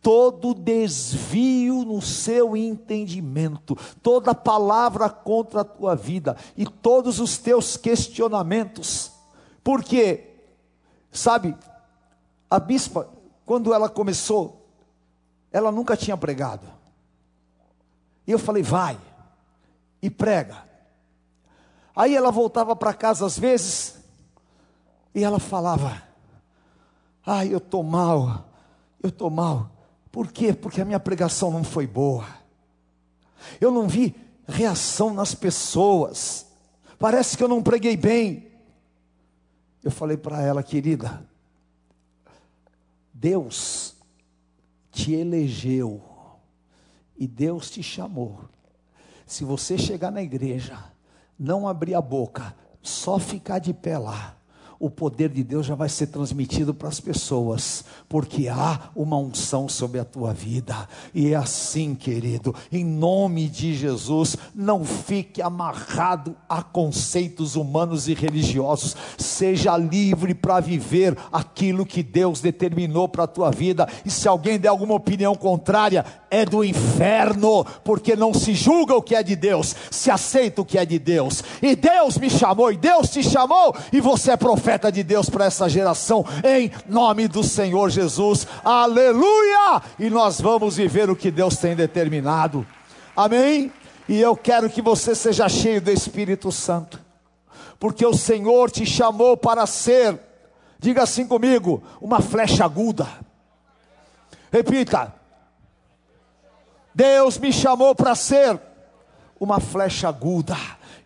todo 0.02 0.54
desvio 0.54 1.86
no 1.86 2.02
seu 2.02 2.58
entendimento, 2.58 3.74
toda 4.04 4.36
palavra 4.36 5.10
contra 5.10 5.62
a 5.62 5.64
tua 5.64 5.96
vida 5.96 6.36
e 6.58 6.66
todos 6.66 7.22
os 7.22 7.38
teus 7.38 7.78
questionamentos. 7.78 9.14
Porque, 9.64 10.30
sabe, 11.10 11.56
a 12.50 12.60
bispa, 12.60 13.08
quando 13.46 13.74
ela 13.74 13.88
começou, 13.88 14.68
ela 15.54 15.72
nunca 15.72 15.96
tinha 15.96 16.18
pregado. 16.18 16.68
E 18.28 18.32
eu 18.34 18.38
falei, 18.38 18.62
vai 18.62 19.00
e 20.02 20.10
prega. 20.10 20.67
Aí 21.98 22.16
ela 22.16 22.30
voltava 22.30 22.76
para 22.76 22.94
casa 22.94 23.26
às 23.26 23.40
vezes 23.40 23.96
e 25.16 25.24
ela 25.24 25.40
falava: 25.40 26.04
Ai, 27.26 27.52
eu 27.52 27.58
estou 27.58 27.82
mal, 27.82 28.48
eu 29.02 29.10
estou 29.10 29.32
mal. 29.32 29.72
Por 30.12 30.32
quê? 30.32 30.54
Porque 30.54 30.80
a 30.80 30.86
minha 30.86 31.00
pregação 31.00 31.50
não 31.50 31.64
foi 31.64 31.88
boa. 31.88 32.28
Eu 33.60 33.72
não 33.72 33.88
vi 33.88 34.16
reação 34.48 35.12
nas 35.12 35.34
pessoas. 35.34 36.46
Parece 37.00 37.36
que 37.36 37.44
eu 37.44 37.48
não 37.48 37.64
preguei 37.64 37.98
bem. 37.98 38.52
Eu 39.84 39.90
falei 39.90 40.18
para 40.18 40.40
ela, 40.40 40.62
querida, 40.62 41.28
Deus 43.12 43.96
te 44.92 45.14
elegeu 45.14 46.00
e 47.18 47.28
Deus 47.28 47.72
te 47.72 47.82
chamou. 47.82 48.42
Se 49.26 49.44
você 49.44 49.80
chegar 49.80 50.12
na 50.12 50.22
igreja 50.22 50.96
não 51.40 51.68
abrir 51.68 51.96
a 51.96 52.02
boca, 52.02 52.56
só 52.82 53.20
ficar 53.20 53.60
de 53.60 53.74
pé 53.74 53.98
lá, 53.98 54.37
o 54.80 54.90
poder 54.90 55.30
de 55.30 55.44
Deus 55.44 55.66
já 55.66 55.76
vai 55.76 55.90
ser 55.90 56.08
transmitido 56.08 56.74
para 56.74 56.88
as 56.88 57.00
pessoas, 57.00 57.84
porque 58.08 58.48
há 58.48 58.90
uma 58.96 59.18
unção 59.18 59.68
sobre 59.68 60.00
a 60.00 60.06
tua 60.06 60.34
vida. 60.34 60.88
E 61.14 61.34
é 61.34 61.36
assim, 61.36 61.96
querido, 61.96 62.54
em 62.72 62.86
nome 62.86 63.48
de 63.48 63.76
Jesus, 63.76 64.38
não 64.54 64.86
fique 64.86 65.42
amarrado 65.42 66.36
a 66.48 66.62
conceitos 66.62 67.56
humanos 67.56 68.08
e 68.08 68.14
religiosos, 68.14 68.96
seja 69.18 69.76
livre 69.78 70.34
para 70.34 70.60
viver 70.60 71.18
aquilo 71.32 71.86
que 71.86 72.04
Deus 72.04 72.40
determinou 72.40 73.08
para 73.08 73.24
a 73.24 73.28
tua 73.28 73.50
vida. 73.50 73.88
E 74.06 74.12
se 74.12 74.28
alguém 74.28 74.60
der 74.60 74.68
alguma 74.68 74.94
opinião 74.94 75.34
contrária, 75.36 76.06
é 76.30 76.46
do 76.46 76.64
inferno, 76.64 77.66
porque 77.84 78.16
não 78.16 78.34
se 78.34 78.54
julga 78.54 78.96
o 78.96 79.02
que 79.02 79.16
é 79.16 79.24
de 79.24 79.36
Deus, 79.36 79.76
se 79.90 80.12
aceita 80.12 80.62
o 80.62 80.66
que 80.66 80.78
é 80.78 80.86
de 80.86 81.00
Deus. 81.00 81.44
E 81.62 81.76
Deus 81.76 82.18
me 82.18 82.30
chamou, 82.30 82.72
e 82.72 82.78
Deus 82.78 83.10
te 83.10 83.24
chamou, 83.24 83.76
e 83.92 84.00
você 84.00 84.32
é 84.32 84.38
profeta 84.38 84.67
de 84.92 85.02
Deus 85.02 85.30
para 85.30 85.46
essa 85.46 85.70
geração, 85.70 86.26
em 86.44 86.70
nome 86.90 87.30
do 87.30 87.42
Senhor 87.42 87.90
Jesus. 87.90 88.46
Aleluia! 88.66 89.82
E 89.98 90.10
nós 90.10 90.42
vamos 90.42 90.76
viver 90.76 91.10
o 91.10 91.16
que 91.16 91.32
Deus 91.32 91.56
tem 91.56 91.74
determinado. 91.74 92.68
Amém? 93.16 93.72
E 94.10 94.20
eu 94.20 94.36
quero 94.36 94.70
que 94.70 94.82
você 94.82 95.16
seja 95.16 95.48
cheio 95.48 95.82
do 95.82 95.90
Espírito 95.90 96.52
Santo, 96.52 97.00
porque 97.80 98.06
o 98.06 98.14
Senhor 98.14 98.70
te 98.70 98.86
chamou 98.86 99.38
para 99.38 99.66
ser, 99.66 100.20
diga 100.78 101.04
assim 101.04 101.26
comigo, 101.26 101.82
uma 102.02 102.20
flecha 102.20 102.66
aguda. 102.66 103.08
Repita, 104.52 105.14
Deus 106.94 107.38
me 107.38 107.54
chamou 107.54 107.96
para 107.96 108.16
ser 108.16 108.60
uma 109.40 109.62
flecha 109.62 110.10
aguda. 110.10 110.58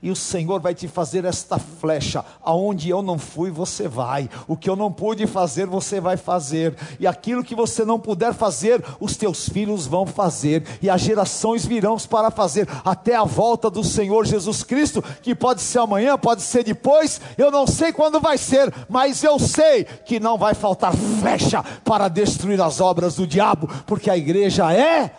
E 0.01 0.09
o 0.09 0.15
Senhor 0.15 0.59
vai 0.59 0.73
te 0.73 0.87
fazer 0.87 1.25
esta 1.25 1.59
flecha. 1.59 2.25
Aonde 2.43 2.89
eu 2.89 3.01
não 3.01 3.19
fui, 3.19 3.51
você 3.51 3.87
vai. 3.87 4.29
O 4.47 4.57
que 4.57 4.69
eu 4.69 4.75
não 4.75 4.91
pude 4.91 5.27
fazer, 5.27 5.67
você 5.67 5.99
vai 5.99 6.17
fazer. 6.17 6.75
E 6.99 7.05
aquilo 7.05 7.43
que 7.43 7.53
você 7.53 7.85
não 7.85 7.99
puder 7.99 8.33
fazer, 8.33 8.83
os 8.99 9.15
teus 9.15 9.47
filhos 9.47 9.85
vão 9.85 10.05
fazer. 10.05 10.63
E 10.81 10.89
as 10.89 11.01
gerações 11.01 11.65
virão 11.65 11.91
para 12.09 12.31
fazer. 12.31 12.67
Até 12.83 13.15
a 13.15 13.23
volta 13.23 13.69
do 13.69 13.83
Senhor 13.83 14.25
Jesus 14.25 14.63
Cristo, 14.63 15.03
que 15.21 15.35
pode 15.35 15.61
ser 15.61 15.79
amanhã, 15.79 16.17
pode 16.17 16.41
ser 16.41 16.63
depois. 16.63 17.21
Eu 17.37 17.51
não 17.51 17.67
sei 17.67 17.91
quando 17.91 18.19
vai 18.19 18.37
ser, 18.37 18.73
mas 18.89 19.23
eu 19.23 19.37
sei 19.37 19.83
que 19.83 20.19
não 20.19 20.37
vai 20.37 20.53
faltar 20.53 20.95
flecha 20.95 21.63
para 21.83 22.07
destruir 22.07 22.61
as 22.61 22.79
obras 22.79 23.15
do 23.15 23.27
diabo, 23.27 23.69
porque 23.85 24.09
a 24.09 24.17
igreja 24.17 24.73
é 24.73 25.11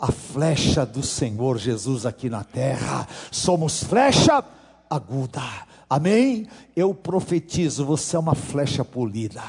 a 0.00 0.12
flecha 0.12 0.86
do 0.86 1.02
Senhor 1.02 1.58
Jesus 1.58 2.06
aqui 2.06 2.30
na 2.30 2.44
terra. 2.44 3.06
Somos 3.30 3.82
flecha 3.82 4.44
aguda. 4.88 5.42
Amém? 5.90 6.46
Eu 6.76 6.94
profetizo, 6.94 7.84
você 7.84 8.16
é 8.16 8.18
uma 8.18 8.34
flecha 8.34 8.84
polida. 8.84 9.42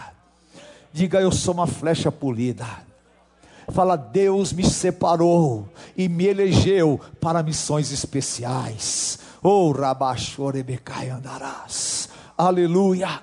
Diga, 0.91 1.19
eu 1.19 1.31
sou 1.31 1.53
uma 1.53 1.67
flecha 1.67 2.11
polida. 2.11 2.65
Fala, 3.71 3.95
Deus 3.95 4.51
me 4.51 4.67
separou 4.67 5.69
e 5.95 6.09
me 6.09 6.25
elegeu 6.25 6.99
para 7.21 7.43
missões 7.43 7.91
especiais. 7.91 9.19
Oh, 9.43 9.71
Rabachorebecai 9.71 11.09
andarás. 11.09 12.09
Aleluia. 12.35 13.21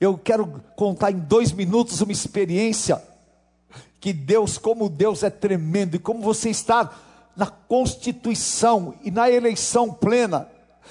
Eu 0.00 0.16
quero 0.16 0.62
contar 0.76 1.10
em 1.10 1.18
dois 1.18 1.52
minutos 1.52 2.00
uma 2.00 2.12
experiência 2.12 3.02
que 4.02 4.12
Deus, 4.12 4.58
como 4.58 4.88
Deus 4.88 5.22
é 5.22 5.30
tremendo, 5.30 5.94
e 5.94 5.98
como 6.00 6.20
você 6.20 6.50
está 6.50 6.92
na 7.36 7.46
constituição 7.46 8.96
e 9.04 9.12
na 9.12 9.30
eleição 9.30 9.94
plena, 9.94 10.48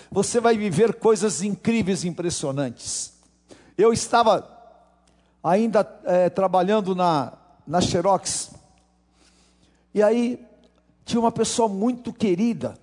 você 0.10 0.40
vai 0.40 0.56
viver 0.56 0.94
coisas 0.94 1.44
incríveis 1.44 2.06
e 2.06 2.08
impressionantes. 2.08 3.12
Eu 3.78 3.92
estava 3.92 4.48
ainda 5.44 5.86
é, 6.06 6.30
trabalhando 6.30 6.96
na, 6.96 7.34
na 7.68 7.82
Xerox, 7.82 8.52
e 9.94 10.02
aí 10.02 10.48
tinha 11.04 11.20
uma 11.20 11.34
pessoa 11.34 11.68
muito 11.68 12.14
querida, 12.14 12.76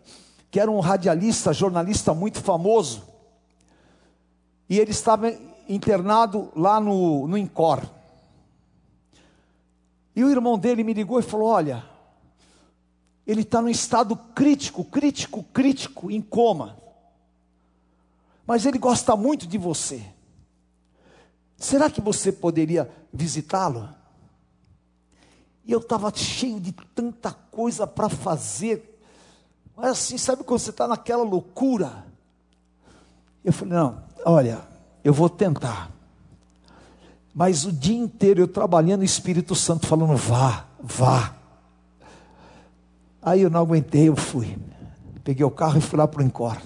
que 0.50 0.60
era 0.60 0.70
um 0.70 0.80
radialista, 0.80 1.54
jornalista 1.54 2.12
muito 2.12 2.42
famoso, 2.42 3.02
e 4.68 4.78
ele 4.78 4.90
estava 4.90 5.32
internado 5.66 6.52
lá 6.54 6.78
no, 6.78 7.26
no 7.26 7.38
INCOR. 7.38 7.96
E 10.18 10.24
o 10.24 10.30
irmão 10.32 10.58
dele 10.58 10.82
me 10.82 10.92
ligou 10.92 11.20
e 11.20 11.22
falou: 11.22 11.46
Olha, 11.46 11.84
ele 13.24 13.42
está 13.42 13.62
num 13.62 13.68
estado 13.68 14.16
crítico, 14.16 14.82
crítico, 14.82 15.44
crítico, 15.44 16.10
em 16.10 16.20
coma. 16.20 16.76
Mas 18.44 18.66
ele 18.66 18.78
gosta 18.78 19.14
muito 19.14 19.46
de 19.46 19.56
você. 19.56 20.04
Será 21.56 21.88
que 21.88 22.00
você 22.00 22.32
poderia 22.32 22.90
visitá-lo? 23.12 23.88
E 25.64 25.70
eu 25.70 25.78
estava 25.78 26.12
cheio 26.12 26.58
de 26.58 26.72
tanta 26.72 27.32
coisa 27.32 27.86
para 27.86 28.08
fazer. 28.08 29.00
Mas 29.76 29.90
assim, 29.92 30.18
sabe 30.18 30.42
quando 30.42 30.58
você 30.58 30.70
está 30.70 30.88
naquela 30.88 31.22
loucura? 31.22 32.04
Eu 33.44 33.52
falei: 33.52 33.74
Não, 33.74 34.02
olha, 34.26 34.66
eu 35.04 35.14
vou 35.14 35.30
tentar. 35.30 35.92
Mas 37.38 37.64
o 37.64 37.70
dia 37.70 37.96
inteiro 37.96 38.40
eu 38.40 38.48
trabalhando, 38.48 39.02
o 39.02 39.04
Espírito 39.04 39.54
Santo 39.54 39.86
falando: 39.86 40.16
vá, 40.16 40.66
vá. 40.82 41.36
Aí 43.22 43.42
eu 43.42 43.48
não 43.48 43.60
aguentei, 43.60 44.08
eu 44.08 44.16
fui. 44.16 44.58
Peguei 45.22 45.44
o 45.44 45.50
carro 45.50 45.78
e 45.78 45.80
fui 45.80 45.96
lá 45.96 46.08
para 46.08 46.20
o 46.20 46.24
Encore. 46.24 46.58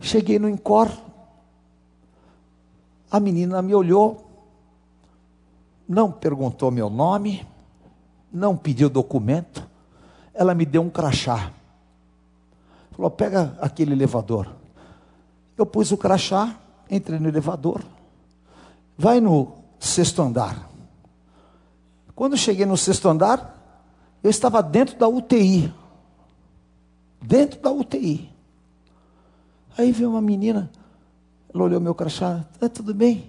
Cheguei 0.00 0.38
no 0.38 0.48
Encore, 0.48 0.90
a 3.10 3.20
menina 3.20 3.60
me 3.60 3.74
olhou, 3.74 4.26
não 5.86 6.10
perguntou 6.10 6.70
meu 6.70 6.88
nome, 6.88 7.46
não 8.32 8.56
pediu 8.56 8.88
documento, 8.88 9.68
ela 10.32 10.54
me 10.54 10.64
deu 10.64 10.80
um 10.80 10.88
crachá. 10.88 11.52
Falou: 12.92 13.10
pega 13.10 13.58
aquele 13.60 13.92
elevador. 13.92 14.50
Eu 15.54 15.66
pus 15.66 15.92
o 15.92 15.98
crachá, 15.98 16.58
entrei 16.90 17.18
no 17.18 17.28
elevador, 17.28 17.84
vai 19.02 19.20
no 19.20 19.52
sexto 19.80 20.22
andar. 20.22 20.70
Quando 22.14 22.36
cheguei 22.36 22.64
no 22.64 22.76
sexto 22.76 23.08
andar, 23.08 23.82
eu 24.22 24.30
estava 24.30 24.62
dentro 24.62 24.96
da 24.96 25.08
UTI. 25.08 25.74
Dentro 27.20 27.60
da 27.60 27.72
UTI. 27.72 28.30
Aí 29.76 29.90
veio 29.90 30.10
uma 30.10 30.20
menina, 30.20 30.70
ela 31.52 31.64
olhou 31.64 31.80
meu 31.80 31.96
crachá, 31.96 32.46
ah, 32.60 32.68
tudo 32.68 32.94
bem? 32.94 33.28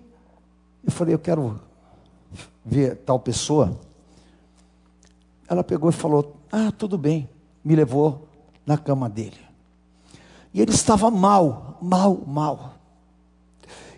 Eu 0.84 0.92
falei, 0.92 1.16
eu 1.16 1.20
quero 1.20 1.60
ver 2.64 2.98
tal 2.98 3.20
pessoa. 3.20 3.76
Ela 5.48 5.64
pegou 5.64 5.90
e 5.90 5.94
falou, 5.94 6.36
ah, 6.52 6.72
tudo 6.72 7.00
bem. 7.00 7.28
Me 7.66 7.76
levou 7.76 8.28
na 8.64 8.78
cama 8.78 9.10
dele. 9.10 9.40
E 10.54 10.62
ele 10.62 10.72
estava 10.72 11.10
mal, 11.10 11.80
mal, 11.82 12.22
mal. 12.28 12.76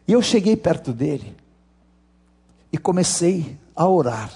E 0.08 0.14
eu 0.14 0.22
cheguei 0.22 0.56
perto 0.56 0.94
dele 0.94 1.44
e 2.76 2.78
comecei 2.78 3.58
a 3.74 3.88
orar. 3.88 4.30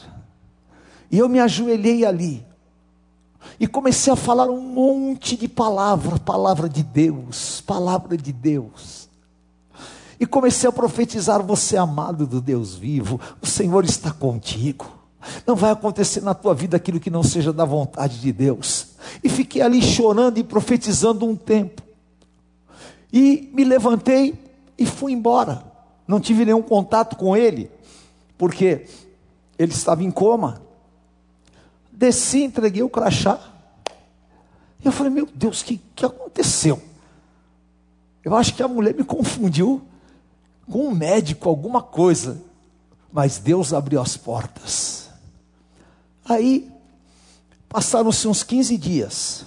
E 1.12 1.18
eu 1.18 1.28
me 1.28 1.42
ajoelhei 1.42 2.06
ali. 2.06 2.46
E 3.60 3.68
comecei 3.68 4.14
a 4.14 4.16
falar 4.16 4.50
um 4.50 4.62
monte 4.62 5.36
de 5.36 5.50
palavra, 5.50 6.18
palavra 6.18 6.70
de 6.70 6.82
Deus, 6.82 7.60
palavra 7.60 8.16
de 8.16 8.32
Deus. 8.32 9.10
E 10.18 10.26
comecei 10.26 10.70
a 10.70 10.72
profetizar: 10.72 11.44
você 11.44 11.76
é 11.76 11.80
amado 11.80 12.26
do 12.26 12.40
Deus 12.40 12.76
vivo, 12.76 13.20
o 13.42 13.46
Senhor 13.46 13.84
está 13.84 14.10
contigo. 14.10 14.86
Não 15.46 15.58
vai 15.58 15.72
acontecer 15.72 16.22
na 16.22 16.34
tua 16.34 16.54
vida 16.54 16.78
aquilo 16.78 16.98
que 16.98 17.10
não 17.10 17.24
seja 17.24 17.52
da 17.52 17.66
vontade 17.66 18.22
de 18.22 18.32
Deus. 18.32 18.92
E 19.22 19.28
fiquei 19.28 19.62
ali 19.62 19.82
chorando 19.82 20.38
e 20.38 20.46
profetizando 20.46 21.26
um 21.26 21.36
tempo. 21.36 21.82
E 23.12 23.50
me 23.54 23.66
levantei 23.66 24.34
e 24.78 24.86
fui 24.86 25.12
embora. 25.12 25.62
Não 26.08 26.22
tive 26.22 26.46
nenhum 26.46 26.62
contato 26.62 27.18
com 27.18 27.36
ele 27.36 27.70
porque 28.40 28.88
ele 29.58 29.74
estava 29.74 30.02
em 30.02 30.10
coma. 30.10 30.62
Desci, 31.92 32.46
entreguei 32.46 32.82
o 32.82 32.90
crachá. 32.90 33.38
E 34.82 34.88
eu 34.88 34.94
falei, 34.94 35.12
meu 35.12 35.28
Deus, 35.36 35.60
o 35.60 35.66
que, 35.66 35.78
que 35.94 36.06
aconteceu? 36.06 36.82
Eu 38.24 38.34
acho 38.34 38.56
que 38.56 38.64
a 38.64 38.68
mulher 38.68 38.96
me 38.96 39.04
confundiu 39.04 39.82
com 40.72 40.88
um 40.88 40.96
médico, 40.96 41.50
alguma 41.50 41.84
coisa. 41.84 42.42
Mas 43.12 43.40
Deus 43.40 43.74
abriu 43.74 44.02
as 44.02 44.16
portas. 44.16 45.10
Aí, 46.24 46.72
passaram-se 47.68 48.26
uns 48.26 48.42
15 48.42 48.78
dias. 48.78 49.46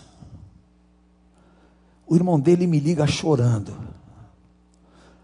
O 2.06 2.14
irmão 2.14 2.38
dele 2.38 2.66
me 2.66 2.78
liga 2.78 3.06
chorando. 3.06 3.74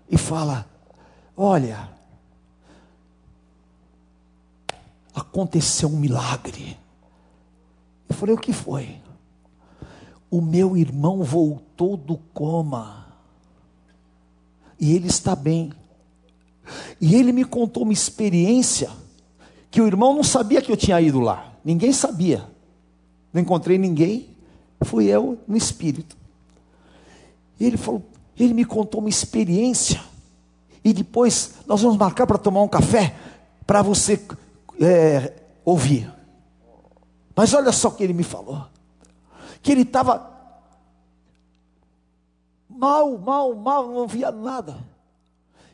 E 0.08 0.16
fala: 0.16 0.64
Olha, 1.36 1.97
aconteceu 5.18 5.88
um 5.88 5.98
milagre. 5.98 6.78
Eu 8.08 8.14
falei: 8.14 8.34
o 8.34 8.38
que 8.38 8.52
foi? 8.52 8.96
O 10.30 10.40
meu 10.40 10.76
irmão 10.76 11.22
voltou 11.22 11.96
do 11.96 12.16
coma. 12.16 13.06
E 14.78 14.94
ele 14.94 15.08
está 15.08 15.34
bem. 15.34 15.72
E 17.00 17.14
ele 17.14 17.32
me 17.32 17.44
contou 17.44 17.82
uma 17.82 17.92
experiência 17.92 18.90
que 19.70 19.80
o 19.80 19.86
irmão 19.86 20.14
não 20.14 20.22
sabia 20.22 20.62
que 20.62 20.70
eu 20.70 20.76
tinha 20.76 21.00
ido 21.00 21.20
lá. 21.20 21.52
Ninguém 21.64 21.92
sabia. 21.92 22.48
Não 23.32 23.40
encontrei 23.42 23.78
ninguém. 23.78 24.28
Fui 24.82 25.06
eu 25.06 25.38
no 25.48 25.56
espírito. 25.56 26.16
E 27.58 27.64
ele 27.66 27.76
falou, 27.76 28.02
ele 28.38 28.54
me 28.54 28.64
contou 28.64 29.00
uma 29.00 29.08
experiência. 29.08 30.00
E 30.84 30.92
depois 30.92 31.54
nós 31.66 31.82
vamos 31.82 31.96
marcar 31.96 32.26
para 32.26 32.38
tomar 32.38 32.62
um 32.62 32.68
café 32.68 33.14
para 33.66 33.82
você 33.82 34.20
é, 34.80 35.42
ouvir. 35.64 36.12
Mas 37.34 37.52
olha 37.54 37.72
só 37.72 37.88
o 37.88 37.92
que 37.92 38.02
ele 38.02 38.12
me 38.12 38.22
falou: 38.22 38.66
que 39.62 39.72
ele 39.72 39.82
estava 39.82 40.38
mal, 42.68 43.18
mal, 43.18 43.54
mal, 43.54 43.88
não 43.88 44.06
via 44.06 44.30
nada. 44.30 44.78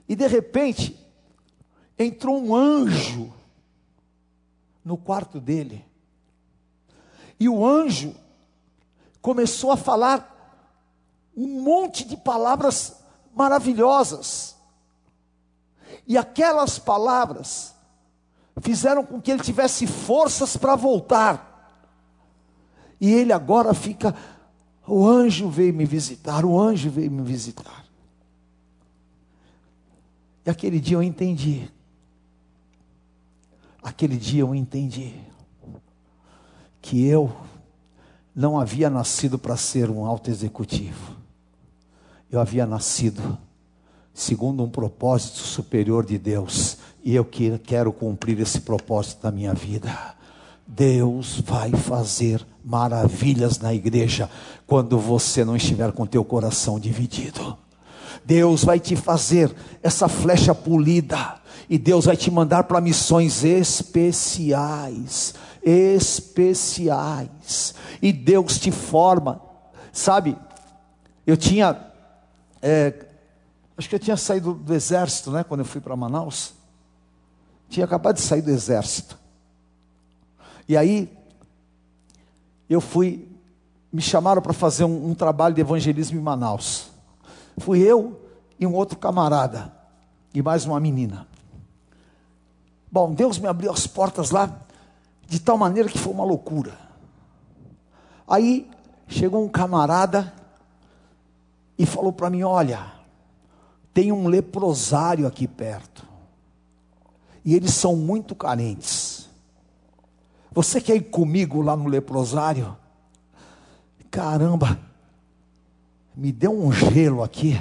E 0.09 0.15
de 0.15 0.27
repente, 0.27 0.99
entrou 1.99 2.43
um 2.43 2.55
anjo 2.55 3.33
no 4.85 4.97
quarto 4.97 5.41
dele. 5.41 5.85
E 7.39 7.49
o 7.49 7.67
anjo 7.67 8.15
começou 9.21 9.71
a 9.73 9.77
falar 9.77 10.31
um 11.37 11.63
monte 11.63 12.05
de 12.05 12.17
palavras 12.17 12.97
maravilhosas. 13.35 14.57
E 16.07 16.17
aquelas 16.17 16.79
palavras 16.79 17.74
fizeram 18.61 19.05
com 19.05 19.21
que 19.21 19.31
ele 19.31 19.43
tivesse 19.43 19.87
forças 19.87 20.57
para 20.57 20.77
voltar. 20.77 21.51
E 23.01 23.13
ele 23.13 23.33
agora 23.33 23.75
fica, 23.75 24.15
o 24.87 25.07
anjo 25.07 25.49
veio 25.49 25.75
me 25.75 25.85
visitar, 25.85 26.45
o 26.45 26.59
anjo 26.59 26.91
veio 26.91 27.11
me 27.11 27.23
visitar. 27.23 27.85
E 30.47 30.51
aquele 30.51 30.79
dia 30.79 30.97
eu 30.97 31.03
entendi. 31.03 31.71
Aquele 33.83 34.17
dia 34.17 34.43
eu 34.43 34.55
entendi 34.55 35.15
que 36.81 37.07
eu 37.07 37.35
não 38.35 38.59
havia 38.59 38.91
nascido 38.91 39.39
para 39.39 39.57
ser 39.57 39.91
um 39.91 40.05
alto 40.05 40.31
executivo. 40.31 41.17
Eu 42.31 42.41
havia 42.41 42.67
nascido 42.67 43.39
segundo 44.13 44.63
um 44.63 44.71
propósito 44.71 45.39
superior 45.39 46.05
de 46.07 46.17
Deus, 46.19 46.79
e 47.05 47.15
eu 47.15 47.29
quero 47.63 47.93
cumprir 47.93 48.41
esse 48.41 48.63
propósito 48.63 49.25
na 49.25 49.31
minha 49.31 49.53
vida. 49.53 50.15
Deus 50.67 51.39
vai 51.41 51.71
fazer 51.71 52.45
maravilhas 52.65 53.59
na 53.59 53.75
igreja 53.75 54.31
quando 54.67 54.99
você 54.99 55.45
não 55.45 55.55
estiver 55.55 55.93
com 55.93 56.07
teu 56.07 56.25
coração 56.25 56.81
dividido. 56.81 57.59
Deus 58.25 58.65
vai 58.65 58.81
te 58.81 58.97
fazer 58.97 59.55
essa 59.83 60.09
flecha 60.09 60.55
polida 60.55 61.35
e 61.69 61.77
Deus 61.77 62.07
vai 62.07 62.17
te 62.17 62.31
mandar 62.31 62.65
para 62.65 62.81
missões 62.81 63.45
especiais, 63.45 65.35
especiais. 65.63 67.05
E 68.01 68.11
Deus 68.15 68.59
te 68.59 68.71
forma, 68.71 69.43
sabe? 69.93 70.39
Eu 71.27 71.37
tinha, 71.37 71.79
é, 72.63 72.95
acho 73.77 73.91
que 73.91 73.95
eu 73.95 74.01
tinha 74.01 74.17
saído 74.17 74.55
do 74.55 74.73
exército, 74.73 75.31
né? 75.31 75.45
Quando 75.45 75.61
eu 75.61 75.67
fui 75.67 75.83
para 75.83 75.95
Manaus, 75.95 76.55
tinha 77.69 77.85
acabado 77.85 78.17
de 78.17 78.23
sair 78.23 78.43
do 78.43 78.51
exército. 78.51 79.19
E 80.69 80.77
aí 80.77 81.11
eu 82.69 82.81
fui, 82.81 83.29
me 83.93 84.01
chamaram 84.01 84.41
para 84.41 84.53
fazer 84.53 84.85
um, 84.85 85.11
um 85.11 85.15
trabalho 85.15 85.55
de 85.55 85.61
evangelismo 85.61 86.19
em 86.19 86.23
Manaus. 86.23 86.91
Fui 87.59 87.81
eu 87.81 88.21
e 88.59 88.67
um 88.67 88.75
outro 88.75 88.99
camarada, 88.99 89.73
e 90.33 90.43
mais 90.43 90.65
uma 90.65 90.81
menina. 90.81 91.27
Bom, 92.91 93.13
Deus 93.13 93.39
me 93.39 93.47
abriu 93.47 93.71
as 93.71 93.87
portas 93.87 94.31
lá, 94.31 94.61
de 95.27 95.41
tal 95.41 95.59
maneira 95.59 95.89
que 95.89 95.99
foi 95.99 96.13
uma 96.13 96.25
loucura. 96.25 96.79
Aí 98.27 98.71
chegou 99.09 99.45
um 99.45 99.49
camarada 99.49 100.33
e 101.79 101.85
falou 101.85 102.13
para 102.13 102.31
mim: 102.31 102.43
Olha, 102.43 102.93
tem 103.93 104.13
um 104.13 104.29
leprosário 104.29 105.27
aqui 105.27 105.47
perto, 105.47 106.07
e 107.45 107.55
eles 107.55 107.75
são 107.75 107.95
muito 107.95 108.35
carentes. 108.35 109.29
Você 110.53 110.81
quer 110.81 110.97
ir 110.97 111.11
comigo 111.11 111.61
lá 111.61 111.77
no 111.77 111.89
leprosário? 111.89 112.77
Caramba, 114.11 114.81
me 116.15 116.31
deu 116.31 116.53
um 116.53 116.73
gelo 116.73 117.23
aqui. 117.23 117.61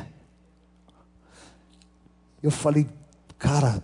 Eu 2.41 2.51
falei, 2.51 2.87
cara, 3.37 3.83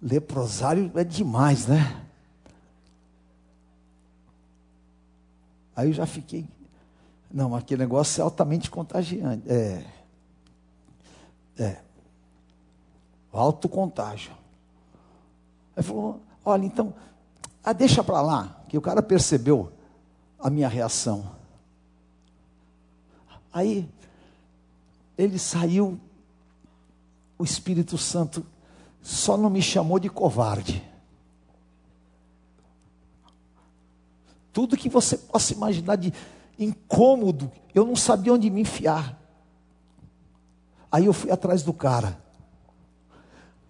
leprosário 0.00 0.90
é 0.94 1.04
demais, 1.04 1.66
né? 1.66 2.04
Aí 5.76 5.88
eu 5.88 5.92
já 5.92 6.06
fiquei, 6.06 6.48
não, 7.30 7.54
aquele 7.54 7.82
negócio 7.82 8.20
é 8.20 8.24
altamente 8.24 8.70
contagiante. 8.70 9.48
É, 9.48 9.84
é, 11.58 11.82
alto 13.38 13.68
contágio. 13.68 14.32
Aí 15.76 15.82
falou, 15.82 16.20
olha, 16.44 16.64
então, 16.64 16.92
ah, 17.62 17.72
deixa 17.72 18.02
para 18.02 18.20
lá, 18.20 18.62
que 18.68 18.76
o 18.76 18.80
cara 18.80 19.02
percebeu 19.02 19.72
a 20.38 20.50
minha 20.50 20.68
reação. 20.68 21.30
Aí, 23.52 23.88
ele 25.16 25.38
saiu, 25.38 25.98
o 27.38 27.44
Espírito 27.44 27.96
Santo 27.96 28.44
só 29.02 29.36
não 29.36 29.50
me 29.50 29.62
chamou 29.62 29.98
de 29.98 30.08
covarde. 30.08 30.82
Tudo 34.52 34.76
que 34.76 34.88
você 34.88 35.16
possa 35.16 35.52
imaginar 35.52 35.96
de 35.96 36.12
incômodo, 36.58 37.50
eu 37.74 37.86
não 37.86 37.94
sabia 37.94 38.34
onde 38.34 38.50
me 38.50 38.62
enfiar. 38.62 39.16
Aí 40.90 41.04
eu 41.06 41.12
fui 41.12 41.30
atrás 41.30 41.62
do 41.62 41.72
cara. 41.72 42.18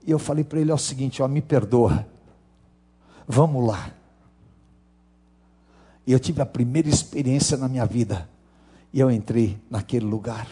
E 0.08 0.10
eu 0.10 0.18
falei 0.18 0.42
para 0.42 0.58
ele: 0.58 0.70
é 0.70 0.74
o 0.74 0.78
seguinte, 0.78 1.22
ó, 1.22 1.28
me 1.28 1.42
perdoa. 1.42 2.06
Vamos 3.26 3.68
lá. 3.68 3.90
E 6.06 6.12
eu 6.12 6.18
tive 6.18 6.40
a 6.40 6.46
primeira 6.46 6.88
experiência 6.88 7.58
na 7.58 7.68
minha 7.68 7.84
vida. 7.84 8.26
E 8.90 9.00
eu 9.00 9.10
entrei 9.10 9.60
naquele 9.70 10.06
lugar. 10.06 10.48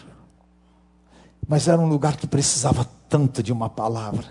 Mas 1.47 1.67
era 1.67 1.81
um 1.81 1.87
lugar 1.87 2.17
que 2.17 2.27
precisava 2.27 2.87
tanto 3.09 3.41
de 3.41 3.51
uma 3.51 3.67
palavra, 3.67 4.27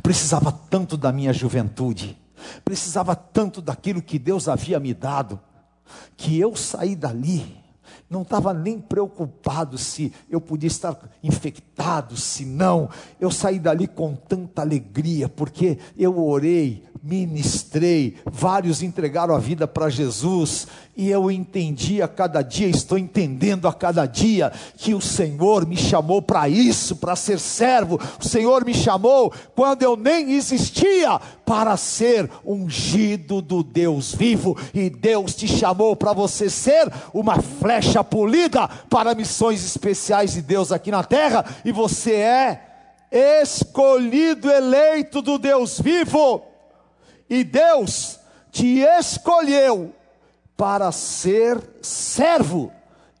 precisava 0.00 0.52
tanto 0.52 0.96
da 0.96 1.10
minha 1.10 1.32
juventude, 1.32 2.16
precisava 2.64 3.16
tanto 3.16 3.60
daquilo 3.60 4.00
que 4.00 4.16
Deus 4.16 4.46
havia 4.46 4.78
me 4.78 4.94
dado, 4.94 5.40
que 6.16 6.38
eu 6.38 6.54
saí 6.54 6.94
dali 6.94 7.61
não 8.08 8.22
estava 8.22 8.52
nem 8.52 8.78
preocupado 8.78 9.78
se 9.78 10.12
eu 10.30 10.40
podia 10.40 10.66
estar 10.66 10.98
infectado, 11.22 12.16
se 12.16 12.44
não. 12.44 12.88
Eu 13.20 13.30
saí 13.30 13.58
dali 13.58 13.86
com 13.86 14.14
tanta 14.14 14.62
alegria, 14.62 15.28
porque 15.28 15.78
eu 15.96 16.18
orei, 16.24 16.84
ministrei, 17.02 18.16
vários 18.24 18.82
entregaram 18.82 19.34
a 19.34 19.38
vida 19.38 19.66
para 19.66 19.88
Jesus, 19.88 20.68
e 20.94 21.10
eu 21.10 21.30
entendi 21.30 22.02
a 22.02 22.08
cada 22.08 22.42
dia, 22.42 22.68
estou 22.68 22.98
entendendo 22.98 23.66
a 23.66 23.72
cada 23.72 24.04
dia, 24.04 24.52
que 24.76 24.92
o 24.92 25.00
Senhor 25.00 25.66
me 25.66 25.76
chamou 25.76 26.20
para 26.20 26.46
isso, 26.50 26.96
para 26.96 27.16
ser 27.16 27.38
servo. 27.38 27.98
O 28.20 28.28
Senhor 28.28 28.62
me 28.62 28.74
chamou 28.74 29.32
quando 29.54 29.82
eu 29.82 29.96
nem 29.96 30.32
existia, 30.32 31.18
para 31.46 31.78
ser 31.78 32.30
ungido 32.44 33.40
do 33.40 33.62
Deus 33.62 34.14
vivo, 34.14 34.56
e 34.74 34.90
Deus 34.90 35.34
te 35.34 35.48
chamou 35.48 35.96
para 35.96 36.12
você 36.12 36.50
ser 36.50 36.92
uma 37.14 37.40
flecha 37.40 38.04
polida 38.04 38.68
para 38.90 39.14
missões 39.14 39.64
especiais 39.64 40.34
de 40.34 40.42
Deus 40.42 40.70
aqui 40.70 40.90
na 40.90 41.02
terra, 41.02 41.44
e 41.64 41.72
você 41.72 42.16
é 42.16 42.60
escolhido, 43.10 44.50
eleito 44.50 45.22
do 45.22 45.38
Deus 45.38 45.80
vivo, 45.80 46.42
e 47.30 47.42
Deus 47.42 48.18
te 48.50 48.80
escolheu 48.80 49.94
para 50.62 50.92
ser 50.92 51.60
servo 51.82 52.70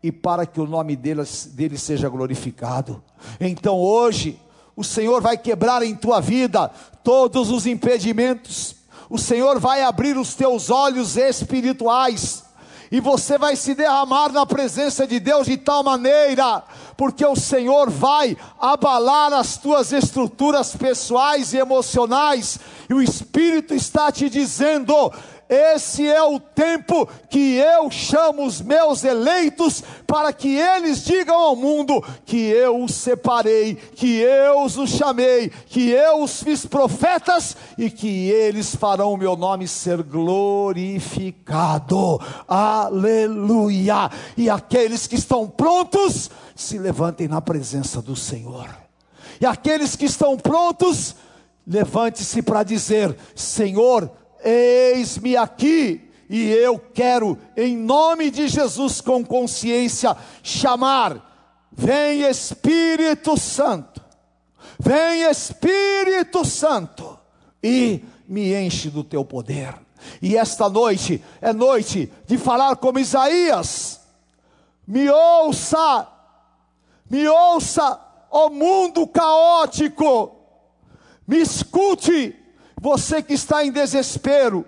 e 0.00 0.12
para 0.12 0.46
que 0.46 0.60
o 0.60 0.64
nome 0.64 0.94
dele, 0.94 1.24
dele 1.48 1.76
seja 1.76 2.08
glorificado. 2.08 3.02
Então 3.40 3.80
hoje, 3.80 4.38
o 4.76 4.84
Senhor 4.84 5.20
vai 5.20 5.36
quebrar 5.36 5.82
em 5.82 5.92
tua 5.92 6.20
vida 6.20 6.70
todos 7.02 7.50
os 7.50 7.66
impedimentos, 7.66 8.76
o 9.10 9.18
Senhor 9.18 9.58
vai 9.58 9.82
abrir 9.82 10.16
os 10.16 10.36
teus 10.36 10.70
olhos 10.70 11.16
espirituais, 11.16 12.44
e 12.92 13.00
você 13.00 13.36
vai 13.36 13.56
se 13.56 13.74
derramar 13.74 14.30
na 14.30 14.46
presença 14.46 15.04
de 15.04 15.18
Deus 15.18 15.46
de 15.48 15.56
tal 15.56 15.82
maneira, 15.82 16.62
porque 16.96 17.26
o 17.26 17.34
Senhor 17.34 17.90
vai 17.90 18.36
abalar 18.60 19.32
as 19.32 19.56
tuas 19.56 19.90
estruturas 19.90 20.76
pessoais 20.76 21.52
e 21.52 21.56
emocionais, 21.56 22.60
e 22.88 22.94
o 22.94 23.02
Espírito 23.02 23.74
está 23.74 24.12
te 24.12 24.30
dizendo: 24.30 25.12
Esse 25.52 26.08
é 26.08 26.22
o 26.22 26.40
tempo 26.40 27.06
que 27.28 27.56
eu 27.56 27.90
chamo 27.90 28.46
os 28.46 28.62
meus 28.62 29.04
eleitos 29.04 29.84
para 30.06 30.32
que 30.32 30.56
eles 30.56 31.04
digam 31.04 31.36
ao 31.36 31.54
mundo 31.54 32.02
que 32.24 32.38
eu 32.38 32.82
os 32.82 32.94
separei, 32.94 33.74
que 33.74 34.20
eu 34.20 34.62
os 34.62 34.76
chamei, 34.88 35.50
que 35.66 35.90
eu 35.90 36.22
os 36.22 36.42
fiz 36.42 36.64
profetas 36.64 37.54
e 37.76 37.90
que 37.90 38.30
eles 38.30 38.74
farão 38.74 39.12
o 39.12 39.16
meu 39.18 39.36
nome 39.36 39.68
ser 39.68 40.02
glorificado. 40.02 42.18
Aleluia! 42.48 44.10
E 44.38 44.48
aqueles 44.48 45.06
que 45.06 45.16
estão 45.16 45.46
prontos, 45.46 46.30
se 46.56 46.78
levantem 46.78 47.28
na 47.28 47.42
presença 47.42 48.00
do 48.00 48.16
Senhor. 48.16 48.70
E 49.38 49.44
aqueles 49.44 49.96
que 49.96 50.06
estão 50.06 50.34
prontos, 50.38 51.14
levante-se 51.66 52.40
para 52.40 52.62
dizer: 52.62 53.14
Senhor, 53.34 54.10
eis-me 54.44 55.36
aqui. 55.36 56.08
E 56.28 56.50
eu 56.50 56.78
quero, 56.78 57.38
em 57.56 57.76
nome 57.76 58.30
de 58.30 58.48
Jesus, 58.48 59.00
com 59.00 59.24
consciência, 59.24 60.16
chamar: 60.42 61.68
Vem 61.70 62.22
Espírito 62.22 63.36
Santo, 63.36 64.00
vem 64.78 65.22
Espírito 65.24 66.44
Santo, 66.44 67.18
e 67.62 68.02
me 68.26 68.54
enche 68.54 68.88
do 68.88 69.04
teu 69.04 69.24
poder. 69.24 69.74
E 70.20 70.36
esta 70.36 70.68
noite 70.68 71.22
é 71.40 71.52
noite 71.52 72.10
de 72.26 72.38
falar 72.38 72.76
como 72.76 72.98
Isaías. 72.98 74.00
Me 74.86 75.08
ouça, 75.08 76.08
me 77.08 77.28
ouça, 77.28 78.00
ó 78.30 78.48
mundo 78.48 79.06
caótico, 79.06 80.34
me 81.26 81.38
escute, 81.40 82.36
você 82.82 83.22
que 83.22 83.32
está 83.32 83.64
em 83.64 83.70
desespero. 83.70 84.66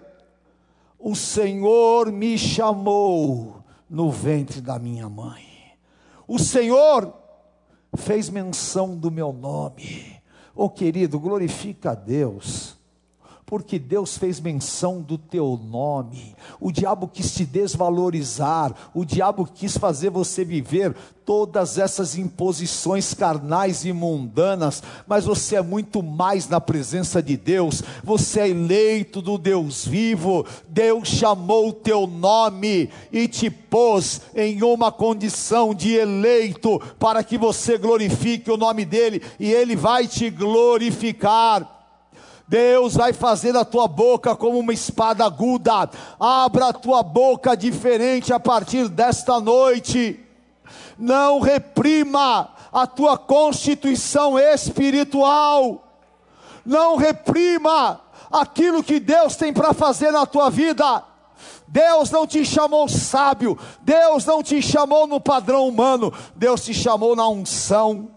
O 0.96 1.16
Senhor 1.16 2.12
me 2.12 2.38
chamou 2.38 3.64
no 3.90 4.08
ventre 4.08 4.60
da 4.60 4.78
minha 4.78 5.08
mãe. 5.08 5.44
O 6.28 6.38
Senhor 6.38 7.12
fez 7.96 8.30
menção 8.30 8.96
do 8.96 9.10
meu 9.10 9.32
nome. 9.32 10.22
Oh 10.54 10.70
querido, 10.70 11.18
glorifica 11.18 11.90
a 11.90 11.94
Deus 11.96 12.78
porque 13.46 13.78
Deus 13.78 14.16
fez 14.16 14.40
menção 14.40 15.02
do 15.02 15.18
teu 15.18 15.60
nome. 15.62 16.34
O 16.58 16.72
diabo 16.72 17.06
quis 17.06 17.34
te 17.34 17.44
desvalorizar, 17.44 18.74
o 18.94 19.04
diabo 19.04 19.46
quis 19.52 19.76
fazer 19.76 20.10
você 20.10 20.44
viver 20.44 20.94
todas 21.24 21.78
essas 21.78 22.16
imposições 22.16 23.14
carnais 23.14 23.84
e 23.84 23.92
mundanas, 23.92 24.82
mas 25.06 25.24
você 25.24 25.56
é 25.56 25.62
muito 25.62 26.02
mais 26.02 26.48
na 26.48 26.60
presença 26.60 27.22
de 27.22 27.36
Deus, 27.36 27.82
você 28.02 28.40
é 28.40 28.48
eleito 28.48 29.22
do 29.22 29.38
Deus 29.38 29.86
vivo, 29.86 30.46
Deus 30.68 31.08
chamou 31.08 31.68
o 31.68 31.72
teu 31.72 32.06
nome 32.06 32.90
e 33.10 33.26
te 33.26 33.48
pôs 33.50 34.20
em 34.34 34.62
uma 34.62 34.92
condição 34.92 35.74
de 35.74 35.94
eleito 35.94 36.78
para 36.98 37.24
que 37.24 37.38
você 37.38 37.78
glorifique 37.78 38.50
o 38.50 38.56
nome 38.56 38.84
dele 38.84 39.22
e 39.40 39.50
ele 39.50 39.74
vai 39.74 40.06
te 40.06 40.28
glorificar. 40.30 41.83
Deus 42.46 42.94
vai 42.94 43.12
fazer 43.12 43.52
da 43.52 43.64
tua 43.64 43.88
boca 43.88 44.36
como 44.36 44.58
uma 44.58 44.72
espada 44.72 45.24
aguda. 45.24 45.88
Abra 46.20 46.68
a 46.68 46.72
tua 46.72 47.02
boca 47.02 47.56
diferente 47.56 48.32
a 48.32 48.40
partir 48.40 48.88
desta 48.88 49.40
noite. 49.40 50.20
Não 50.98 51.40
reprima 51.40 52.50
a 52.72 52.86
tua 52.86 53.16
constituição 53.16 54.38
espiritual. 54.38 55.82
Não 56.66 56.96
reprima 56.96 58.00
aquilo 58.30 58.82
que 58.82 59.00
Deus 59.00 59.36
tem 59.36 59.52
para 59.52 59.72
fazer 59.72 60.10
na 60.10 60.26
tua 60.26 60.50
vida. 60.50 61.02
Deus 61.66 62.10
não 62.10 62.26
te 62.26 62.44
chamou 62.44 62.88
sábio, 62.88 63.58
Deus 63.80 64.24
não 64.26 64.42
te 64.42 64.60
chamou 64.60 65.06
no 65.06 65.18
padrão 65.18 65.66
humano, 65.66 66.12
Deus 66.36 66.62
te 66.64 66.74
chamou 66.74 67.16
na 67.16 67.26
unção. 67.26 68.10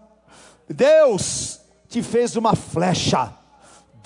Deus 0.68 1.60
te 1.88 2.02
fez 2.02 2.36
uma 2.36 2.54
flecha 2.54 3.37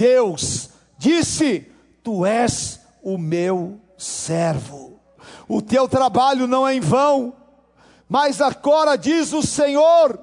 Deus 0.02 0.70
disse: 0.98 1.70
Tu 2.02 2.26
és 2.26 2.80
o 3.04 3.16
meu 3.16 3.78
servo. 3.96 4.98
O 5.46 5.62
teu 5.62 5.88
trabalho 5.88 6.48
não 6.48 6.66
é 6.66 6.74
em 6.74 6.80
vão, 6.80 7.32
mas 8.08 8.40
agora 8.40 8.98
diz 8.98 9.32
o 9.32 9.42
Senhor, 9.42 10.18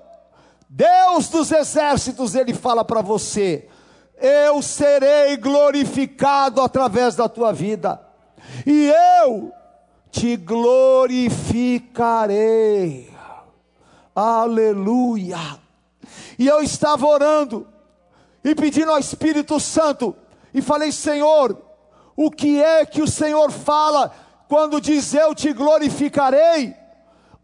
Deus 0.68 1.30
dos 1.30 1.50
exércitos, 1.50 2.36
ele 2.36 2.54
fala 2.54 2.84
para 2.84 3.02
você: 3.02 3.70
Eu 4.18 4.62
serei 4.62 5.38
glorificado 5.38 6.62
através 6.62 7.16
da 7.16 7.30
tua 7.30 7.54
vida, 7.54 8.02
e 8.66 8.92
eu 9.22 9.54
te 10.12 10.36
glorificarei. 10.36 13.10
Aleluia. 14.14 15.40
E 16.38 16.46
eu 16.46 16.62
estava 16.62 17.08
orando, 17.08 17.66
e 18.44 18.56
pedindo 18.56 18.92
ao 18.92 19.00
Espírito 19.00 19.60
Santo, 19.60 20.16
e 20.54 20.62
falei: 20.62 20.92
Senhor, 20.92 21.62
o 22.16 22.32
que 22.32 22.62
é 22.62 22.86
que 22.86 23.02
o 23.02 23.08
Senhor 23.08 23.52
fala 23.52 24.14
quando 24.48 24.82
diz 24.82 25.14
eu 25.14 25.36
te 25.36 25.54
glorificarei? 25.54 26.79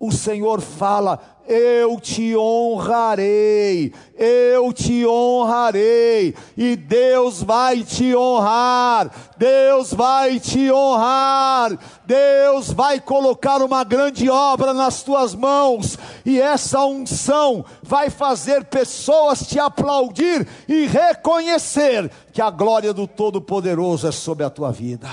O 0.05 0.11
Senhor 0.11 0.61
fala: 0.61 1.19
eu 1.47 1.99
te 1.99 2.37
honrarei, 2.37 3.91
eu 4.15 4.71
te 4.71 5.03
honrarei, 5.05 6.35
e 6.55 6.75
Deus 6.75 7.41
vai 7.41 7.83
te 7.83 8.15
honrar, 8.15 9.09
Deus 9.35 9.91
vai 9.91 10.39
te 10.39 10.71
honrar, 10.71 11.75
Deus 12.05 12.71
vai 12.71 12.99
colocar 12.99 13.63
uma 13.63 13.83
grande 13.83 14.29
obra 14.29 14.75
nas 14.75 15.01
tuas 15.01 15.33
mãos, 15.33 15.97
e 16.23 16.39
essa 16.39 16.85
unção 16.85 17.65
vai 17.81 18.11
fazer 18.11 18.65
pessoas 18.65 19.47
te 19.47 19.59
aplaudir 19.59 20.47
e 20.67 20.85
reconhecer 20.85 22.11
que 22.31 22.43
a 22.43 22.51
glória 22.51 22.93
do 22.93 23.07
Todo-Poderoso 23.07 24.07
é 24.07 24.11
sobre 24.11 24.43
a 24.43 24.51
tua 24.51 24.71
vida. 24.71 25.09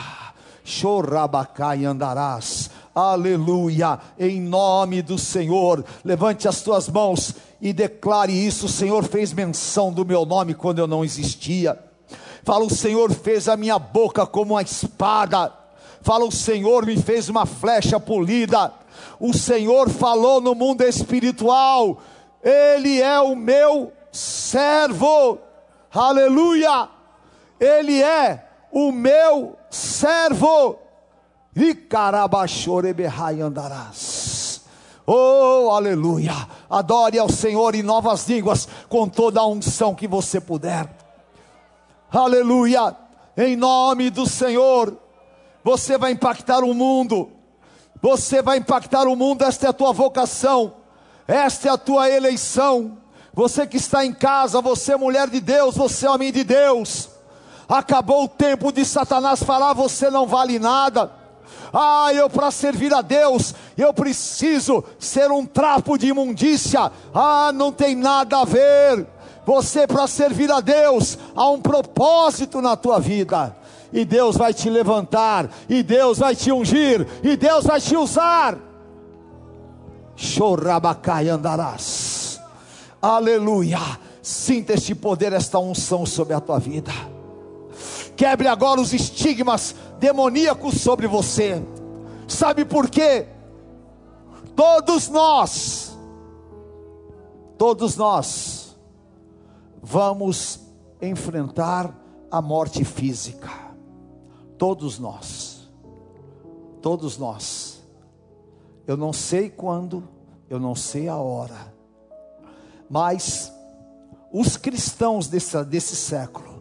Chorabacai 0.64 1.84
andarás 1.84 2.70
aleluia, 2.95 3.99
em 4.18 4.40
nome 4.40 5.03
do 5.03 5.18
Senhor. 5.18 5.84
Levante 6.05 6.47
as 6.49 6.61
tuas 6.62 6.88
mãos 6.88 7.34
e 7.61 7.72
declare 7.72 8.32
isso. 8.32 8.66
O 8.66 8.68
Senhor 8.68 9.05
fez 9.05 9.32
menção 9.32 9.93
do 9.93 10.05
meu 10.05 10.26
nome 10.26 10.55
quando 10.55 10.78
eu 10.78 10.86
não 10.86 11.05
existia. 11.05 11.78
Fala, 12.45 12.64
o 12.64 12.70
Senhor 12.70 13.12
fez 13.12 13.49
a 13.49 13.57
minha 13.57 13.78
boca 13.78 14.26
como 14.26 14.55
uma 14.55 14.62
espada. 14.62 15.53
Fala, 16.03 16.24
o 16.24 16.32
Senhor 16.32 16.84
me 16.84 16.97
fez 17.01 17.28
uma 17.28 17.47
flecha 17.47 18.01
polida. 18.01 18.72
O 19.20 19.32
Senhor 19.32 19.88
falou 19.88 20.40
no 20.40 20.55
mundo 20.55 20.82
espiritual. 20.82 21.99
Ele 22.43 23.01
é 23.01 23.20
o 23.20 23.36
meu 23.36 23.93
servo. 24.11 25.38
Aleluia. 25.93 26.88
Ele 27.61 28.03
é 28.03 28.45
o 28.72 28.90
meu 28.90 29.57
servo. 29.70 30.82
E 31.55 31.76
andarás. 33.42 34.62
Oh, 35.07 35.70
aleluia! 35.70 36.32
Adore 36.70 37.18
ao 37.18 37.28
Senhor 37.28 37.74
em 37.74 37.82
novas 37.82 38.26
línguas, 38.26 38.66
com 38.88 39.07
toda 39.07 39.40
a 39.40 39.46
unção 39.46 39.94
que 39.94 40.09
você 40.09 40.40
puder. 40.40 40.88
Aleluia! 42.11 42.96
Em 43.36 43.55
nome 43.57 44.09
do 44.09 44.26
Senhor, 44.26 44.96
você 45.62 45.98
vai 45.98 46.12
impactar 46.12 46.64
o 46.64 46.72
mundo. 46.72 47.30
Você 48.00 48.41
vai 48.41 48.58
impactar 48.58 49.07
o 49.07 49.14
mundo, 49.14 49.45
esta 49.45 49.66
é 49.66 49.70
a 49.70 49.74
tua 49.74 49.92
vocação, 49.92 50.74
esta 51.29 51.68
é 51.68 51.70
a 51.70 51.79
tua 51.79 52.08
eleição. 52.08 52.99
Você 53.34 53.66
que 53.66 53.76
está 53.76 54.04
em 54.04 54.12
casa, 54.12 54.61
você 54.61 54.96
mulher 54.96 55.29
de 55.29 55.41
Deus, 55.41 55.76
você 55.76 56.07
homem 56.08 56.33
de 56.33 56.45
Deus. 56.45 57.11
Acabou 57.68 58.24
o 58.24 58.29
tempo 58.29 58.72
de 58.72 58.84
Satanás 58.84 59.42
falar: 59.42 59.74
você 59.74 60.11
não 60.11 60.26
vale 60.26 60.58
nada 60.58 61.21
ah, 61.72 62.12
eu 62.12 62.28
para 62.28 62.50
servir 62.50 62.92
a 62.92 63.00
Deus, 63.00 63.54
eu 63.76 63.92
preciso 63.94 64.84
ser 64.98 65.30
um 65.30 65.46
trapo 65.46 65.96
de 65.96 66.08
imundícia. 66.08 66.92
Ah, 67.14 67.50
não 67.54 67.72
tem 67.72 67.96
nada 67.96 68.40
a 68.40 68.44
ver. 68.44 69.06
Você 69.44 69.86
para 69.86 70.06
servir 70.06 70.50
a 70.50 70.60
Deus, 70.60 71.18
há 71.34 71.50
um 71.50 71.60
propósito 71.60 72.60
na 72.60 72.76
tua 72.76 73.00
vida. 73.00 73.56
E 73.92 74.04
Deus 74.04 74.36
vai 74.36 74.54
te 74.54 74.70
levantar, 74.70 75.50
e 75.68 75.82
Deus 75.82 76.18
vai 76.18 76.34
te 76.34 76.50
ungir, 76.50 77.06
e 77.22 77.36
Deus 77.36 77.64
vai 77.64 77.80
te 77.80 77.96
usar. 77.96 78.56
Chorabacai 80.16 81.28
andarás. 81.28 82.40
Aleluia. 83.00 83.80
Sinta 84.22 84.74
este 84.74 84.94
poder, 84.94 85.32
esta 85.32 85.58
unção 85.58 86.06
sobre 86.06 86.32
a 86.32 86.40
tua 86.40 86.58
vida. 86.58 87.12
Quebre 88.22 88.46
agora 88.46 88.80
os 88.80 88.92
estigmas 88.92 89.74
demoníacos 89.99 90.80
sobre 90.80 91.08
você. 91.08 91.61
Sabe 92.28 92.64
por 92.64 92.88
quê? 92.88 93.26
Todos 94.54 95.08
nós, 95.08 95.99
todos 97.58 97.96
nós, 97.96 98.76
vamos 99.82 100.61
enfrentar 101.00 101.99
a 102.30 102.40
morte 102.40 102.84
física. 102.84 103.50
Todos 104.57 105.00
nós. 105.00 105.68
Todos 106.80 107.18
nós. 107.18 107.82
Eu 108.86 108.96
não 108.96 109.12
sei 109.12 109.50
quando, 109.50 110.08
eu 110.49 110.61
não 110.61 110.76
sei 110.76 111.08
a 111.08 111.16
hora, 111.16 111.74
mas 112.88 113.53
os 114.32 114.57
cristãos 114.57 115.26
desse, 115.26 115.64
desse 115.64 115.96
século 115.96 116.51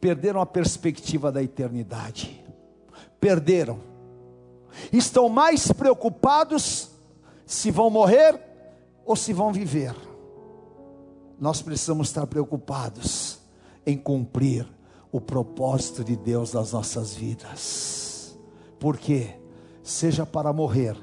perderam 0.00 0.40
a 0.40 0.46
perspectiva 0.46 1.32
da 1.32 1.42
eternidade. 1.42 2.44
Perderam. 3.20 3.80
Estão 4.92 5.28
mais 5.28 5.72
preocupados 5.72 6.90
se 7.44 7.70
vão 7.70 7.88
morrer 7.88 8.38
ou 9.04 9.16
se 9.16 9.32
vão 9.32 9.52
viver. 9.52 9.94
Nós 11.38 11.62
precisamos 11.62 12.08
estar 12.08 12.26
preocupados 12.26 13.38
em 13.84 13.96
cumprir 13.96 14.66
o 15.12 15.20
propósito 15.20 16.02
de 16.02 16.16
Deus 16.16 16.52
nas 16.52 16.72
nossas 16.72 17.14
vidas. 17.14 18.36
Porque, 18.78 19.30
seja 19.82 20.26
para 20.26 20.52
morrer, 20.52 20.96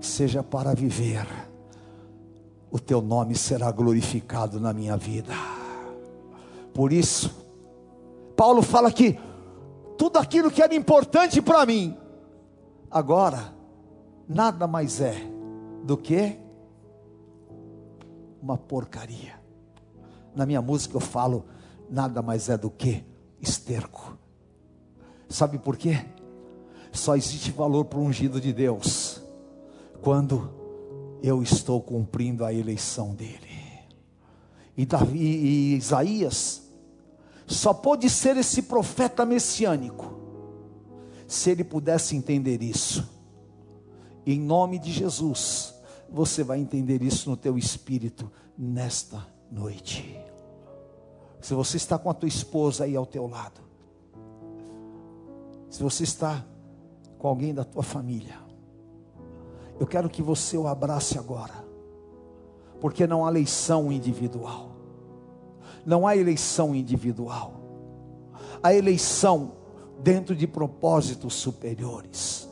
seja 0.00 0.42
para 0.42 0.74
viver, 0.74 1.26
o 2.70 2.78
teu 2.78 3.00
nome 3.00 3.34
será 3.34 3.70
glorificado 3.70 4.60
na 4.60 4.72
minha 4.72 4.96
vida. 4.96 5.32
Por 6.74 6.92
isso, 6.92 7.47
Paulo 8.38 8.62
fala 8.62 8.92
que 8.92 9.18
tudo 9.98 10.16
aquilo 10.16 10.48
que 10.48 10.62
era 10.62 10.72
importante 10.72 11.42
para 11.42 11.66
mim, 11.66 11.98
agora, 12.88 13.52
nada 14.28 14.64
mais 14.64 15.00
é 15.00 15.16
do 15.82 15.96
que 15.96 16.38
uma 18.40 18.56
porcaria. 18.56 19.40
Na 20.36 20.46
minha 20.46 20.62
música 20.62 20.96
eu 20.96 21.00
falo, 21.00 21.46
nada 21.90 22.22
mais 22.22 22.48
é 22.48 22.56
do 22.56 22.70
que 22.70 23.04
esterco. 23.40 24.16
Sabe 25.28 25.58
por 25.58 25.76
quê? 25.76 26.06
Só 26.92 27.16
existe 27.16 27.50
valor 27.50 27.86
para 27.86 27.98
o 27.98 28.02
ungido 28.02 28.40
de 28.40 28.52
Deus 28.52 29.20
quando 30.00 30.48
eu 31.20 31.42
estou 31.42 31.82
cumprindo 31.82 32.44
a 32.44 32.54
eleição 32.54 33.16
dele. 33.16 33.82
E, 34.76 34.86
Davi, 34.86 35.18
e 35.18 35.74
Isaías 35.74 36.67
só 37.54 37.72
pode 37.72 38.10
ser 38.10 38.36
esse 38.36 38.62
profeta 38.62 39.24
messiânico 39.24 40.18
se 41.26 41.50
ele 41.50 41.64
pudesse 41.64 42.16
entender 42.16 42.62
isso. 42.62 43.08
Em 44.26 44.38
nome 44.38 44.78
de 44.78 44.92
Jesus, 44.92 45.74
você 46.10 46.42
vai 46.44 46.58
entender 46.60 47.02
isso 47.02 47.30
no 47.30 47.36
teu 47.36 47.56
espírito 47.56 48.30
nesta 48.56 49.26
noite. 49.50 50.18
Se 51.40 51.54
você 51.54 51.76
está 51.76 51.98
com 51.98 52.10
a 52.10 52.14
tua 52.14 52.28
esposa 52.28 52.84
aí 52.84 52.96
ao 52.96 53.06
teu 53.06 53.26
lado, 53.26 53.60
se 55.70 55.82
você 55.82 56.04
está 56.04 56.44
com 57.18 57.28
alguém 57.28 57.54
da 57.54 57.64
tua 57.64 57.82
família, 57.82 58.38
eu 59.78 59.86
quero 59.86 60.10
que 60.10 60.22
você 60.22 60.56
o 60.56 60.66
abrace 60.66 61.18
agora, 61.18 61.64
porque 62.80 63.06
não 63.06 63.24
há 63.24 63.30
eleição 63.30 63.92
individual, 63.92 64.67
não 65.88 66.06
há 66.06 66.14
eleição 66.14 66.74
individual, 66.74 67.54
há 68.62 68.74
eleição 68.74 69.52
dentro 70.00 70.36
de 70.36 70.46
propósitos 70.46 71.32
superiores. 71.32 72.46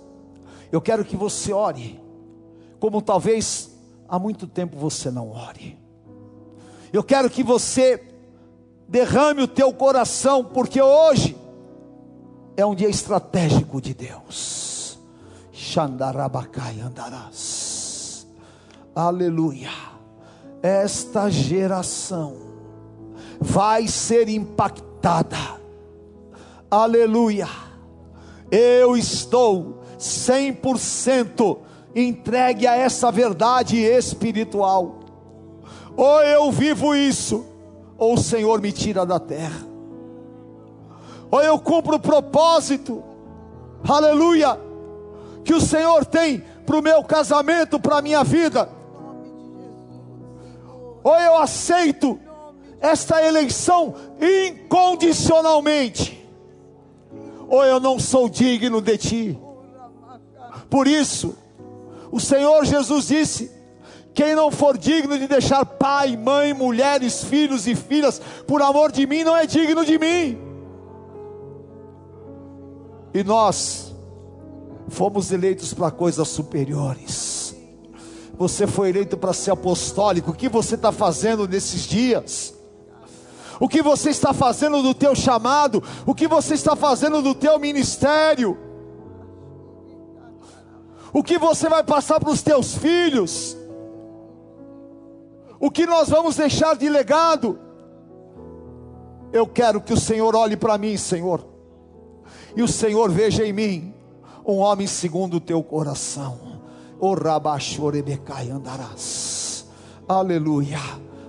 Eu 0.72 0.80
quero 0.80 1.04
que 1.04 1.18
você 1.18 1.52
ore, 1.52 2.00
como 2.80 3.02
talvez 3.02 3.76
há 4.08 4.18
muito 4.18 4.46
tempo 4.46 4.78
você 4.78 5.10
não 5.10 5.32
ore. 5.32 5.78
Eu 6.90 7.04
quero 7.04 7.28
que 7.28 7.42
você 7.42 8.08
derrame 8.88 9.42
o 9.42 9.48
teu 9.48 9.70
coração, 9.70 10.42
porque 10.42 10.80
hoje 10.80 11.36
é 12.56 12.64
um 12.64 12.74
dia 12.74 12.88
estratégico 12.88 13.82
de 13.82 13.92
Deus. 13.92 14.98
Xandarabacai 15.52 16.80
andarás. 16.80 18.26
Aleluia. 18.94 19.68
Esta 20.62 21.28
geração 21.28 22.45
vai 23.40 23.86
ser 23.88 24.28
impactada. 24.28 25.36
Aleluia. 26.70 27.48
Eu 28.50 28.96
estou 28.96 29.82
100% 29.98 31.58
entregue 31.94 32.66
a 32.66 32.76
essa 32.76 33.10
verdade 33.10 33.78
espiritual. 33.78 35.00
Ou 35.96 36.22
eu 36.22 36.52
vivo 36.52 36.94
isso, 36.94 37.46
ou 37.96 38.14
o 38.14 38.18
Senhor 38.18 38.60
me 38.60 38.70
tira 38.70 39.06
da 39.06 39.18
terra. 39.18 39.66
Ou 41.30 41.42
eu 41.42 41.58
cumpro 41.58 41.96
o 41.96 42.00
propósito, 42.00 43.02
aleluia, 43.88 44.60
que 45.44 45.54
o 45.54 45.60
Senhor 45.60 46.04
tem 46.04 46.44
para 46.66 46.76
o 46.76 46.82
meu 46.82 47.02
casamento, 47.02 47.80
para 47.80 47.98
a 47.98 48.02
minha 48.02 48.22
vida. 48.22 48.68
Ou 51.02 51.14
eu 51.14 51.38
aceito 51.38 52.18
esta 52.86 53.22
eleição 53.22 53.94
incondicionalmente, 54.20 56.26
ou 57.48 57.64
eu 57.64 57.80
não 57.80 57.98
sou 57.98 58.28
digno 58.28 58.80
de 58.80 58.98
ti. 58.98 59.38
Por 60.70 60.86
isso, 60.86 61.36
o 62.10 62.20
Senhor 62.20 62.64
Jesus 62.64 63.08
disse: 63.08 63.50
quem 64.14 64.34
não 64.34 64.50
for 64.50 64.78
digno 64.78 65.18
de 65.18 65.28
deixar 65.28 65.66
pai, 65.66 66.16
mãe, 66.16 66.54
mulheres, 66.54 67.22
filhos 67.22 67.66
e 67.66 67.74
filhas, 67.74 68.20
por 68.46 68.62
amor 68.62 68.90
de 68.90 69.06
mim, 69.06 69.22
não 69.22 69.36
é 69.36 69.46
digno 69.46 69.84
de 69.84 69.98
mim. 69.98 70.38
E 73.12 73.22
nós 73.22 73.94
fomos 74.88 75.30
eleitos 75.30 75.74
para 75.74 75.90
coisas 75.90 76.28
superiores. 76.28 77.54
Você 78.38 78.66
foi 78.66 78.90
eleito 78.90 79.16
para 79.16 79.32
ser 79.32 79.50
apostólico. 79.50 80.30
O 80.30 80.34
que 80.34 80.48
você 80.48 80.74
está 80.74 80.92
fazendo 80.92 81.46
nesses 81.46 81.82
dias? 81.82 82.55
O 83.58 83.68
que 83.68 83.82
você 83.82 84.10
está 84.10 84.32
fazendo 84.32 84.82
do 84.82 84.94
teu 84.94 85.14
chamado? 85.14 85.82
O 86.04 86.14
que 86.14 86.28
você 86.28 86.54
está 86.54 86.76
fazendo 86.76 87.22
do 87.22 87.34
teu 87.34 87.58
ministério? 87.58 88.66
o 91.16 91.22
que 91.22 91.38
você 91.38 91.66
vai 91.66 91.82
passar 91.82 92.20
para 92.20 92.28
os 92.28 92.42
teus 92.42 92.74
filhos, 92.74 93.56
o 95.58 95.70
que 95.70 95.86
nós 95.86 96.10
vamos 96.10 96.36
deixar 96.36 96.76
de 96.76 96.90
legado. 96.90 97.58
Eu 99.32 99.46
quero 99.46 99.80
que 99.80 99.94
o 99.94 99.96
Senhor 99.98 100.36
olhe 100.36 100.58
para 100.58 100.76
mim, 100.76 100.94
Senhor, 100.98 101.42
e 102.54 102.62
o 102.62 102.68
Senhor 102.68 103.10
veja 103.10 103.46
em 103.46 103.52
mim 103.52 103.94
um 104.44 104.58
homem 104.58 104.86
segundo 104.86 105.38
o 105.38 105.40
teu 105.40 105.62
coração. 105.62 106.60
O 107.00 107.14
rabachorebecai 107.14 108.50
andarás. 108.50 109.66
Aleluia. 110.06 110.78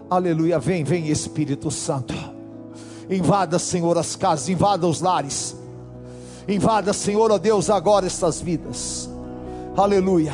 Aleluia. 0.10 0.60
Vem, 0.60 0.84
vem 0.84 1.08
Espírito 1.10 1.70
Santo. 1.70 2.14
Invada, 3.10 3.58
Senhor, 3.58 3.98
as 3.98 4.16
casas, 4.16 4.50
invada 4.50 4.86
os 4.88 5.02
lares. 5.02 5.56
Invada, 6.48 6.94
Senhor, 6.94 7.32
ó 7.32 7.38
Deus, 7.38 7.70
agora 7.70 8.06
estas 8.06 8.42
vidas. 8.42 9.10
Aleluia. 9.76 10.34